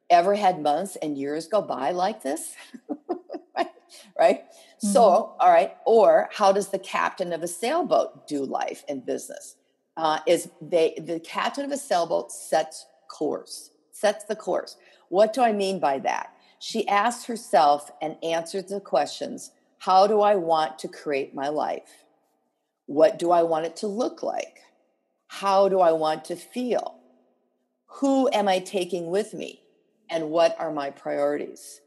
Ever 0.09 0.35
had 0.35 0.61
months 0.61 0.95
and 0.97 1.17
years 1.17 1.47
go 1.47 1.61
by 1.61 1.91
like 1.91 2.21
this? 2.21 2.55
right? 4.19 4.43
Mm-hmm. 4.43 4.87
So, 4.87 5.35
all 5.39 5.49
right. 5.51 5.75
Or 5.85 6.29
how 6.31 6.51
does 6.51 6.69
the 6.69 6.79
captain 6.79 7.33
of 7.33 7.41
a 7.41 7.47
sailboat 7.47 8.27
do 8.27 8.45
life 8.45 8.83
and 8.87 9.05
business? 9.05 9.55
Uh, 9.97 10.19
is 10.25 10.49
they 10.61 10.93
the 10.97 11.19
captain 11.19 11.65
of 11.65 11.71
a 11.71 11.77
sailboat 11.77 12.31
sets 12.31 12.85
course, 13.09 13.71
sets 13.91 14.23
the 14.25 14.35
course. 14.35 14.77
What 15.09 15.33
do 15.33 15.41
I 15.41 15.51
mean 15.51 15.79
by 15.79 15.99
that? 15.99 16.33
She 16.59 16.87
asks 16.87 17.25
herself 17.25 17.89
and 18.01 18.17
answers 18.23 18.65
the 18.65 18.81
questions: 18.81 19.51
How 19.79 20.07
do 20.07 20.21
I 20.21 20.35
want 20.35 20.77
to 20.79 20.87
create 20.87 21.33
my 21.33 21.47
life? 21.47 22.03
What 22.85 23.17
do 23.17 23.31
I 23.31 23.43
want 23.43 23.65
it 23.65 23.75
to 23.77 23.87
look 23.87 24.21
like? 24.21 24.61
How 25.27 25.69
do 25.69 25.79
I 25.79 25.91
want 25.93 26.25
to 26.25 26.35
feel? 26.35 26.95
Who 27.99 28.29
am 28.33 28.47
I 28.47 28.59
taking 28.59 29.09
with 29.09 29.33
me? 29.33 29.61
And 30.09 30.31
what 30.31 30.55
are 30.59 30.71
my 30.71 30.89
priorities? 30.89 31.81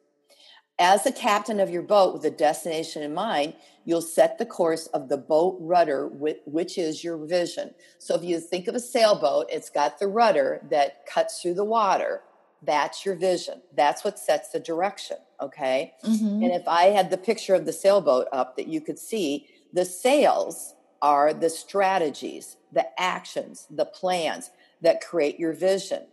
As 0.79 1.05
the 1.05 1.13
captain 1.13 1.61
of 1.61 1.71
your 1.71 1.83
boat 1.83 2.15
with 2.15 2.25
a 2.25 2.31
destination 2.31 3.03
in 3.03 3.13
mind, 3.13 3.55
you'll 3.85 4.01
set 4.01 4.39
the 4.39 4.47
course 4.47 4.87
of 4.89 5.09
the 5.09 5.17
boat 5.17 5.59
rudder, 5.61 6.09
which 6.09 6.79
is 6.79 7.05
your 7.05 7.19
vision. 7.19 7.75
So 7.99 8.15
if 8.15 8.25
you 8.25 8.41
think 8.41 8.69
of 8.69 8.75
a 8.75 8.81
sailboat, 8.81 9.47
it's 9.51 9.71
got 9.71 9.99
the 9.99 10.09
rudder 10.09 10.61
that 10.71 11.05
cuts 11.07 11.43
through 11.43 11.55
the 11.55 11.65
water. 11.65 12.23
That's 12.65 13.05
your 13.05 13.17
vision. 13.17 13.63
That's 13.75 14.05
what 14.05 14.19
sets 14.19 14.51
the 14.51 14.61
direction. 14.61 15.17
Okay. 15.41 15.95
Mm-hmm. 16.05 16.45
And 16.45 16.53
if 16.53 16.69
I 16.69 16.85
had 16.85 17.11
the 17.11 17.19
picture 17.19 17.55
of 17.55 17.67
the 17.67 17.73
sailboat 17.73 18.29
up 18.33 18.57
that 18.57 18.69
you 18.69 18.81
could 18.81 18.99
see, 18.99 19.49
the 19.73 19.85
sails 19.85 20.75
are 21.01 21.35
the 21.35 21.51
strategies, 21.51 22.57
the 22.73 22.87
actions, 23.01 23.67
the 23.69 23.85
plans 23.85 24.51
that 24.81 25.01
create 25.01 25.39
your 25.41 25.53
vision. 25.53 26.07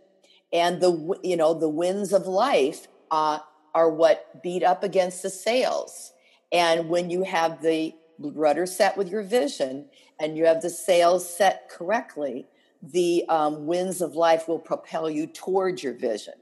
And 0.52 0.80
the, 0.80 1.18
you 1.22 1.36
know, 1.36 1.54
the 1.54 1.68
winds 1.68 2.12
of 2.12 2.26
life 2.26 2.88
uh, 3.12 3.38
are 3.72 3.90
what 3.90 4.42
beat 4.42 4.64
up 4.64 4.82
against 4.82 5.22
the 5.22 5.30
sails. 5.30 6.12
And 6.50 6.88
when 6.88 7.10
you 7.10 7.22
have 7.22 7.62
the 7.62 7.94
rudder 8.18 8.66
set 8.66 8.96
with 8.96 9.08
your 9.08 9.22
vision 9.22 9.86
and 10.18 10.36
you 10.36 10.46
have 10.46 10.60
the 10.60 10.70
sails 10.70 11.32
set 11.32 11.68
correctly, 11.70 12.48
the 12.82 13.24
um, 13.28 13.66
winds 13.66 14.00
of 14.00 14.14
life 14.14 14.48
will 14.48 14.58
propel 14.58 15.10
you 15.10 15.26
towards 15.26 15.82
your 15.82 15.94
vision. 15.94 16.34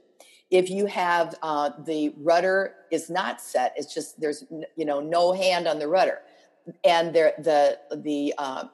If 0.49 0.69
you 0.69 0.85
have 0.87 1.35
uh, 1.41 1.71
the 1.85 2.13
rudder 2.17 2.75
is 2.91 3.09
not 3.09 3.39
set, 3.41 3.73
it's 3.77 3.93
just 3.93 4.19
there's 4.19 4.45
you 4.75 4.85
know 4.85 4.99
no 4.99 5.33
hand 5.33 5.67
on 5.67 5.79
the 5.79 5.87
rudder, 5.87 6.19
and 6.83 7.13
there 7.13 7.33
the 7.37 7.79
the 7.95 8.33
uh, 8.37 8.65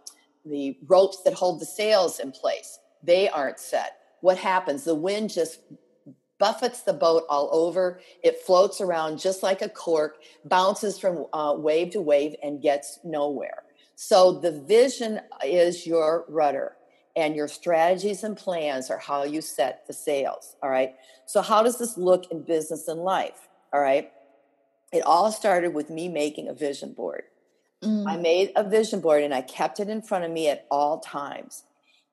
the 0.45 0.78
ropes 0.88 1.22
that 1.24 1.34
hold 1.34 1.59
the 1.59 1.66
sails 1.66 2.20
in 2.20 2.32
place 2.32 2.80
they 3.05 3.30
aren't 3.30 3.59
set. 3.59 3.97
What 4.22 4.38
happens? 4.38 4.84
The 4.84 4.95
wind 4.95 5.30
just 5.30 5.59
buffets 6.39 6.82
the 6.82 6.93
boat 6.93 7.24
all 7.30 7.49
over. 7.51 7.99
It 8.24 8.41
floats 8.41 8.82
around 8.82 9.20
just 9.20 9.43
like 9.43 9.61
a 9.61 9.70
cork, 9.70 10.18
bounces 10.43 10.99
from 10.99 11.26
uh, 11.32 11.55
wave 11.57 11.91
to 11.91 12.01
wave, 12.01 12.36
and 12.43 12.61
gets 12.61 12.99
nowhere. 13.03 13.63
So 13.95 14.39
the 14.39 14.51
vision 14.51 15.22
is 15.45 15.88
your 15.88 16.26
rudder, 16.28 16.76
and 17.16 17.36
your 17.36 17.47
strategies 17.47 18.24
and 18.24 18.36
plans 18.36 18.89
are 18.89 18.97
how 18.97 19.24
you 19.24 19.41
set 19.41 19.88
the 19.88 19.93
sails. 19.93 20.55
All 20.61 20.70
right. 20.70 20.95
So, 21.26 21.41
how 21.41 21.63
does 21.63 21.78
this 21.78 21.97
look 21.97 22.32
in 22.32 22.43
business 22.43 22.88
and 22.88 23.01
life? 23.01 23.47
All 23.74 23.82
right. 23.82 24.11
it 24.93 25.01
all 25.01 25.32
started 25.32 25.74
with 25.74 25.89
me 25.89 26.07
making 26.07 26.47
a 26.47 26.53
vision 26.53 26.93
board. 26.93 27.24
Mm. 27.84 28.07
I 28.07 28.18
made 28.18 28.51
a 28.55 28.68
vision 28.68 29.01
board 29.01 29.24
and 29.24 29.34
I 29.34 29.41
kept 29.41 29.80
it 29.80 29.89
in 29.89 30.01
front 30.01 30.26
of 30.26 30.32
me 30.32 30.49
at 30.49 30.66
all 30.72 30.99
times. 30.99 31.63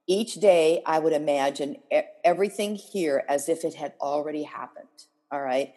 Each 0.08 0.34
day, 0.34 0.82
I 0.84 0.98
would 0.98 1.12
imagine 1.12 1.76
everything 2.24 2.74
here 2.74 3.24
as 3.28 3.48
if 3.48 3.64
it 3.64 3.74
had 3.74 3.92
already 4.00 4.42
happened. 4.42 4.88
All 5.30 5.40
right. 5.40 5.74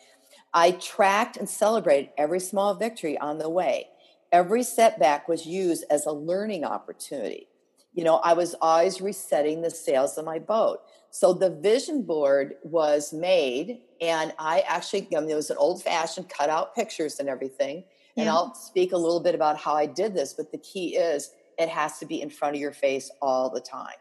I 0.53 0.71
tracked 0.71 1.37
and 1.37 1.47
celebrated 1.47 2.09
every 2.17 2.39
small 2.39 2.73
victory 2.73 3.17
on 3.17 3.37
the 3.37 3.49
way. 3.49 3.89
Every 4.31 4.63
setback 4.63 5.27
was 5.27 5.45
used 5.45 5.85
as 5.89 6.05
a 6.05 6.11
learning 6.11 6.65
opportunity. 6.65 7.47
You 7.95 8.03
know, 8.03 8.17
I 8.17 8.33
was 8.33 8.55
always 8.61 9.01
resetting 9.01 9.61
the 9.61 9.71
sails 9.71 10.17
of 10.17 10.25
my 10.25 10.37
boat. 10.37 10.81
So 11.09 11.33
the 11.33 11.49
vision 11.49 12.03
board 12.03 12.55
was 12.63 13.13
made, 13.13 13.79
and 14.01 14.33
I 14.37 14.59
actually, 14.67 15.07
I 15.15 15.21
mean, 15.21 15.29
it 15.29 15.35
was 15.35 15.49
an 15.49 15.57
old 15.57 15.81
fashioned 15.81 16.29
cutout 16.29 16.75
pictures 16.75 17.19
and 17.19 17.29
everything. 17.29 17.85
Yeah. 18.15 18.23
And 18.23 18.29
I'll 18.29 18.53
speak 18.53 18.91
a 18.91 18.97
little 18.97 19.21
bit 19.21 19.33
about 19.33 19.57
how 19.57 19.75
I 19.75 19.85
did 19.85 20.13
this, 20.13 20.33
but 20.33 20.51
the 20.51 20.57
key 20.57 20.97
is 20.97 21.31
it 21.57 21.69
has 21.69 21.99
to 21.99 22.05
be 22.05 22.21
in 22.21 22.29
front 22.29 22.55
of 22.55 22.61
your 22.61 22.73
face 22.73 23.09
all 23.21 23.49
the 23.49 23.61
time 23.61 23.95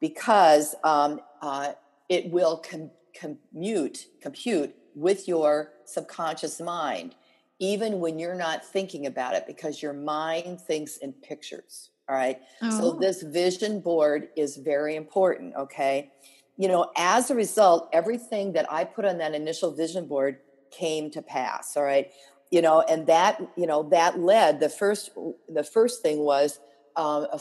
because 0.00 0.74
um, 0.84 1.20
uh, 1.40 1.72
it 2.08 2.30
will 2.30 2.58
com- 2.58 2.90
commute, 3.14 4.06
compute 4.20 4.74
with 4.94 5.28
your 5.28 5.72
subconscious 5.84 6.60
mind, 6.60 7.14
even 7.58 8.00
when 8.00 8.18
you're 8.18 8.34
not 8.34 8.64
thinking 8.64 9.06
about 9.06 9.34
it, 9.34 9.46
because 9.46 9.82
your 9.82 9.92
mind 9.92 10.60
thinks 10.60 10.98
in 10.98 11.12
pictures. 11.12 11.90
All 12.08 12.16
right. 12.16 12.40
Oh. 12.62 12.80
So 12.80 12.92
this 12.92 13.22
vision 13.22 13.80
board 13.80 14.28
is 14.36 14.56
very 14.56 14.96
important. 14.96 15.54
Okay 15.56 16.12
you 16.56 16.68
know, 16.68 16.90
as 16.96 17.30
a 17.30 17.34
result, 17.34 17.88
everything 17.92 18.52
that 18.54 18.70
I 18.72 18.84
put 18.84 19.04
on 19.04 19.18
that 19.18 19.34
initial 19.34 19.72
vision 19.72 20.06
board 20.06 20.38
came 20.70 21.10
to 21.10 21.22
pass. 21.22 21.76
All 21.76 21.82
right. 21.82 22.10
You 22.50 22.62
know, 22.62 22.80
and 22.82 23.06
that, 23.06 23.40
you 23.56 23.66
know, 23.66 23.82
that 23.90 24.18
led 24.18 24.60
the 24.60 24.68
first, 24.68 25.10
the 25.48 25.64
first 25.64 26.02
thing 26.02 26.20
was 26.20 26.60
um, 26.94 27.26
a, 27.32 27.40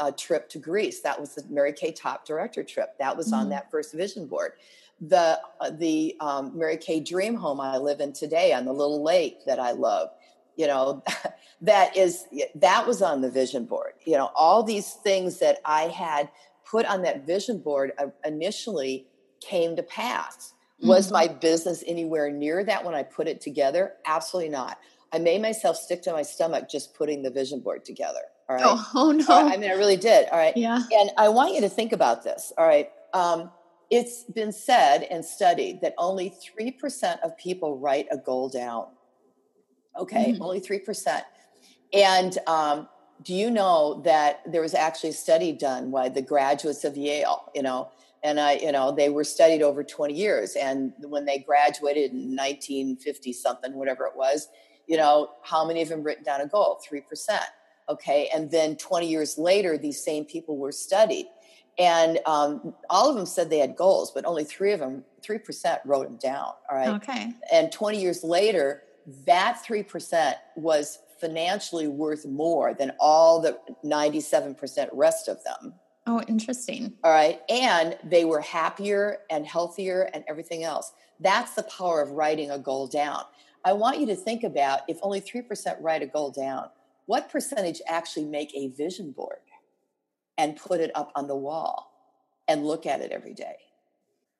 a, 0.00 0.12
trip 0.12 0.48
to 0.50 0.58
Greece. 0.58 1.00
That 1.00 1.18
was 1.18 1.34
the 1.34 1.44
Mary 1.48 1.72
Kay 1.72 1.92
Top 1.92 2.24
Director 2.24 2.62
trip. 2.62 2.96
That 2.98 3.16
was 3.16 3.26
mm-hmm. 3.26 3.36
on 3.36 3.48
that 3.48 3.70
first 3.70 3.94
vision 3.94 4.26
board. 4.26 4.52
The, 5.00 5.40
uh, 5.60 5.70
the 5.70 6.14
um, 6.20 6.56
Mary 6.56 6.76
Kay 6.76 7.00
Dream 7.00 7.34
Home 7.34 7.60
I 7.60 7.78
live 7.78 8.00
in 8.00 8.12
today 8.12 8.52
on 8.52 8.64
the 8.66 8.72
little 8.72 9.02
lake 9.02 9.44
that 9.46 9.58
I 9.58 9.72
love 9.72 10.10
you 10.56 10.66
know 10.66 11.02
that 11.60 11.96
is 11.96 12.26
that 12.54 12.86
was 12.86 13.02
on 13.02 13.20
the 13.20 13.30
vision 13.30 13.64
board 13.64 13.92
you 14.04 14.16
know 14.16 14.30
all 14.34 14.62
these 14.62 14.92
things 14.92 15.38
that 15.38 15.58
i 15.64 15.82
had 15.82 16.28
put 16.64 16.86
on 16.86 17.02
that 17.02 17.26
vision 17.26 17.58
board 17.58 17.92
uh, 17.98 18.06
initially 18.24 19.06
came 19.40 19.76
to 19.76 19.82
pass. 19.82 20.54
Mm-hmm. 20.80 20.88
Was 20.88 21.12
my 21.12 21.28
business 21.28 21.84
anywhere 21.86 22.30
near 22.30 22.64
that 22.64 22.84
when 22.84 22.94
I 22.94 23.02
put 23.02 23.28
it 23.28 23.40
together? 23.40 23.92
Absolutely 24.06 24.50
not. 24.50 24.78
I 25.12 25.18
made 25.18 25.40
myself 25.40 25.76
stick 25.76 26.02
to 26.02 26.12
my 26.12 26.22
stomach 26.22 26.68
just 26.68 26.94
putting 26.94 27.22
the 27.22 27.30
vision 27.30 27.60
board 27.60 27.84
together. 27.84 28.22
All 28.48 28.56
right. 28.56 28.64
Oh, 28.66 28.90
oh 28.94 29.10
no. 29.12 29.24
Right, 29.24 29.54
I 29.54 29.56
mean, 29.56 29.70
I 29.70 29.74
really 29.74 29.96
did. 29.96 30.28
All 30.30 30.38
right. 30.38 30.56
Yeah. 30.56 30.82
And 30.92 31.10
I 31.16 31.28
want 31.28 31.54
you 31.54 31.60
to 31.60 31.68
think 31.68 31.92
about 31.92 32.24
this. 32.24 32.52
All 32.58 32.66
right. 32.66 32.90
Um, 33.12 33.50
it's 33.90 34.24
been 34.24 34.50
said 34.50 35.04
and 35.04 35.24
studied 35.24 35.80
that 35.82 35.94
only 35.98 36.34
3% 36.58 37.20
of 37.20 37.36
people 37.36 37.78
write 37.78 38.08
a 38.10 38.16
goal 38.16 38.48
down. 38.48 38.86
Okay. 39.98 40.32
Mm-hmm. 40.32 40.42
Only 40.42 40.60
3%. 40.60 41.22
And 41.92 42.38
um, 42.46 42.88
do 43.22 43.34
you 43.34 43.50
know 43.50 44.02
that 44.04 44.40
there 44.50 44.60
was 44.60 44.74
actually 44.74 45.10
a 45.10 45.14
study 45.14 45.52
done 45.52 45.90
by 45.90 46.08
the 46.08 46.22
graduates 46.22 46.84
of 46.84 46.96
Yale, 46.96 47.50
you 47.54 47.62
know, 47.62 47.90
and 48.24 48.40
I, 48.40 48.54
you 48.54 48.72
know, 48.72 48.90
they 48.90 49.10
were 49.10 49.22
studied 49.22 49.62
over 49.62 49.84
20 49.84 50.14
years. 50.14 50.56
And 50.56 50.94
when 51.00 51.26
they 51.26 51.38
graduated 51.38 52.12
in 52.12 52.34
1950 52.34 53.34
something, 53.34 53.74
whatever 53.74 54.06
it 54.06 54.16
was, 54.16 54.48
you 54.86 54.96
know, 54.96 55.32
how 55.42 55.66
many 55.66 55.82
of 55.82 55.90
them 55.90 56.02
written 56.02 56.24
down 56.24 56.40
a 56.40 56.46
goal? 56.46 56.80
3%. 56.90 57.02
Okay. 57.90 58.30
And 58.34 58.50
then 58.50 58.76
20 58.76 59.06
years 59.06 59.36
later, 59.36 59.76
these 59.76 60.02
same 60.02 60.24
people 60.24 60.56
were 60.56 60.72
studied. 60.72 61.26
And 61.78 62.18
um, 62.24 62.74
all 62.88 63.10
of 63.10 63.16
them 63.16 63.26
said 63.26 63.50
they 63.50 63.58
had 63.58 63.76
goals, 63.76 64.10
but 64.10 64.24
only 64.24 64.44
three 64.44 64.72
of 64.72 64.80
them, 64.80 65.04
3% 65.20 65.80
wrote 65.84 66.04
them 66.04 66.16
down. 66.16 66.52
All 66.70 66.76
right. 66.78 66.88
Okay. 66.88 67.34
And 67.52 67.70
20 67.70 68.00
years 68.00 68.24
later, 68.24 68.83
that 69.26 69.62
3% 69.66 70.34
was 70.56 70.98
financially 71.20 71.88
worth 71.88 72.26
more 72.26 72.74
than 72.74 72.92
all 72.98 73.40
the 73.40 73.58
97% 73.84 74.88
rest 74.92 75.28
of 75.28 75.42
them. 75.44 75.74
Oh, 76.06 76.22
interesting. 76.28 76.92
All 77.02 77.10
right. 77.10 77.40
And 77.48 77.96
they 78.04 78.24
were 78.24 78.40
happier 78.40 79.18
and 79.30 79.46
healthier 79.46 80.10
and 80.12 80.24
everything 80.28 80.64
else. 80.64 80.92
That's 81.20 81.54
the 81.54 81.62
power 81.62 82.02
of 82.02 82.10
writing 82.10 82.50
a 82.50 82.58
goal 82.58 82.86
down. 82.86 83.22
I 83.64 83.72
want 83.72 83.98
you 83.98 84.06
to 84.06 84.16
think 84.16 84.44
about 84.44 84.80
if 84.88 84.98
only 85.02 85.20
3% 85.20 85.76
write 85.80 86.02
a 86.02 86.06
goal 86.06 86.30
down, 86.30 86.68
what 87.06 87.30
percentage 87.30 87.80
actually 87.86 88.26
make 88.26 88.54
a 88.54 88.68
vision 88.68 89.12
board 89.12 89.38
and 90.36 90.56
put 90.56 90.80
it 90.80 90.90
up 90.94 91.12
on 91.14 91.26
the 91.26 91.36
wall 91.36 91.90
and 92.48 92.66
look 92.66 92.84
at 92.84 93.00
it 93.00 93.10
every 93.10 93.32
day? 93.32 93.56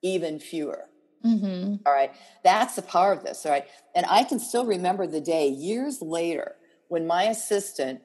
Even 0.02 0.38
fewer. 0.38 0.84
Mm-hmm. 1.24 1.76
All 1.86 1.92
right. 1.92 2.12
That's 2.42 2.76
the 2.76 2.82
power 2.82 3.12
of 3.12 3.22
this. 3.22 3.46
All 3.46 3.52
right. 3.52 3.66
And 3.94 4.04
I 4.08 4.24
can 4.24 4.38
still 4.38 4.66
remember 4.66 5.06
the 5.06 5.20
day 5.20 5.48
years 5.48 6.02
later 6.02 6.56
when 6.88 7.06
my 7.06 7.24
assistant 7.24 8.02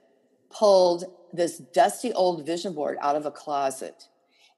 pulled 0.50 1.06
this 1.34 1.58
dusty 1.58 2.14
old 2.14 2.46
vision 2.46 2.74
board 2.74 2.98
out 3.02 3.16
of 3.16 3.26
a 3.26 3.32
closet 3.32 4.08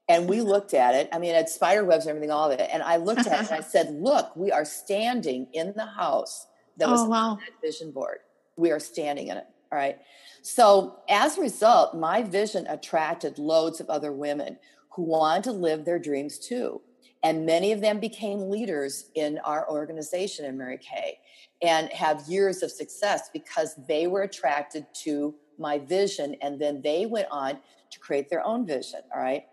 and 0.08 0.28
we 0.28 0.40
looked 0.42 0.74
at 0.74 0.94
it. 0.94 1.08
I 1.12 1.18
mean, 1.18 1.30
it 1.30 1.36
had 1.36 1.48
spider 1.48 1.84
webs 1.84 2.06
and 2.06 2.10
everything, 2.10 2.30
all 2.30 2.50
of 2.50 2.58
it. 2.58 2.68
And 2.72 2.82
I 2.82 2.96
looked 2.96 3.26
at 3.26 3.44
it 3.44 3.50
and 3.50 3.50
I 3.50 3.60
said, 3.60 3.90
Look, 3.94 4.34
we 4.36 4.52
are 4.52 4.64
standing 4.64 5.48
in 5.52 5.72
the 5.74 5.86
house 5.86 6.46
that 6.78 6.88
was 6.88 7.00
oh, 7.00 7.08
wow. 7.08 7.30
on 7.30 7.38
that 7.38 7.60
vision 7.60 7.90
board. 7.90 8.18
We 8.56 8.70
are 8.70 8.80
standing 8.80 9.28
in 9.28 9.36
it. 9.38 9.46
All 9.70 9.78
right. 9.78 9.98
So 10.42 10.98
as 11.08 11.38
a 11.38 11.40
result, 11.40 11.96
my 11.96 12.22
vision 12.22 12.66
attracted 12.66 13.38
loads 13.38 13.80
of 13.80 13.88
other 13.88 14.12
women 14.12 14.58
who 14.90 15.02
wanted 15.02 15.44
to 15.44 15.52
live 15.52 15.84
their 15.84 15.98
dreams 15.98 16.38
too. 16.38 16.82
And 17.22 17.46
many 17.46 17.72
of 17.72 17.80
them 17.80 18.00
became 18.00 18.50
leaders 18.50 19.10
in 19.14 19.38
our 19.44 19.68
organization 19.70 20.44
in 20.44 20.58
Mary 20.58 20.78
Kay 20.78 21.18
and 21.62 21.88
have 21.92 22.26
years 22.26 22.62
of 22.62 22.70
success 22.72 23.30
because 23.32 23.76
they 23.86 24.06
were 24.06 24.22
attracted 24.22 24.86
to 25.02 25.34
my 25.58 25.78
vision 25.78 26.36
and 26.42 26.60
then 26.60 26.82
they 26.82 27.06
went 27.06 27.28
on 27.30 27.58
to 27.90 27.98
create 28.00 28.28
their 28.28 28.44
own 28.44 28.66
vision 28.66 29.00
all 29.14 29.22
right? 29.22 29.44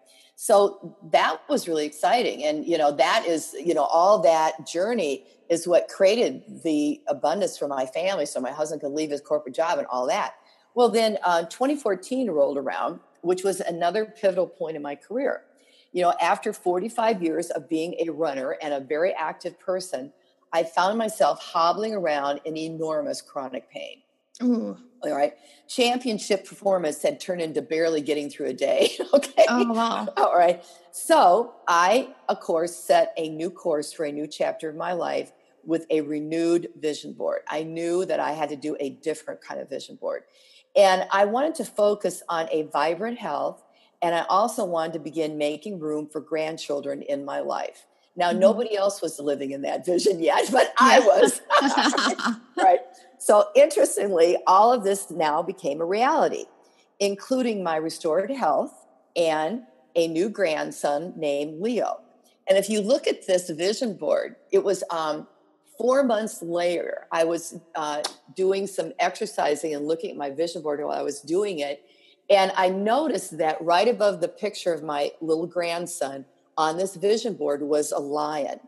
So 0.42 0.98
that 1.12 1.42
was 1.50 1.68
really 1.68 1.86
exciting. 1.86 2.46
And 2.46 2.66
you 2.66 2.78
know 2.78 2.94
that 2.94 3.26
is 3.28 3.54
you 3.60 3.74
know 3.74 3.84
all 3.84 4.20
that 4.20 4.66
journey 4.66 5.26
is 5.50 5.68
what 5.68 5.90
created 5.90 6.64
the 6.64 7.02
abundance 7.08 7.58
for 7.58 7.68
my 7.68 7.86
family 7.86 8.26
so 8.26 8.40
my 8.40 8.52
husband 8.52 8.82
could 8.82 8.94
leave 8.94 9.12
his 9.12 9.20
corporate 9.20 9.54
job 9.54 9.78
and 9.80 9.88
all 9.88 10.08
that. 10.08 10.36
Well 10.76 10.90
then 10.90 11.18
uh, 11.24 11.44
2014 11.44 12.32
rolled 12.32 12.58
around 12.58 13.02
which 13.22 13.44
was 13.44 13.60
another 13.60 14.06
pivotal 14.06 14.48
point 14.48 14.78
in 14.78 14.82
my 14.82 14.96
career 14.96 15.44
you 15.92 16.02
know 16.02 16.14
after 16.22 16.54
45 16.54 17.24
years 17.24 17.50
of 17.50 17.70
being 17.70 17.96
a 18.00 18.10
runner 18.10 18.58
and 18.62 18.74
a 18.74 18.80
very 18.80 19.14
active 19.14 19.60
person 19.60 20.12
I 20.52 20.64
found 20.64 20.98
myself 20.98 21.42
hobbling 21.42 21.94
around 21.94 22.42
in 22.46 22.58
enormous 22.58 23.22
chronic 23.22 23.70
pain. 23.70 24.02
Ooh. 24.42 24.78
All 25.04 25.16
right. 25.16 25.34
Championship 25.68 26.46
performance 26.46 27.02
had 27.02 27.20
turned 27.20 27.42
into 27.42 27.62
barely 27.62 28.02
getting 28.02 28.30
through 28.30 28.48
a 28.48 28.54
day. 28.54 28.92
okay. 29.14 29.46
Oh, 29.48 29.72
wow. 29.72 30.08
All 30.18 30.36
right. 30.36 30.64
So 30.92 31.54
I, 31.68 32.10
of 32.28 32.40
course, 32.40 32.76
set 32.76 33.14
a 33.18 33.30
new 33.30 33.50
course 33.50 33.94
for 33.94 34.06
a 34.06 34.12
new 34.12 34.28
chapter 34.28 34.70
of 34.70 34.76
my 34.76 34.94
life 34.94 35.32
with 35.64 35.86
a 35.90 36.02
renewed 36.02 36.70
vision 36.80 37.14
board. 37.14 37.42
I 37.48 37.64
knew 37.64 38.06
that 38.06 38.20
I 38.20 38.32
had 38.32 38.50
to 38.50 38.56
do 38.56 38.76
a 38.80 38.90
different 38.90 39.42
kind 39.42 39.60
of 39.60 39.70
vision 39.70 39.98
board. 39.98 40.24
And 40.76 41.06
I 41.12 41.26
wanted 41.26 41.56
to 41.56 41.66
focus 41.66 42.24
on 42.30 42.48
a 42.52 42.64
vibrant 42.64 43.20
health. 43.20 43.64
And 44.02 44.16
I 44.16 44.26
also 44.30 44.64
wanted 44.66 44.94
to 44.94 45.00
begin 45.00 45.38
making 45.38 45.80
room 45.80 46.08
for 46.08 46.22
grandchildren 46.22 47.02
in 47.02 47.26
my 47.26 47.40
life. 47.40 47.86
Now, 48.16 48.30
mm-hmm. 48.30 48.40
nobody 48.40 48.76
else 48.76 49.02
was 49.02 49.20
living 49.20 49.52
in 49.52 49.62
that 49.64 49.86
vision 49.86 50.20
yet, 50.24 50.50
but 50.52 50.74
I 50.78 51.00
was. 51.00 51.42
right. 52.58 52.80
So, 53.18 53.50
interestingly, 53.56 54.38
all 54.48 54.72
of 54.72 54.84
this 54.84 55.12
now 55.12 55.42
became 55.42 55.82
a 55.82 55.86
reality, 55.86 56.46
including 57.00 57.64
my 57.64 57.76
restored 57.76 58.32
health 58.32 58.86
and 59.16 59.64
a 59.96 60.08
new 60.08 60.30
grandson 60.30 61.14
named 61.18 61.62
Leo. 61.62 62.00
And 62.48 62.58
if 62.58 62.70
you 62.70 62.82
look 62.82 63.08
at 63.08 63.28
this 63.28 63.50
vision 63.50 63.96
board, 63.96 64.36
it 64.52 64.64
was 64.64 64.84
um, 64.90 65.28
four 65.78 66.04
months 66.04 66.42
later. 66.42 67.08
I 67.12 67.24
was 67.24 67.58
uh, 67.76 68.02
doing 68.36 68.66
some 68.66 68.94
exercising 69.00 69.76
and 69.76 69.88
looking 69.88 70.12
at 70.12 70.18
my 70.18 70.30
vision 70.30 70.62
board 70.62 70.80
while 70.84 70.98
I 70.98 71.04
was 71.04 71.22
doing 71.22 71.60
it. 71.60 71.84
And 72.30 72.52
I 72.56 72.70
noticed 72.70 73.38
that 73.40 73.62
right 73.62 73.88
above 73.88 74.22
the 74.22 74.28
picture 74.28 74.74
of 74.74 74.84
my 74.84 75.12
little 75.20 75.48
grandson 75.48 76.26
on 76.58 76.78
this 76.78 76.96
vision 76.96 77.34
board 77.34 77.62
was 77.62 77.92
a 77.92 78.00
lion. 78.00 78.60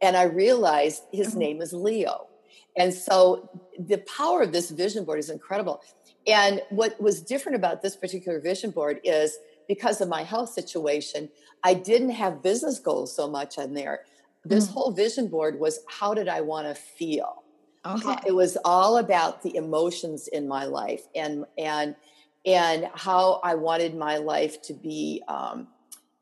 And 0.00 0.16
I 0.16 0.24
realized 0.24 1.02
his 1.12 1.30
mm-hmm. 1.30 1.38
name 1.38 1.62
is 1.62 1.72
Leo. 1.72 2.28
And 2.76 2.92
so 2.92 3.50
the 3.78 3.98
power 3.98 4.42
of 4.42 4.52
this 4.52 4.70
vision 4.70 5.04
board 5.04 5.18
is 5.18 5.28
incredible. 5.28 5.82
And 6.26 6.62
what 6.70 7.00
was 7.00 7.20
different 7.20 7.56
about 7.56 7.82
this 7.82 7.96
particular 7.96 8.40
vision 8.40 8.70
board 8.70 9.00
is 9.04 9.38
because 9.68 10.00
of 10.00 10.08
my 10.08 10.22
health 10.22 10.50
situation, 10.50 11.28
I 11.62 11.74
didn't 11.74 12.10
have 12.10 12.42
business 12.42 12.78
goals 12.78 13.14
so 13.14 13.28
much 13.28 13.58
on 13.58 13.74
there. 13.74 14.04
This 14.44 14.68
mm. 14.68 14.72
whole 14.72 14.90
vision 14.90 15.28
board 15.28 15.58
was 15.58 15.80
how 15.88 16.14
did 16.14 16.28
I 16.28 16.40
want 16.40 16.66
to 16.68 16.74
feel? 16.74 17.42
Okay. 17.84 18.16
It 18.26 18.34
was 18.34 18.56
all 18.64 18.98
about 18.98 19.42
the 19.42 19.56
emotions 19.56 20.28
in 20.28 20.46
my 20.46 20.64
life 20.64 21.02
and 21.14 21.44
and 21.58 21.96
and 22.44 22.88
how 22.94 23.40
I 23.42 23.54
wanted 23.54 23.94
my 23.94 24.16
life 24.16 24.62
to 24.62 24.74
be 24.74 25.22
um, 25.28 25.68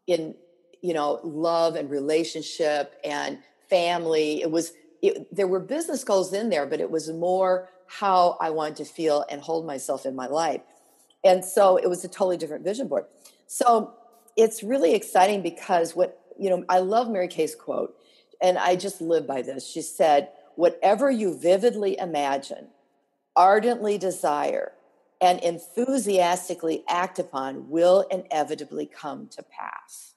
in 0.06 0.34
you 0.82 0.94
know 0.94 1.20
love 1.22 1.76
and 1.76 1.90
relationship 1.90 2.94
and 3.04 3.38
family. 3.68 4.42
It 4.42 4.50
was 4.50 4.72
it, 5.02 5.34
there 5.34 5.46
were 5.46 5.60
business 5.60 6.04
goals 6.04 6.32
in 6.32 6.50
there, 6.50 6.66
but 6.66 6.80
it 6.80 6.90
was 6.90 7.10
more 7.10 7.68
how 7.86 8.36
I 8.40 8.50
wanted 8.50 8.76
to 8.76 8.84
feel 8.84 9.24
and 9.30 9.40
hold 9.40 9.66
myself 9.66 10.06
in 10.06 10.14
my 10.14 10.26
life. 10.26 10.60
And 11.24 11.44
so 11.44 11.76
it 11.76 11.88
was 11.88 12.04
a 12.04 12.08
totally 12.08 12.36
different 12.36 12.64
vision 12.64 12.88
board. 12.88 13.04
So 13.46 13.94
it's 14.36 14.62
really 14.62 14.94
exciting 14.94 15.42
because 15.42 15.96
what 15.96 16.20
you 16.40 16.48
know, 16.48 16.64
I 16.70 16.78
love 16.78 17.10
Mary 17.10 17.28
Kay's 17.28 17.54
quote, 17.54 17.94
and 18.40 18.56
I 18.56 18.74
just 18.74 19.02
live 19.02 19.26
by 19.26 19.42
this. 19.42 19.68
She 19.68 19.82
said, 19.82 20.30
Whatever 20.56 21.10
you 21.10 21.38
vividly 21.38 21.98
imagine, 21.98 22.68
ardently 23.36 23.98
desire, 23.98 24.72
and 25.20 25.40
enthusiastically 25.40 26.84
act 26.88 27.18
upon 27.18 27.68
will 27.68 28.06
inevitably 28.10 28.86
come 28.86 29.28
to 29.28 29.42
pass. 29.42 30.14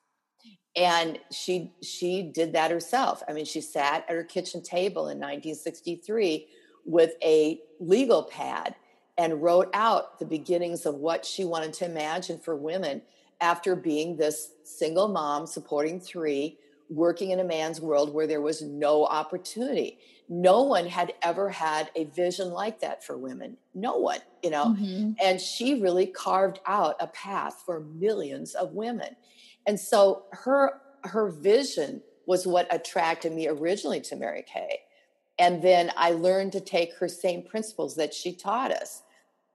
And 0.75 1.19
she 1.31 1.71
she 1.83 2.23
did 2.23 2.53
that 2.53 2.71
herself. 2.71 3.21
I 3.27 3.33
mean, 3.33 3.45
she 3.45 3.61
sat 3.61 4.05
at 4.09 4.15
her 4.15 4.23
kitchen 4.23 4.63
table 4.63 5.03
in 5.03 5.19
1963 5.19 6.47
with 6.85 7.11
a 7.23 7.61
legal 7.79 8.23
pad 8.23 8.75
and 9.17 9.43
wrote 9.43 9.69
out 9.73 10.17
the 10.19 10.25
beginnings 10.25 10.85
of 10.85 10.95
what 10.95 11.25
she 11.25 11.45
wanted 11.45 11.73
to 11.73 11.85
imagine 11.85 12.39
for 12.39 12.55
women 12.55 13.01
after 13.39 13.75
being 13.75 14.15
this 14.15 14.53
single 14.63 15.07
mom 15.07 15.45
supporting 15.45 15.99
three 15.99 16.57
working 16.89 17.31
in 17.31 17.39
a 17.39 17.43
man's 17.43 17.81
world 17.81 18.13
where 18.13 18.27
there 18.27 18.41
was 18.41 18.61
no 18.61 19.05
opportunity. 19.05 19.97
No 20.29 20.63
one 20.63 20.87
had 20.87 21.13
ever 21.21 21.49
had 21.49 21.89
a 21.95 22.05
vision 22.05 22.51
like 22.51 22.79
that 22.81 23.03
for 23.03 23.17
women. 23.17 23.57
No 23.73 23.97
one 23.97 24.19
you 24.43 24.49
know? 24.49 24.75
Mm-hmm. 24.77 25.13
and 25.23 25.39
she 25.39 25.81
really 25.81 26.05
carved 26.05 26.59
out 26.67 26.95
a 26.99 27.07
path 27.07 27.63
for 27.65 27.79
millions 27.79 28.53
of 28.53 28.73
women. 28.73 29.15
And 29.65 29.79
so 29.79 30.25
her 30.31 30.81
her 31.05 31.29
vision 31.29 32.01
was 32.25 32.47
what 32.47 32.73
attracted 32.73 33.33
me 33.33 33.47
originally 33.47 34.01
to 34.01 34.15
mary 34.15 34.43
kay. 34.43 34.81
And 35.39 35.61
then 35.63 35.91
i 35.97 36.11
learned 36.11 36.51
to 36.53 36.59
take 36.59 36.93
her 36.95 37.07
same 37.07 37.43
principles 37.43 37.95
that 37.95 38.13
she 38.13 38.35
taught 38.35 38.71
us 38.71 39.03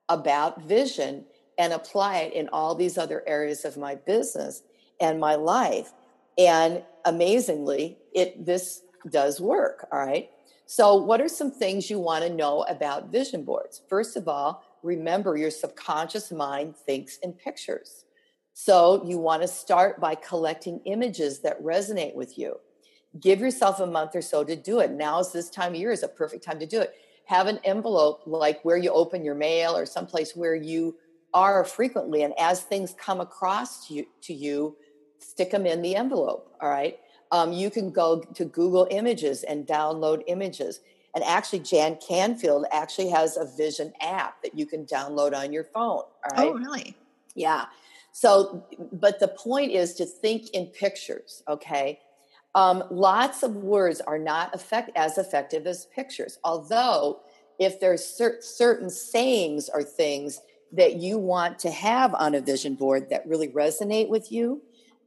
about 0.09 0.62
vision 0.62 1.26
and 1.59 1.72
apply 1.72 2.18
it 2.18 2.33
in 2.33 2.49
all 2.49 2.74
these 2.74 2.97
other 2.97 3.22
areas 3.26 3.64
of 3.64 3.76
my 3.76 3.95
business 3.95 4.62
and 5.01 5.20
my 5.20 5.35
life 5.35 5.93
and 6.39 6.82
amazingly 7.05 7.99
it 8.14 8.47
this 8.47 8.82
does 9.11 9.41
work 9.41 9.86
all 9.93 9.99
right? 9.99 10.30
So 10.66 10.95
what 10.97 11.20
are 11.20 11.28
some 11.28 11.51
things 11.51 11.91
you 11.91 11.99
want 11.99 12.24
to 12.24 12.30
know 12.32 12.62
about 12.68 13.11
vision 13.11 13.45
boards? 13.45 13.82
First 13.89 14.16
of 14.16 14.28
all 14.28 14.62
remember 14.82 15.36
your 15.36 15.51
subconscious 15.51 16.30
mind 16.30 16.76
thinks 16.76 17.18
in 17.18 17.32
pictures. 17.32 18.05
So 18.55 19.05
you 19.07 19.18
want 19.18 19.43
to 19.43 19.49
start 19.49 20.01
by 20.01 20.14
collecting 20.14 20.80
images 20.84 21.41
that 21.41 21.62
resonate 21.62 22.14
with 22.14 22.39
you. 22.39 22.57
Give 23.20 23.41
yourself 23.41 23.80
a 23.80 23.86
month 23.86 24.14
or 24.14 24.22
so 24.22 24.45
to 24.45 24.57
do 24.57 24.80
it. 24.80 24.91
Now 24.91 25.20
is 25.20 25.32
this 25.32 25.51
time 25.51 25.74
of 25.74 25.80
year 25.80 25.93
is 25.93 26.03
a 26.03 26.09
perfect 26.09 26.45
time 26.45 26.59
to 26.61 26.66
do 26.66 26.80
it. 26.80 26.93
Have 27.26 27.47
an 27.47 27.61
envelope 27.64 28.22
like 28.26 28.64
where 28.64 28.76
you 28.76 28.91
open 28.91 29.24
your 29.24 29.34
mail 29.34 29.76
or 29.76 29.86
someplace 29.86 30.34
where 30.34 30.55
you 30.55 30.97
are 31.34 31.64
frequently 31.64 32.22
and 32.22 32.34
as 32.39 32.62
things 32.62 32.95
come 32.99 33.20
across 33.20 33.86
to 33.86 33.95
you, 33.95 34.07
to 34.22 34.32
you 34.32 34.76
stick 35.19 35.51
them 35.51 35.66
in 35.66 35.83
the 35.83 35.95
envelope 35.95 36.55
all 36.61 36.71
right? 36.71 36.99
Um, 37.31 37.53
you 37.53 37.71
can 37.71 37.91
go 37.91 38.21
to 38.21 38.45
google 38.45 38.89
images 38.91 39.43
and 39.45 39.66
download 39.66 40.23
images. 40.27 40.81
And 41.14 41.25
actually 41.25 41.61
Jack 41.61 42.01
Canfield 42.01 42.66
actually 42.73 43.11
has 43.11 43.37
a 43.37 43.45
vision 43.57 43.93
app 44.01 44.43
that 44.43 44.57
you 44.57 44.66
can 44.66 44.87
download 44.87 45.37
on 45.37 45.53
your 45.53 45.64
phone 45.64 46.03
all 46.03 46.12
right? 46.33 46.49
oh 46.49 46.53
really? 46.55 46.97
Yeah. 47.35 47.66
So 48.12 48.66
but 48.93 49.21
the 49.21 49.29
point 49.29 49.73
is 49.73 49.95
to 49.95 50.07
think 50.07 50.51
in 50.51 50.66
pictures 50.66 51.43
okay? 51.49 52.01
Um, 52.55 52.83
lots 52.91 53.43
of 53.43 53.57
words 53.57 54.01
are 54.01 54.19
not 54.19 54.55
effect, 54.55 54.91
as 54.97 55.19
effective 55.19 55.66
as 55.66 55.87
pictures. 55.95 56.39
Although 56.43 57.21
if 57.59 57.79
there's 57.81 58.05
cer- 58.05 58.41
certain 58.41 58.91
sayings 58.91 59.69
or 59.73 59.83
things 59.83 60.41
that 60.73 60.97
you 60.97 61.19
want 61.19 61.59
to 61.61 61.71
have 61.71 62.14
on 62.14 62.35
a 62.35 62.41
vision 62.41 62.75
board 62.75 63.11
that 63.11 63.27
really 63.27 63.49
resonate 63.49 64.09
with 64.09 64.31
you, 64.33 64.62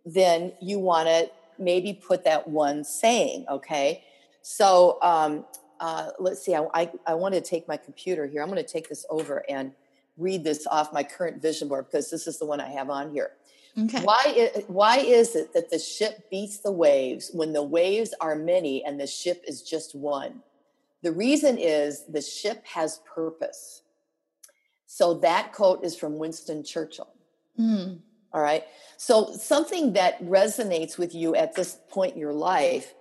then 0.06 0.54
you 0.62 0.80
want 0.80 1.08
to 1.08 1.30
maybe 1.58 1.94
put 1.94 2.24
that 2.24 2.48
one 2.48 2.84
saying, 2.84 3.46
okay? 3.50 4.04
So 4.42 4.98
um, 5.02 5.46
uh, 5.80 6.10
let's 6.20 6.44
see, 6.44 6.56
I, 6.56 6.68
I, 6.74 6.92
I 7.08 7.14
want 7.16 7.34
to 7.36 7.42
take 7.42 7.68
my 7.68 7.78
computer 7.78 8.26
here. 8.26 8.42
I'm 8.42 8.50
going 8.50 8.64
to 8.64 8.70
take 8.70 8.90
this 8.90 9.06
over 9.10 9.44
and 9.50 9.72
read 10.18 10.44
this 10.44 10.68
off 10.68 10.94
my 10.94 11.04
current 11.04 11.42
vision 11.42 11.68
board 11.68 11.86
because 11.86 12.10
this 12.10 12.28
is 12.28 12.40
the 12.40 12.46
one 12.46 12.60
I 12.60 12.70
have 12.70 12.90
on 12.90 13.12
here. 13.12 13.32
Okay. 13.78 14.02
Why, 14.02 14.34
is, 14.36 14.64
why 14.68 14.98
is 14.98 15.36
it 15.36 15.54
that 15.54 15.70
the 15.70 15.80
ship 15.80 16.30
beats 16.30 16.60
the 16.60 16.72
waves 16.72 17.32
when 17.34 17.54
the 17.54 17.64
waves 17.64 18.14
are 18.20 18.36
many 18.36 18.84
and 18.84 19.00
the 19.00 19.08
ship 19.08 19.44
is 19.48 19.62
just 19.62 19.96
one? 19.96 20.42
The 21.04 21.12
reason 21.12 21.58
is 21.58 22.06
the 22.06 22.22
ship 22.22 22.64
has 22.66 23.00
purpose. 23.16 23.82
So 24.86 25.16
that 25.16 25.54
quote 25.54 25.84
is 25.86 25.96
from 25.96 26.18
Winston 26.18 26.64
Churchill. 26.64 27.10
Mm. 27.58 28.00
All 28.34 28.42
right. 28.42 28.64
So 28.98 29.34
something 29.34 29.94
that 29.94 30.22
resonates 30.24 30.98
with 30.98 31.14
you 31.14 31.36
at 31.36 31.56
this 31.56 31.78
point 31.90 32.14
in 32.16 32.20
your 32.20 32.34
life, 32.34 32.94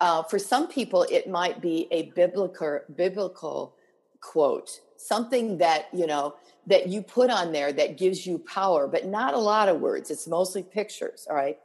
uh, 0.00 0.22
for 0.22 0.38
some 0.38 0.68
people, 0.68 1.04
it 1.10 1.28
might 1.28 1.60
be 1.60 1.88
a 1.90 2.10
biblical 2.10 2.80
biblical 2.94 3.74
quote, 4.20 4.80
something 4.96 5.58
that 5.58 5.88
you 5.92 6.06
know 6.06 6.34
that 6.66 6.88
you 6.88 7.02
put 7.02 7.30
on 7.30 7.52
there 7.52 7.72
that 7.72 7.96
gives 7.96 8.26
you 8.26 8.38
power, 8.38 8.86
but 8.86 9.06
not 9.06 9.34
a 9.34 9.38
lot 9.38 9.68
of 9.68 9.80
words. 9.80 10.10
It's 10.10 10.28
mostly 10.28 10.62
pictures. 10.62 11.26
All 11.28 11.36
right. 11.36 11.58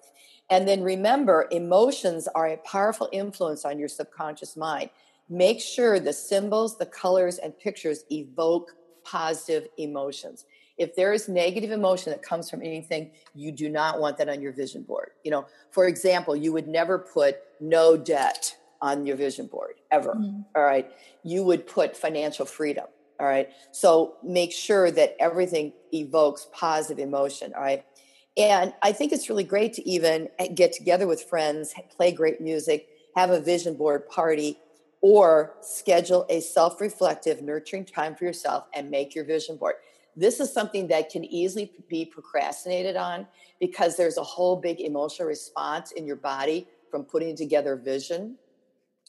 And 0.50 0.68
then 0.68 0.82
remember, 0.82 1.48
emotions 1.52 2.28
are 2.36 2.48
a 2.48 2.58
powerful 2.58 3.10
influence 3.12 3.66
on 3.66 3.80
your 3.80 3.88
subconscious 3.88 4.56
mind. 4.58 4.90
Make 5.30 5.62
sure 5.62 6.00
the 6.00 6.14
symbols, 6.14 6.78
the 6.78 6.86
colors, 6.86 7.38
and 7.38 7.58
pictures 7.58 8.04
evoke 8.12 8.72
positive 9.04 9.68
emotions. 9.78 10.46
If 10.78 10.96
there 10.96 11.14
is 11.14 11.30
negative 11.30 11.72
emotion 11.72 12.12
that 12.12 12.24
comes 12.24 12.50
from 12.50 12.62
anything, 12.62 13.12
you 13.36 13.52
do 13.52 13.70
not 13.70 14.00
want 14.00 14.18
that 14.18 14.30
on 14.30 14.42
your 14.42 14.52
vision 14.52 14.84
board. 14.84 15.12
You 15.24 15.32
know, 15.32 15.46
for 15.72 15.88
example, 15.88 16.36
you 16.36 16.52
would 16.54 16.68
never 16.68 16.98
put 16.98 17.38
no 17.60 17.96
debt 17.96 18.56
on 18.82 19.06
your 19.06 19.16
vision 19.16 19.48
board 19.48 19.76
ever. 19.92 20.16
Mm-hmm. 20.16 20.42
All 20.56 20.64
right. 20.64 20.92
You 21.24 21.44
would 21.44 21.68
put 21.68 21.96
financial 21.96 22.46
freedom. 22.46 22.86
All 23.20 23.28
right. 23.28 23.50
So 23.72 24.16
make 24.24 24.52
sure 24.52 24.92
that 24.92 25.16
everything 25.20 25.74
evokes 25.94 26.48
positive 26.52 27.02
emotion. 27.06 27.54
All 27.56 27.62
right. 27.62 27.86
And 28.36 28.74
I 28.82 28.92
think 28.92 29.14
it's 29.14 29.30
really 29.30 29.44
great 29.44 29.74
to 29.74 29.88
even 29.88 30.28
get 30.56 30.74
together 30.74 31.08
with 31.08 31.24
friends, 31.24 31.74
play 31.96 32.12
great 32.12 32.42
music, 32.42 32.88
have 33.16 33.30
a 33.30 33.40
vision 33.40 33.76
board 33.76 34.10
party, 34.10 34.58
or 35.02 35.54
schedule 35.62 36.26
a 36.30 36.40
self 36.40 36.82
reflective, 36.82 37.42
nurturing 37.42 37.86
time 37.86 38.16
for 38.16 38.24
yourself 38.24 38.66
and 38.74 38.90
make 38.90 39.14
your 39.14 39.26
vision 39.26 39.58
board. 39.58 39.76
This 40.16 40.40
is 40.40 40.54
something 40.54 40.88
that 40.88 41.10
can 41.10 41.24
easily 41.26 41.72
be 41.88 42.06
procrastinated 42.06 42.96
on 42.96 43.28
because 43.60 43.98
there's 43.98 44.18
a 44.18 44.24
whole 44.24 44.56
big 44.56 44.80
emotional 44.80 45.28
response 45.28 45.92
in 45.92 46.06
your 46.06 46.16
body 46.16 46.68
from 46.92 47.04
putting 47.04 47.36
together 47.36 47.76
vision 47.76 48.38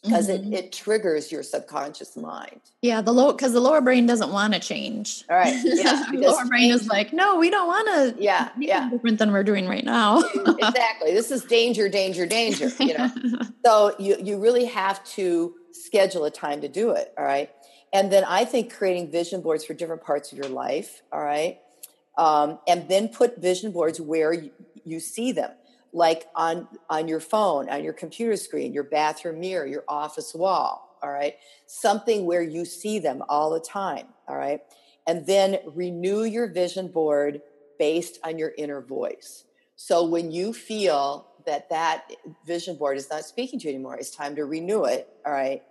because 0.04 0.28
mm-hmm. 0.28 0.52
it, 0.52 0.66
it 0.66 0.72
triggers 0.72 1.32
your 1.32 1.42
subconscious 1.42 2.16
mind. 2.16 2.60
Yeah, 2.82 3.00
the 3.00 3.12
low 3.12 3.32
because 3.32 3.54
the 3.54 3.60
lower 3.60 3.80
brain 3.80 4.06
doesn't 4.06 4.30
want 4.30 4.52
to 4.52 4.60
change. 4.60 5.24
All 5.30 5.36
right. 5.36 5.54
Yeah. 5.64 6.06
the 6.10 6.18
lower 6.18 6.44
brain 6.46 6.70
is 6.70 6.86
like, 6.86 7.12
no, 7.12 7.36
we 7.36 7.50
don't 7.50 7.66
want 7.66 8.16
to 8.16 8.22
yeah, 8.22 8.50
yeah. 8.58 8.88
different 8.90 9.18
than 9.18 9.32
we're 9.32 9.42
doing 9.42 9.66
right 9.66 9.84
now. 9.84 10.18
exactly. 10.34 11.12
This 11.12 11.30
is 11.30 11.44
danger, 11.44 11.88
danger, 11.88 12.26
danger. 12.26 12.70
You 12.78 12.98
know. 12.98 13.10
so 13.64 13.94
you 13.98 14.16
you 14.22 14.38
really 14.38 14.66
have 14.66 15.02
to 15.04 15.54
schedule 15.72 16.24
a 16.26 16.30
time 16.30 16.60
to 16.60 16.68
do 16.68 16.90
it. 16.90 17.12
All 17.18 17.24
right. 17.24 17.50
And 17.94 18.12
then 18.12 18.24
I 18.24 18.44
think 18.44 18.74
creating 18.74 19.10
vision 19.10 19.40
boards 19.40 19.64
for 19.64 19.72
different 19.72 20.02
parts 20.02 20.32
of 20.32 20.38
your 20.38 20.48
life. 20.48 21.02
All 21.10 21.22
right. 21.22 21.60
Um, 22.18 22.58
and 22.68 22.88
then 22.88 23.08
put 23.08 23.40
vision 23.40 23.72
boards 23.72 24.00
where 24.00 24.34
you, 24.34 24.50
you 24.84 25.00
see 25.00 25.32
them 25.32 25.52
like 25.92 26.26
on 26.34 26.68
on 26.90 27.06
your 27.08 27.20
phone 27.20 27.68
on 27.70 27.84
your 27.84 27.92
computer 27.92 28.36
screen 28.36 28.72
your 28.72 28.82
bathroom 28.82 29.38
mirror 29.38 29.64
your 29.64 29.84
office 29.86 30.34
wall 30.34 30.98
all 31.02 31.10
right 31.10 31.36
something 31.66 32.26
where 32.26 32.42
you 32.42 32.64
see 32.64 32.98
them 32.98 33.22
all 33.28 33.50
the 33.50 33.60
time 33.60 34.06
all 34.26 34.36
right 34.36 34.60
and 35.06 35.24
then 35.26 35.56
renew 35.72 36.24
your 36.24 36.48
vision 36.48 36.88
board 36.88 37.40
based 37.78 38.18
on 38.24 38.38
your 38.38 38.52
inner 38.58 38.80
voice 38.80 39.44
so 39.76 40.04
when 40.04 40.32
you 40.32 40.52
feel 40.52 41.28
that 41.46 41.68
that 41.70 42.10
vision 42.46 42.76
board 42.76 42.96
is 42.96 43.10
not 43.10 43.24
speaking 43.24 43.58
to 43.60 43.68
you 43.68 43.74
anymore. 43.74 43.96
It's 43.96 44.10
time 44.10 44.36
to 44.36 44.44
renew 44.44 44.84
it. 44.84 45.08
All 45.26 45.32
right. 45.32 45.62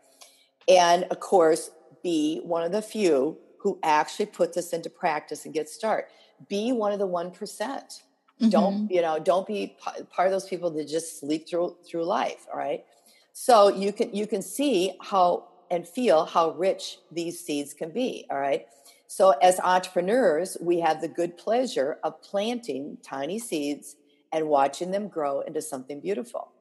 And 0.67 1.03
of 1.05 1.19
course, 1.19 1.71
be 2.03 2.41
one 2.43 2.63
of 2.63 2.71
the 2.71 2.81
few 2.81 3.37
who 3.59 3.79
actually 3.81 4.25
put 4.25 4.53
this 4.53 4.73
into 4.73 4.89
practice 4.89 5.45
and 5.45 5.53
get 5.53 5.69
started. 5.69 6.09
Be 6.49 6.71
one 6.71 6.91
of 6.91 6.99
the 6.99 7.07
1%. 7.07 7.33
percent 7.33 8.03
mm 8.41 8.45
hmm 8.45 8.49
Don't, 8.49 8.91
you 8.91 9.01
know, 9.01 9.19
don't 9.19 9.47
be 9.47 9.77
part 10.09 10.27
of 10.27 10.31
those 10.31 10.47
people 10.47 10.69
that 10.71 10.87
just 10.87 11.19
sleep 11.19 11.47
through 11.47 11.77
through 11.87 12.03
life. 12.03 12.45
All 12.51 12.59
right. 12.59 12.83
So 13.31 13.69
you 13.69 13.93
can 13.93 14.13
you 14.13 14.27
can 14.27 14.41
see 14.41 14.93
how 15.01 15.47
and 15.71 15.87
feel 15.87 16.25
how 16.25 16.51
rich 16.51 16.97
these 17.11 17.39
seeds 17.39 17.73
can 17.73 17.91
be. 17.91 18.25
All 18.29 18.39
right. 18.39 18.65
So, 19.07 19.31
as 19.41 19.59
entrepreneurs, 19.59 20.57
we 20.59 20.79
have 20.79 21.01
the 21.01 21.07
good 21.07 21.37
pleasure 21.37 21.97
of 22.03 22.21
planting 22.21 22.97
tiny 23.03 23.37
seeds 23.37 23.95
and 24.31 24.47
watching 24.47 24.91
them 24.91 25.07
grow 25.07 25.41
into 25.41 25.61
something 25.61 25.99
beautiful. 25.99 26.51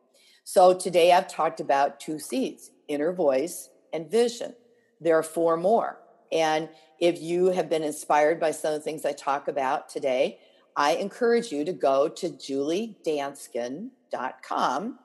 So, 0.45 0.74
today 0.74 1.12
I've 1.12 1.28
talked 1.28 1.61
about 1.61 1.99
two 1.99 2.18
seeds 2.18 2.70
inner 2.88 3.12
voice 3.12 3.70
and 3.93 4.11
vision. 4.11 4.55
There 5.03 5.18
are 5.18 5.22
four 5.22 5.57
more. 5.57 5.98
And 6.30 6.68
if 7.00 7.20
you 7.20 7.46
have 7.46 7.68
been 7.68 7.82
inspired 7.82 8.38
by 8.38 8.53
some 8.53 8.72
of 8.72 8.80
the 8.80 8.84
things 8.84 9.05
I 9.05 9.12
talk 9.12 9.48
about 9.48 9.88
today, 9.88 10.38
I 10.76 10.94
encourage 10.94 11.50
you 11.53 11.64
to 11.64 11.72
go 11.72 12.09
to 12.09 12.30
juliedanskin.com 12.30 14.98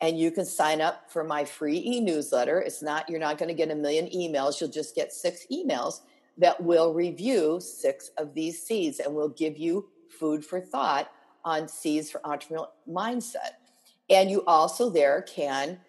and 0.00 0.18
you 0.18 0.30
can 0.30 0.44
sign 0.44 0.80
up 0.80 1.10
for 1.10 1.24
my 1.24 1.44
free 1.44 1.82
e-newsletter. 1.84 2.60
It's 2.60 2.82
not 2.82 3.08
you're 3.08 3.18
not 3.18 3.38
going 3.38 3.48
to 3.48 3.54
get 3.54 3.70
a 3.70 3.74
million 3.74 4.06
emails, 4.06 4.60
you'll 4.60 4.70
just 4.70 4.94
get 4.94 5.12
6 5.12 5.46
emails 5.50 6.02
that 6.36 6.62
will 6.62 6.94
review 6.94 7.58
6 7.60 8.10
of 8.18 8.34
these 8.34 8.62
seeds 8.62 9.00
and 9.00 9.14
will 9.14 9.30
give 9.30 9.56
you 9.56 9.88
food 10.08 10.44
for 10.44 10.60
thought 10.60 11.10
on 11.44 11.68
seeds 11.68 12.10
for 12.10 12.20
entrepreneurial 12.20 12.68
mindset. 12.88 13.54
And 14.10 14.30
you 14.30 14.44
also 14.46 14.90
there 14.90 15.22
can 15.22 15.80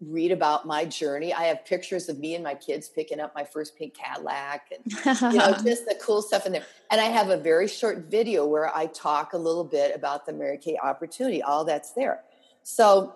read 0.00 0.32
about 0.32 0.66
my 0.66 0.84
journey. 0.84 1.32
I 1.32 1.44
have 1.44 1.64
pictures 1.64 2.08
of 2.08 2.18
me 2.18 2.34
and 2.34 2.44
my 2.44 2.54
kids 2.54 2.88
picking 2.88 3.20
up 3.20 3.34
my 3.34 3.44
first 3.44 3.76
pink 3.76 3.94
Cadillac 3.94 4.70
and 4.72 4.92
you 5.32 5.38
know 5.38 5.52
just 5.64 5.86
the 5.86 5.96
cool 6.00 6.22
stuff 6.22 6.46
in 6.46 6.52
there. 6.52 6.64
And 6.90 7.00
I 7.00 7.04
have 7.04 7.30
a 7.30 7.36
very 7.36 7.68
short 7.68 8.06
video 8.10 8.46
where 8.46 8.74
I 8.74 8.86
talk 8.86 9.32
a 9.32 9.38
little 9.38 9.64
bit 9.64 9.94
about 9.94 10.26
the 10.26 10.32
Mary 10.32 10.58
Kay 10.58 10.78
opportunity. 10.82 11.42
All 11.42 11.64
that's 11.64 11.92
there. 11.92 12.22
So 12.62 13.14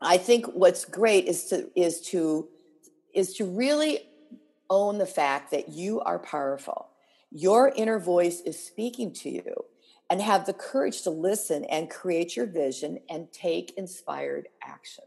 I 0.00 0.18
think 0.18 0.46
what's 0.46 0.84
great 0.84 1.26
is 1.26 1.44
to 1.46 1.70
is 1.74 2.00
to 2.08 2.48
is 3.14 3.34
to 3.34 3.44
really 3.44 4.00
own 4.68 4.98
the 4.98 5.06
fact 5.06 5.50
that 5.52 5.68
you 5.70 6.00
are 6.00 6.18
powerful. 6.18 6.88
Your 7.30 7.72
inner 7.74 7.98
voice 7.98 8.40
is 8.40 8.62
speaking 8.62 9.12
to 9.14 9.30
you 9.30 9.64
and 10.10 10.20
have 10.20 10.46
the 10.46 10.52
courage 10.52 11.02
to 11.02 11.10
listen 11.10 11.64
and 11.64 11.90
create 11.90 12.36
your 12.36 12.46
vision 12.46 12.98
and 13.08 13.32
take 13.32 13.76
inspired 13.76 14.48
action. 14.62 15.04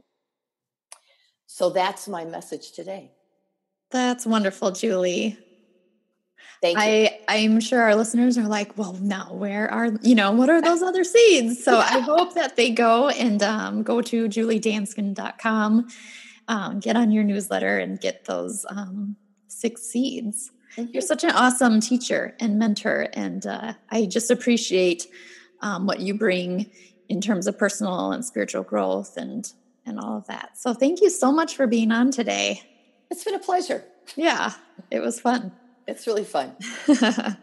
So 1.51 1.71
that's 1.71 2.07
my 2.07 2.25
message 2.25 2.73
today. 2.73 3.09
That's 3.89 4.23
wonderful, 4.23 4.69
Julie. 4.69 5.35
Thank 6.61 6.77
you. 6.77 6.83
I, 6.83 7.19
I'm 7.27 7.59
sure 7.59 7.81
our 7.81 7.95
listeners 7.95 8.37
are 8.37 8.47
like, 8.47 8.77
well, 8.77 8.93
now 8.93 9.33
where 9.33 9.69
are, 9.69 9.89
you 10.03 10.13
know, 10.13 10.31
what 10.31 10.51
are 10.51 10.61
those 10.61 10.83
other 10.83 11.03
seeds? 11.03 11.63
So 11.63 11.79
I 11.79 12.01
hope 12.01 12.35
that 12.35 12.55
they 12.55 12.69
go 12.69 13.09
and 13.09 13.41
um, 13.41 13.81
go 13.81 13.99
to 13.99 14.27
juliedanskin.com, 14.27 15.87
um, 16.49 16.79
get 16.81 16.95
on 16.95 17.11
your 17.11 17.23
newsletter 17.23 17.79
and 17.79 17.99
get 17.99 18.25
those 18.25 18.63
um, 18.69 19.15
six 19.47 19.81
seeds. 19.81 20.51
Mm-hmm. 20.77 20.91
You're 20.93 21.01
such 21.01 21.23
an 21.23 21.31
awesome 21.31 21.81
teacher 21.81 22.35
and 22.39 22.59
mentor. 22.59 23.07
And 23.13 23.47
uh, 23.47 23.73
I 23.89 24.05
just 24.05 24.29
appreciate 24.29 25.07
um, 25.61 25.87
what 25.87 25.99
you 25.99 26.13
bring 26.13 26.69
in 27.09 27.21
terms 27.21 27.47
of 27.47 27.57
personal 27.57 28.11
and 28.11 28.23
spiritual 28.23 28.61
growth 28.61 29.17
and 29.17 29.51
and 29.89 29.99
all 29.99 30.17
of 30.17 30.27
that. 30.27 30.57
So 30.57 30.73
thank 30.73 31.01
you 31.01 31.09
so 31.09 31.31
much 31.31 31.55
for 31.55 31.67
being 31.67 31.91
on 31.91 32.11
today. 32.11 32.61
It's 33.11 33.23
been 33.23 33.35
a 33.35 33.39
pleasure. 33.39 33.83
Yeah, 34.15 34.53
it 34.89 35.01
was 35.01 35.19
fun. 35.19 35.51
It's 35.87 36.07
really 36.07 36.23
fun. 36.23 36.55